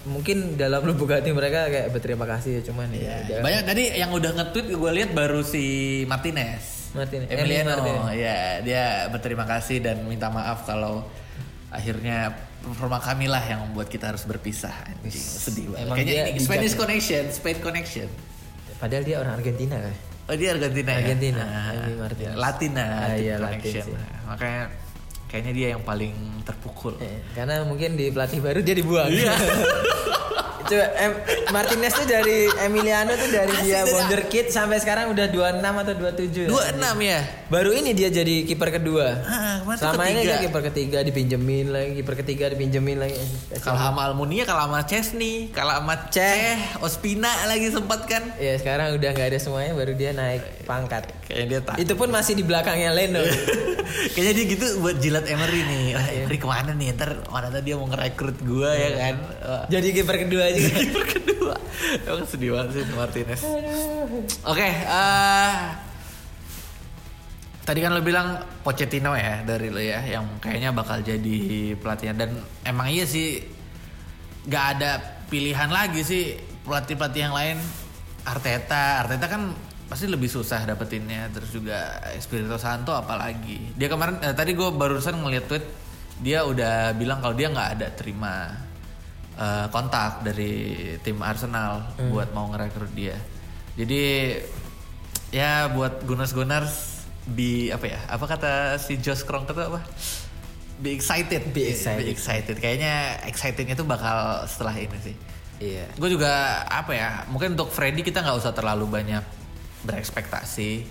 mungkin 0.06 0.54
dalam 0.56 0.86
lubuk 0.86 1.10
hati 1.10 1.34
mereka 1.34 1.68
kayak 1.68 1.90
berterima 1.90 2.24
kasih 2.24 2.62
ya 2.62 2.70
cuman 2.70 2.88
ya 2.92 3.18
udah. 3.26 3.38
Banyak 3.42 3.64
tadi 3.66 3.84
yang 3.94 4.12
udah 4.12 4.32
nge-tweet 4.36 4.68
gue 4.72 4.92
lihat 4.94 5.10
baru 5.12 5.42
si 5.42 5.64
Martinez. 6.06 6.94
Martinez. 6.94 7.28
Emiliano, 7.28 7.74
Emi 7.74 7.92
Martinez. 7.92 8.06
ya 8.16 8.36
dia 8.62 8.84
berterima 9.10 9.44
kasih 9.44 9.82
dan 9.82 10.06
minta 10.06 10.30
maaf 10.30 10.64
kalau 10.64 11.02
akhirnya 11.68 12.32
performa 12.58 12.98
kami 12.98 13.26
lah 13.26 13.42
yang 13.42 13.60
membuat 13.64 13.88
kita 13.88 14.08
harus 14.08 14.24
berpisah. 14.24 14.72
Anjing, 14.88 15.12
sedih 15.18 15.66
banget. 15.68 15.84
Emang 15.84 15.98
Kayaknya 15.98 16.24
ini 16.28 16.40
Spanish 16.40 16.74
ya. 16.74 16.78
connection, 16.78 17.24
Spain 17.30 17.58
connection. 17.58 18.08
Padahal 18.78 19.02
dia 19.02 19.18
orang 19.18 19.34
Argentina 19.36 19.76
kan. 19.78 19.96
Oh 20.28 20.36
dia 20.36 20.52
Argentina, 20.52 20.92
Argentina, 20.92 21.44
ya? 21.48 21.88
Emi 21.88 21.94
Martinez. 21.96 22.36
Latina, 22.36 22.84
Ah, 22.84 23.16
Latin 23.16 23.24
iya, 23.24 23.36
Latin 23.40 23.72
sih. 23.80 23.96
Makanya 24.28 24.64
kayaknya 25.32 25.54
dia 25.56 25.68
yang 25.72 25.84
paling 25.88 26.12
terpukul. 26.44 27.00
Eh, 27.00 27.24
karena 27.32 27.64
mungkin 27.64 27.96
di 27.96 28.12
pelatih 28.12 28.44
baru 28.44 28.60
dia 28.60 28.76
dibuang. 28.76 29.08
Iya. 29.08 29.32
Coba 30.68 30.86
em, 31.00 31.12
Martinez 31.50 31.94
tuh 31.96 32.04
dari 32.04 32.52
Emiliano 32.60 33.16
tuh 33.16 33.30
dari 33.32 33.56
dia 33.64 33.88
wonderkid 33.88 34.52
sampai 34.52 34.78
sekarang 34.78 35.16
udah 35.16 35.32
26 35.32 35.64
atau 35.64 35.94
27 35.96 36.44
ya. 36.44 36.48
Dua 36.52 36.64
enam 36.76 36.96
ya. 37.00 37.20
Baru 37.48 37.72
ini 37.72 37.96
dia 37.96 38.12
jadi 38.12 38.44
kiper 38.44 38.76
kedua. 38.76 39.08
Ah, 39.24 39.64
Selama 39.80 40.04
ini 40.08 40.28
dia 40.28 40.44
kiper 40.44 40.62
ketiga 40.68 41.00
dipinjemin 41.02 41.72
lagi, 41.72 41.92
kiper 41.96 42.16
ketiga 42.20 42.52
dipinjemin 42.52 43.00
lagi. 43.00 43.16
Kalah 43.64 43.90
sama 43.90 44.12
Almunia, 44.12 44.44
kalah 44.44 44.68
sama 44.68 44.84
Chesney, 44.84 45.48
kalah 45.56 45.80
sama 45.80 45.96
Ceh, 46.12 46.60
Ospina 46.84 47.32
lagi 47.48 47.72
sempat 47.72 48.04
kan. 48.04 48.36
Ya 48.36 48.60
sekarang 48.60 48.92
udah 48.92 49.10
nggak 49.16 49.28
ada 49.32 49.40
semuanya, 49.40 49.72
baru 49.72 49.96
dia 49.96 50.12
naik 50.12 50.68
pangkat. 50.68 51.08
Kayaknya 51.24 51.46
dia 51.48 51.60
tak. 51.64 51.76
Itu 51.80 51.94
pun 51.96 52.12
masih 52.12 52.36
di 52.36 52.44
belakangnya 52.44 52.92
Leno. 52.92 53.24
Kayaknya 54.14 54.34
dia 54.36 54.46
gitu 54.52 54.66
buat 54.84 55.00
jilat 55.00 55.26
Emery 55.28 55.62
nih. 55.64 55.84
Iya. 55.88 55.96
Wah, 55.96 56.08
Emery 56.12 56.38
ke 56.38 56.48
mana 56.48 56.72
nih? 56.76 56.88
Ntar 56.96 57.10
mana 57.32 57.48
tadi 57.48 57.72
dia 57.72 57.76
mau 57.80 57.88
ngerekrut 57.88 58.38
gua 58.44 58.72
ya 58.76 58.90
kan. 58.94 59.16
Wah, 59.44 59.64
jadi 59.68 59.88
kiper 59.96 60.16
kedua 60.28 60.44
aja. 60.48 60.57
Kiper 60.58 61.04
kedua. 61.06 61.56
Emang 62.04 62.26
sedih 62.26 62.50
banget 62.58 62.70
sih 62.82 62.84
Martinez. 62.98 63.42
Oke, 64.44 64.68
eh 64.68 65.56
tadi 67.68 67.84
kan 67.84 67.92
lo 67.92 68.00
bilang 68.00 68.40
Pochettino 68.64 69.12
ya 69.12 69.44
dari 69.44 69.68
lo 69.68 69.84
ya 69.84 70.00
yang 70.08 70.40
kayaknya 70.40 70.72
bakal 70.72 71.04
jadi 71.04 71.76
pelatihnya 71.76 72.16
dan 72.16 72.32
emang 72.64 72.88
iya 72.88 73.04
sih 73.04 73.44
nggak 74.48 74.66
ada 74.80 75.20
pilihan 75.28 75.68
lagi 75.68 76.00
sih 76.02 76.40
pelatih-pelatih 76.64 77.22
yang 77.22 77.36
lain. 77.36 77.58
Arteta 78.28 79.04
Arteta 79.04 79.28
kan 79.28 79.56
pasti 79.88 80.08
lebih 80.08 80.28
susah 80.28 80.68
dapetinnya. 80.68 81.32
Terus 81.32 81.52
juga 81.52 82.00
Espirito 82.16 82.60
Santo 82.60 82.92
apalagi. 82.96 83.76
Dia 83.76 83.88
kemarin 83.88 84.20
eh, 84.24 84.36
tadi 84.36 84.56
gue 84.56 84.70
barusan 84.72 85.20
ngeliat 85.20 85.46
tweet 85.48 85.66
dia 86.18 86.44
udah 86.44 86.98
bilang 86.98 87.22
kalau 87.22 87.36
dia 87.38 87.48
nggak 87.52 87.70
ada 87.78 87.88
terima 87.94 88.50
eh, 89.38 89.66
kontak 89.70 90.26
dari 90.26 90.54
tim 91.06 91.22
Arsenal 91.22 91.94
buat 92.10 92.34
mau 92.34 92.50
ngerekrut 92.52 92.92
dia. 92.98 93.18
Jadi 93.78 94.34
ya 95.30 95.70
buat 95.70 96.04
Gunners 96.04 96.34
Gunners 96.34 97.06
be 97.28 97.70
apa 97.76 97.86
ya 97.92 98.00
apa 98.08 98.24
kata 98.24 98.52
si 98.80 98.98
Josh 98.98 99.24
Kroenke 99.24 99.54
itu 99.54 99.64
apa? 99.64 99.82
Be 100.78 100.94
excited. 100.94 101.54
Be 101.54 101.74
excited. 101.74 102.06
be 102.06 102.10
excited. 102.14 102.56
Kayaknya 102.62 103.26
excitingnya 103.26 103.74
tuh 103.74 103.88
bakal 103.90 104.46
setelah 104.46 104.78
ini 104.78 104.98
sih. 105.02 105.18
Iya. 105.58 105.90
gue 105.98 106.10
juga 106.14 106.62
apa 106.70 106.94
ya 106.94 107.26
mungkin 107.34 107.58
untuk 107.58 107.74
Freddy 107.74 108.06
kita 108.06 108.22
nggak 108.22 108.38
usah 108.38 108.54
terlalu 108.54 108.86
banyak 108.94 109.26
berekspektasi 109.90 110.86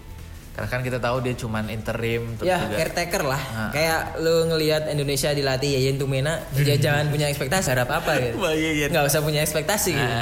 karena 0.57 0.67
kan 0.67 0.81
kita 0.81 0.97
tahu 0.97 1.21
dia 1.21 1.37
cuman 1.37 1.69
interim 1.69 2.33
Ya, 2.41 2.57
juga 2.59 2.81
caretaker 2.81 3.23
lah. 3.23 3.43
Kayak 3.71 4.17
lu 4.19 4.49
ngelihat 4.49 4.89
Indonesia 4.89 5.29
dilatih 5.31 5.69
Yayan 5.71 6.01
Tumena, 6.01 6.41
ya 6.57 6.81
jangan 6.89 7.07
punya 7.07 7.29
ekspektasi 7.29 7.69
harap 7.69 7.93
apa 7.93 8.17
gitu. 8.19 8.41
Nggak 8.89 9.05
usah 9.05 9.21
punya 9.21 9.45
ekspektasi 9.45 9.93
gitu. 9.93 10.17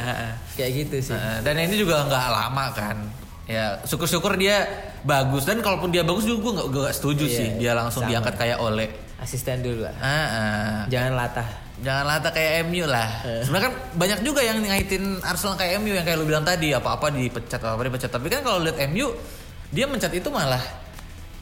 Kayak 0.54 0.70
gitu 0.76 0.96
sih. 1.00 1.14
Nah, 1.14 1.38
dan 1.38 1.54
ini 1.56 1.74
juga 1.76 2.02
nggak 2.02 2.26
lama 2.28 2.66
kan 2.72 2.98
ya 3.44 3.76
syukur-syukur 3.84 4.34
dia 4.34 4.64
bagus 5.00 5.44
dan 5.44 5.60
kalaupun 5.60 5.92
dia 5.92 6.00
bagus 6.00 6.24
juga 6.24 6.48
gue 6.64 6.80
nggak 6.80 6.92
setuju 6.92 7.24
Iya, 7.24 7.36
sih 7.36 7.48
dia 7.60 7.72
langsung 7.72 8.02
sama. 8.02 8.10
diangkat 8.10 8.34
kayak 8.34 8.58
oleh 8.58 8.88
Asisten 9.14 9.60
dulu 9.60 9.84
lah. 9.84 9.92
ah, 9.96 10.08
ah. 10.08 10.78
Jangan 10.88 11.12
latah. 11.14 11.48
jangan 11.76 12.04
lata 12.06 12.28
kayak 12.30 12.64
MU 12.64 12.86
lah 12.86 13.04
sebenarnya 13.42 13.66
kan 13.66 13.74
banyak 13.92 14.18
juga 14.22 14.40
yang 14.40 14.62
ngaitin 14.62 15.20
Arsenal 15.20 15.54
kayak 15.54 15.76
MU 15.76 15.92
yang 15.92 16.02
kayak 16.02 16.16
lu 16.16 16.24
bilang 16.24 16.40
tadi 16.40 16.72
apa-apa 16.72 17.10
dipecat 17.10 17.60
apa-apa 17.60 17.84
dipecat 17.84 18.08
tapi 18.08 18.26
kan 18.28 18.40
kalau 18.40 18.62
lihat 18.62 18.80
MU 18.88 19.12
dia 19.74 19.84
mencat 19.84 20.10
itu 20.10 20.30
malah 20.30 20.62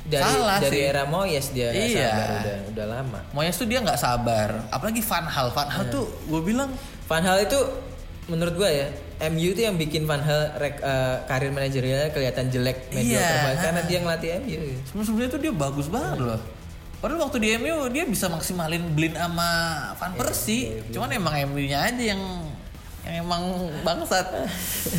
Dari 0.03 0.19
Salah 0.19 0.59
dari 0.59 0.75
sih. 0.75 0.89
era 0.89 1.07
Moyes 1.07 1.47
dia 1.53 1.71
Iya. 1.71 2.11
sabar 2.11 2.27
udah 2.35 2.57
udah 2.67 2.87
lama. 2.91 3.19
Moyes 3.31 3.55
tuh 3.55 3.65
dia 3.65 3.79
nggak 3.79 3.95
sabar 3.97 4.49
apalagi 4.69 4.99
Van 5.01 5.23
Hal 5.25 5.49
Van 5.49 5.69
Hal 5.69 5.85
tuh 5.89 6.11
gue 6.27 6.41
bilang 6.43 6.75
Van 7.05 7.23
Hal 7.23 7.39
itu 7.41 7.61
menurut 8.25 8.55
gua 8.57 8.67
ya 8.67 8.91
MU 9.25 9.49
itu 9.49 9.61
yang 9.61 9.77
bikin 9.77 10.03
Van 10.03 10.19
Hal 10.19 10.57
rek, 10.57 10.75
eh, 10.77 11.17
karir 11.25 11.51
manajerialnya 11.51 12.11
kelihatan 12.11 12.49
jelek 12.49 12.91
mediocre 12.91 13.15
Iya. 13.21 13.43
banget 13.45 13.59
karena 13.61 13.81
dia 13.85 13.99
ngelatih 14.01 14.31
MU. 14.41 14.61
sebelumnya 14.89 15.29
tuh 15.29 15.39
dia 15.39 15.53
bagus 15.53 15.87
banget 15.87 16.19
loh 16.21 16.41
Padahal 16.99 17.19
waktu 17.21 17.39
di 17.39 17.49
MU 17.57 17.75
dia 17.89 18.03
bisa 18.05 18.27
maksimalin 18.27 18.83
Blin 18.93 19.11
sama 19.13 19.43
Van 19.93 20.15
Persie. 20.15 20.87
Cuman 20.89 21.11
emang 21.11 21.35
MU-nya 21.47 21.83
aja 21.85 21.99
yang 21.99 22.23
yang 23.03 23.27
emang 23.27 23.43
bangsat. 23.83 24.47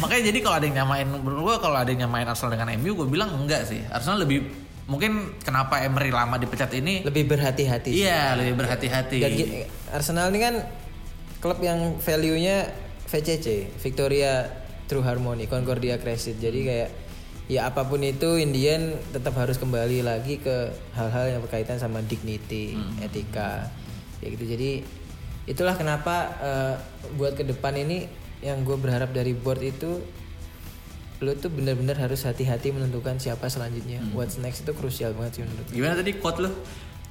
Makanya 0.03 0.23
jadi 0.27 0.39
kalau 0.43 0.55
ada 0.59 0.65
yang 0.67 0.77
nyamain 0.83 1.07
menurut 1.07 1.39
gua 1.41 1.55
kalau 1.57 1.79
ada 1.79 1.87
yang 1.87 2.07
nyamain 2.07 2.27
Arsenal 2.27 2.59
dengan 2.59 2.75
MU 2.75 2.99
gue 2.99 3.07
bilang 3.07 3.31
enggak 3.31 3.63
sih. 3.63 3.79
Arsenal 3.87 4.19
lebih 4.19 4.43
mungkin 4.83 5.39
kenapa 5.39 5.79
Emery 5.79 6.11
lama 6.11 6.35
dipecat 6.35 6.67
ini 6.75 7.07
Lebih 7.07 7.23
berhati-hati. 7.31 7.95
sih. 7.95 8.03
iya 8.03 8.35
lebih 8.35 8.59
berhati-hati. 8.59 9.17
Dan 9.23 9.31
Arsenal 9.95 10.27
ini 10.35 10.39
kan 10.43 10.55
klub 11.39 11.63
yang 11.63 11.95
value-nya 11.99 12.67
VCC, 13.07 13.71
Victoria 13.79 14.51
True 14.87 15.03
Harmony, 15.03 15.47
Concordia 15.47 15.95
Crescent. 15.95 16.43
Jadi 16.43 16.59
kayak 16.67 16.89
ya 17.47 17.67
apa 17.67 17.87
pun 17.87 17.99
itu 17.99 18.35
Indian 18.35 18.95
tetap 19.11 19.35
harus 19.35 19.55
kembali 19.55 20.03
lagi 20.03 20.39
ke 20.39 20.71
hal-hal 20.91 21.39
yang 21.39 21.41
berkaitan 21.43 21.79
sama 21.79 22.03
dignity, 22.03 22.75
etika. 22.99 23.71
Ya 24.19 24.27
gitu. 24.27 24.43
Jadi 24.43 24.83
itulah 25.43 25.75
kenapa 25.75 26.15
eh, 26.39 26.75
buat 27.19 27.35
ke 27.35 27.43
depan 27.43 27.75
ini 27.75 28.07
yang 28.43 28.63
gue 28.67 28.75
berharap 28.75 29.11
dari 29.15 29.31
board 29.31 29.63
itu 29.63 30.03
lo 31.23 31.31
tuh 31.39 31.47
benar-benar 31.47 31.95
harus 31.95 32.27
hati-hati 32.27 32.75
menentukan 32.75 33.15
siapa 33.15 33.47
selanjutnya. 33.47 34.03
What's 34.11 34.35
next 34.43 34.67
itu 34.67 34.75
krusial 34.75 35.15
banget 35.15 35.39
sih 35.39 35.41
menurut 35.47 35.67
Gimana 35.71 35.93
tadi 35.95 36.11
quote 36.19 36.39
lu? 36.43 36.51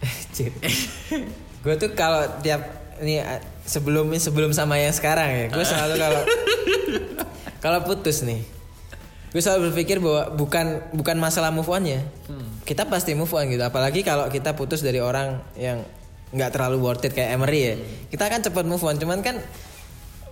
gue 1.64 1.74
tuh 1.78 1.90
kalau 1.96 2.26
tiap 2.44 2.60
ini 3.00 3.22
eh, 3.22 3.40
sebelum 3.64 4.12
sebelum 4.18 4.50
sama 4.52 4.76
yang 4.76 4.92
sekarang 4.92 5.30
ya 5.30 5.46
gue 5.48 5.64
selalu 5.64 5.94
kalau 5.94 6.22
kalau 7.64 7.78
putus 7.86 8.26
nih 8.26 8.42
gue 9.32 9.40
selalu 9.40 9.72
berpikir 9.72 9.96
bahwa 9.96 10.28
bukan 10.36 10.92
bukan 10.92 11.16
masalah 11.16 11.48
move 11.48 11.70
onnya. 11.72 12.04
Kita 12.68 12.84
pasti 12.84 13.16
move 13.16 13.32
on 13.32 13.48
gitu. 13.48 13.64
Apalagi 13.64 14.04
kalau 14.04 14.28
kita 14.28 14.52
putus 14.52 14.84
dari 14.84 15.00
orang 15.00 15.40
yang 15.56 15.80
nggak 16.32 16.50
terlalu 16.52 16.76
worth 16.80 17.04
it 17.04 17.12
kayak 17.12 17.36
Emery 17.36 17.60
ya 17.60 17.74
kita 18.08 18.28
akan 18.28 18.40
cepat 18.40 18.64
move 18.64 18.82
on 18.82 18.96
cuman 18.96 19.20
kan 19.20 19.36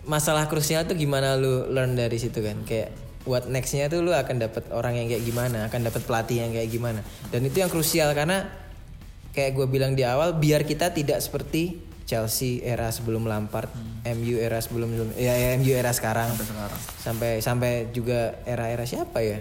masalah 0.08 0.48
krusial 0.48 0.88
tuh 0.88 0.96
gimana 0.96 1.36
lu 1.36 1.68
learn 1.68 1.92
dari 1.92 2.16
situ 2.16 2.40
kan 2.40 2.64
kayak 2.64 2.90
what 3.28 3.44
nextnya 3.46 3.92
tuh 3.92 4.00
lu 4.00 4.16
akan 4.16 4.40
dapat 4.40 4.64
orang 4.72 4.96
yang 4.96 5.06
kayak 5.12 5.22
gimana 5.28 5.68
akan 5.68 5.80
dapat 5.84 6.02
pelatih 6.08 6.40
yang 6.40 6.50
kayak 6.56 6.72
gimana 6.72 7.00
dan 7.28 7.44
itu 7.44 7.60
yang 7.60 7.68
krusial 7.68 8.10
karena 8.16 8.48
kayak 9.36 9.54
gue 9.54 9.66
bilang 9.68 9.92
di 9.92 10.02
awal 10.02 10.40
biar 10.40 10.64
kita 10.64 10.90
tidak 10.90 11.20
seperti 11.20 11.90
Chelsea 12.10 12.58
era 12.66 12.90
sebelum 12.90 13.22
Lampard, 13.22 13.70
MU 14.02 14.34
era 14.34 14.58
sebelum 14.58 15.14
ya, 15.14 15.30
ya, 15.30 15.54
MU 15.62 15.70
era 15.70 15.94
sekarang 15.94 16.26
Sampai 16.34 16.50
sekarang. 16.50 16.80
sampai 16.98 17.30
sampai 17.38 17.72
juga 17.94 18.34
era-era 18.42 18.82
siapa 18.82 19.22
ya? 19.22 19.38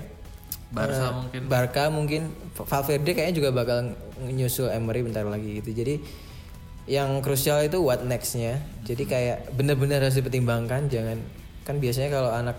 Barca 0.70 1.10
Eh, 1.10 1.14
mungkin. 1.18 1.39
Barca 1.49 1.84
mungkin 1.89 2.22
Valverde 2.53 3.18
kayaknya 3.18 3.41
juga 3.41 3.49
bakal 3.49 3.97
nyusul 4.22 4.70
Emery 4.70 5.01
bentar 5.01 5.26
lagi 5.26 5.66
gitu. 5.66 5.74
Jadi 5.74 5.97
yang 6.86 7.20
krusial 7.20 7.60
itu 7.60 7.80
what 7.80 8.02
nextnya. 8.02 8.62
Jadi 8.84 9.04
kayak 9.04 9.52
bener-bener 9.54 10.00
harus 10.00 10.16
dipertimbangkan. 10.16 10.88
Jangan 10.88 11.18
kan 11.66 11.78
biasanya 11.78 12.10
kalau 12.10 12.32
anak 12.32 12.58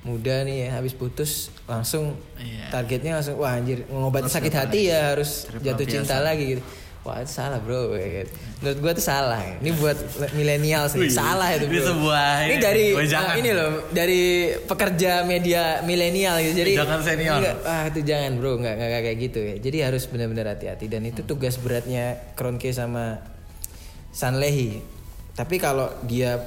muda 0.00 0.48
nih 0.48 0.64
ya 0.64 0.80
habis 0.80 0.96
putus 0.96 1.52
langsung 1.68 2.16
Iya. 2.40 2.72
targetnya 2.72 3.20
langsung 3.20 3.36
wah 3.36 3.52
anjir 3.52 3.84
ngobati 3.84 4.32
sakit 4.32 4.54
hati 4.56 4.88
ya 4.88 5.12
harus 5.12 5.44
jatuh 5.60 5.84
cinta 5.84 6.24
lagi 6.24 6.56
gitu. 6.56 6.62
Wah 7.00 7.16
itu 7.24 7.32
salah 7.32 7.56
bro 7.56 7.96
gitu. 7.96 8.28
Menurut 8.60 8.78
gua 8.84 8.92
tuh 8.92 9.00
salah 9.00 9.40
Ini 9.56 9.72
buat 9.80 9.96
milenial 10.36 10.84
sih 10.84 11.08
Salah 11.08 11.48
itu 11.56 11.64
bro 11.64 11.72
ini 11.72 11.80
sebuah 11.80 12.28
Ini 12.44 12.56
dari 12.60 12.84
ah, 12.92 13.34
Ini 13.40 13.50
loh 13.56 13.70
Dari 13.88 14.22
pekerja 14.68 15.24
media 15.24 15.80
milenial 15.80 16.36
gitu 16.44 16.60
Jadi 16.60 16.76
Jangan 16.76 17.00
senior. 17.00 17.40
Enggak, 17.40 17.56
ah 17.64 17.88
itu 17.88 18.00
jangan 18.04 18.36
bro 18.36 18.60
nggak, 18.60 18.74
nggak 18.76 19.00
kayak 19.00 19.16
gitu 19.16 19.40
ya 19.40 19.54
Jadi 19.64 19.78
harus 19.80 20.02
benar-benar 20.12 20.52
hati-hati 20.52 20.92
Dan 20.92 21.08
itu 21.08 21.24
tugas 21.24 21.56
beratnya 21.56 22.20
Kronke 22.36 22.68
sama 22.68 23.16
Sanlehi 24.10 24.82
Tapi 25.34 25.56
kalau 25.58 25.90
dia 26.04 26.38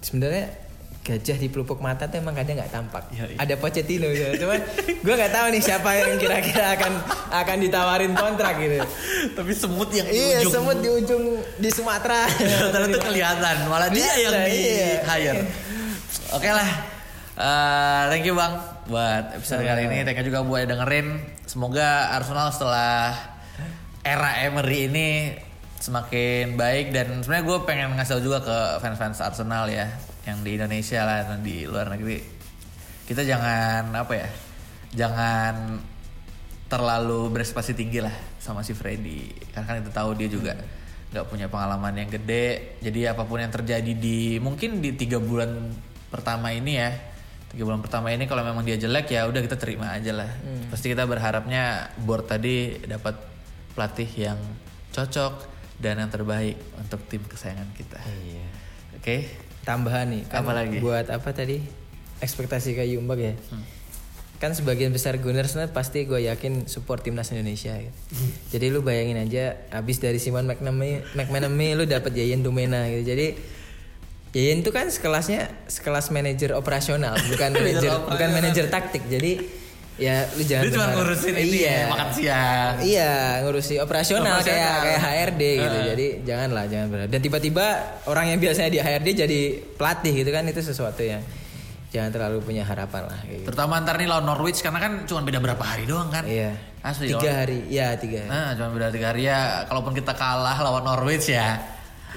Sebenarnya 0.00 0.66
gajah 1.06 1.38
di 1.38 1.46
pelupuk 1.46 1.78
mata 1.78 2.10
tuh 2.10 2.18
emang 2.18 2.34
kadang 2.34 2.58
nggak 2.58 2.70
tampak. 2.74 3.06
Iya, 3.14 3.30
iya. 3.30 3.38
Ada 3.38 3.54
Pochettino 3.62 4.10
gitu. 4.10 4.42
Cuman 4.42 4.58
gue 5.06 5.14
nggak 5.14 5.32
tahu 5.38 5.46
nih 5.54 5.62
siapa 5.62 5.90
yang 5.94 6.18
kira-kira 6.18 6.74
akan 6.74 6.92
akan 7.30 7.56
ditawarin 7.62 8.10
kontrak 8.10 8.58
gitu. 8.58 8.82
Tapi 9.38 9.52
semut 9.54 9.86
yang 9.94 10.06
di 10.10 10.18
Iya, 10.18 10.42
ujung 10.42 10.50
semut 10.50 10.78
di 10.82 10.90
ujung 10.90 11.22
di 11.62 11.70
Sumatera. 11.70 12.26
ternyata 12.74 12.98
kelihatan 13.06 13.56
malah 13.70 13.86
dia 13.86 14.10
yang 14.18 14.34
di 14.50 14.58
iya. 14.58 14.98
hire 15.06 15.46
oke 16.34 16.50
lah 16.50 16.70
Eh, 17.36 18.02
thank 18.08 18.24
you 18.24 18.32
bang 18.32 18.56
buat 18.88 19.36
episode 19.36 19.60
kali 19.60 19.84
ini 19.92 20.08
thank 20.08 20.16
you 20.16 20.32
juga 20.32 20.40
buat 20.40 20.64
dengerin 20.64 21.20
semoga 21.44 22.16
Arsenal 22.16 22.48
setelah 22.48 23.12
era 24.00 24.40
Emery 24.40 24.88
ini 24.88 25.36
semakin 25.80 26.56
baik 26.56 26.92
dan 26.92 27.20
sebenarnya 27.20 27.44
gue 27.44 27.58
pengen 27.68 27.88
ngasih 27.96 28.18
tau 28.18 28.22
juga 28.24 28.38
ke 28.40 28.58
fans-fans 28.80 29.20
Arsenal 29.20 29.68
ya 29.68 29.86
yang 30.26 30.42
di 30.42 30.56
Indonesia 30.56 31.04
lah 31.04 31.28
dan 31.28 31.40
di 31.44 31.68
luar 31.68 31.92
negeri. 31.92 32.18
Kita 33.06 33.22
jangan 33.22 33.94
apa 33.94 34.12
ya 34.16 34.28
jangan 34.96 35.78
terlalu 36.66 37.30
berespektasi 37.30 37.78
tinggi 37.78 38.02
lah 38.02 38.14
sama 38.42 38.66
si 38.66 38.74
Freddy. 38.74 39.30
Karena 39.54 39.64
kan 39.68 39.76
kita 39.84 39.92
tahu 39.94 40.10
dia 40.18 40.26
juga 40.26 40.58
nggak 41.14 41.26
punya 41.30 41.46
pengalaman 41.46 41.94
yang 41.94 42.10
gede. 42.10 42.78
Jadi 42.82 43.06
apa 43.06 43.22
pun 43.22 43.38
yang 43.38 43.54
terjadi 43.54 43.92
di 43.94 44.42
mungkin 44.42 44.82
di 44.82 44.96
tiga 44.98 45.22
bulan 45.22 45.70
pertama 46.10 46.50
ini 46.50 46.72
ya 46.78 46.90
tiga 47.46 47.62
bulan 47.62 47.78
pertama 47.78 48.10
ini 48.10 48.26
kalau 48.26 48.42
memang 48.42 48.66
dia 48.66 48.74
jelek 48.74 49.14
ya 49.14 49.24
udah 49.30 49.38
kita 49.38 49.54
terima 49.54 49.94
aja 49.94 50.10
lah. 50.10 50.30
Pasti 50.72 50.90
kita 50.90 51.06
berharapnya 51.06 51.94
board 52.02 52.26
tadi 52.26 52.74
dapat 52.82 53.14
pelatih 53.76 54.10
yang 54.18 54.38
cocok 54.90 55.55
dan 55.76 55.98
yang 55.98 56.08
terbaik 56.08 56.56
untuk 56.76 57.00
tim 57.06 57.20
kesayangan 57.22 57.68
kita 57.72 58.00
Iya. 58.00 58.46
oke 58.96 59.16
Tambahan 59.66 60.06
nih. 60.14 60.22
kan 60.30 60.46
Apa 60.46 60.54
lagi? 60.54 60.78
Buat 60.78 61.10
apa 61.10 61.34
tadi? 61.34 61.58
Ekspektasi 62.22 62.78
kayak 62.78 62.86
Yumbak 62.86 63.18
ya. 63.18 63.34
Kan 64.38 64.54
sebagian 64.54 64.94
besar 64.94 65.18
Gunners 65.18 65.58
pasti 65.74 66.06
gue 66.06 66.22
yakin 66.22 66.70
support 66.70 67.02
timnas 67.02 67.34
Indonesia. 67.34 67.74
Gitu. 67.74 67.98
Jadi 68.54 68.66
lu 68.70 68.86
bayangin 68.86 69.18
aja 69.18 69.58
abis 69.74 69.98
dari 69.98 70.22
Simon 70.22 70.46
McManamy, 70.46 71.02
McManamy 71.18 71.74
lu 71.74 71.82
dapat 71.82 72.14
Yayan 72.14 72.46
Dumena 72.46 72.86
gitu. 72.86 73.10
Jadi 73.10 73.26
Yayan 74.38 74.62
tuh 74.62 74.70
kan 74.70 74.86
sekelasnya 74.86 75.50
sekelas 75.66 76.14
manajer 76.14 76.54
operasional, 76.54 77.18
bukan 77.26 77.50
manajer 77.58 77.90
bukan 78.06 78.28
manajer 78.30 78.70
taktik. 78.70 79.02
Jadi 79.10 79.50
ya 79.96 80.28
lu 80.30 80.42
jangan 80.42 80.62
dia 80.62 80.72
cuma 80.72 80.86
ngurusin 80.90 81.34
ini 81.34 81.58
Iya. 81.58 81.72
ya 81.72 81.84
makan 81.88 82.08
siang 82.10 82.74
Iya, 82.78 83.12
ngurusi 83.40 83.74
operasional, 83.78 84.36
kayak 84.38 84.44
Operasional. 84.44 84.82
kayak 84.82 85.00
HRD 85.02 85.42
gitu. 85.54 85.64
Heeh. 85.72 85.86
Jadi 85.88 86.06
janganlah, 86.22 86.64
jangan 86.66 86.86
berharap. 86.86 87.08
Dan 87.08 87.20
tiba-tiba 87.20 87.66
orang 88.04 88.26
yang 88.28 88.38
biasanya 88.38 88.68
di 88.68 88.78
HRD 88.78 89.08
jadi 89.18 89.40
pelatih 89.72 90.12
gitu 90.14 90.30
kan 90.30 90.44
itu 90.44 90.60
sesuatu 90.60 91.00
yang 91.00 91.24
jangan 91.88 92.10
terlalu 92.10 92.38
punya 92.40 92.60
harapan 92.62 93.06
lah 93.06 93.18
kayak 93.20 93.40
gitu. 93.40 93.46
terutama 93.48 93.80
ntar 93.80 93.96
nih 93.96 94.04
lawan 94.04 94.26
Norwich 94.26 94.60
karena 94.60 94.78
kan 94.78 94.92
cuma 95.04 95.22
beda 95.22 95.38
berapa 95.38 95.64
hari 95.64 95.84
doang 95.84 96.10
kan 96.10 96.22
Iya. 96.22 96.52
asli 96.82 97.08
Tiga 97.08 97.16
lawan- 97.18 97.38
hari, 97.40 97.58
ya 97.66 97.88
tiga 97.96 98.18
hari. 98.20 98.28
Nah, 98.28 98.48
cuma 98.52 98.68
beda 98.70 98.88
tiga 98.90 99.06
hari 99.08 99.22
ya. 99.24 99.64
Kalaupun 99.64 99.92
kita 99.92 100.12
kalah 100.12 100.56
lawan 100.56 100.84
Norwich 100.84 101.26
ya, 101.26 101.56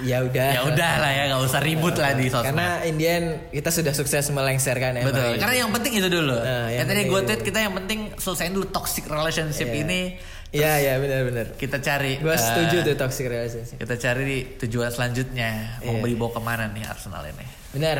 Ya 0.04 0.24
udah. 0.24 0.50
ya 0.56 0.62
udah 0.64 0.92
lah 1.02 1.12
ya, 1.12 1.24
nggak 1.34 1.42
usah 1.44 1.60
ribut 1.60 1.96
lah 2.00 2.16
di 2.16 2.32
sosmed. 2.32 2.56
Karena 2.56 2.68
Indian 2.84 3.24
kita 3.52 3.70
sudah 3.70 3.92
sukses 3.92 4.24
melengsarkan 4.32 5.00
MI. 5.00 5.06
Betul. 5.08 5.32
Karena 5.40 5.56
yang 5.66 5.72
penting 5.76 5.94
itu 6.00 6.08
dulu. 6.08 6.36
Nah, 6.40 6.72
yang 6.72 6.84
yang 6.84 6.88
tadi 6.88 7.02
gue 7.08 7.22
tweet 7.28 7.42
kita 7.44 7.60
yang 7.60 7.74
penting 7.76 8.00
selesaiin 8.16 8.54
dulu 8.56 8.68
toxic 8.72 9.06
relationship 9.12 9.68
Iya. 9.68 9.82
ini. 9.84 10.02
Iya, 10.50 10.74
iya 10.82 10.94
benar-benar. 10.98 11.54
Kita 11.54 11.78
cari. 11.78 12.18
Gue 12.18 12.34
eh, 12.34 12.42
setuju 12.42 12.82
tuh 12.82 12.96
toxic 12.98 13.26
relationship. 13.30 13.78
Kita 13.78 13.96
cari 14.02 14.58
tujuan 14.58 14.90
selanjutnya 14.90 15.78
mau 15.86 15.94
Iya. 15.94 16.02
beli 16.02 16.16
bawa 16.18 16.32
ke 16.34 16.42
mana 16.42 16.64
nih 16.74 16.84
Arsenal 16.90 17.22
ini. 17.30 17.46
Benar. 17.70 17.98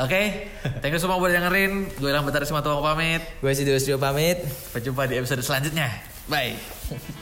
Oke, 0.00 0.48
thank 0.80 0.96
you 0.96 1.00
semua 1.02 1.20
buat 1.20 1.28
dengerin. 1.28 1.92
Gue 2.00 2.08
Ilham 2.08 2.24
Betari 2.24 2.48
Simatupang 2.48 2.80
pamit. 2.80 3.20
Gue 3.44 3.52
si 3.52 3.68
Dulus 3.68 3.84
pamit. 4.00 4.40
Sampai 4.40 4.80
jumpa 4.80 5.04
di 5.04 5.20
episode 5.20 5.44
selanjutnya. 5.44 5.92
Bye. 6.24 7.19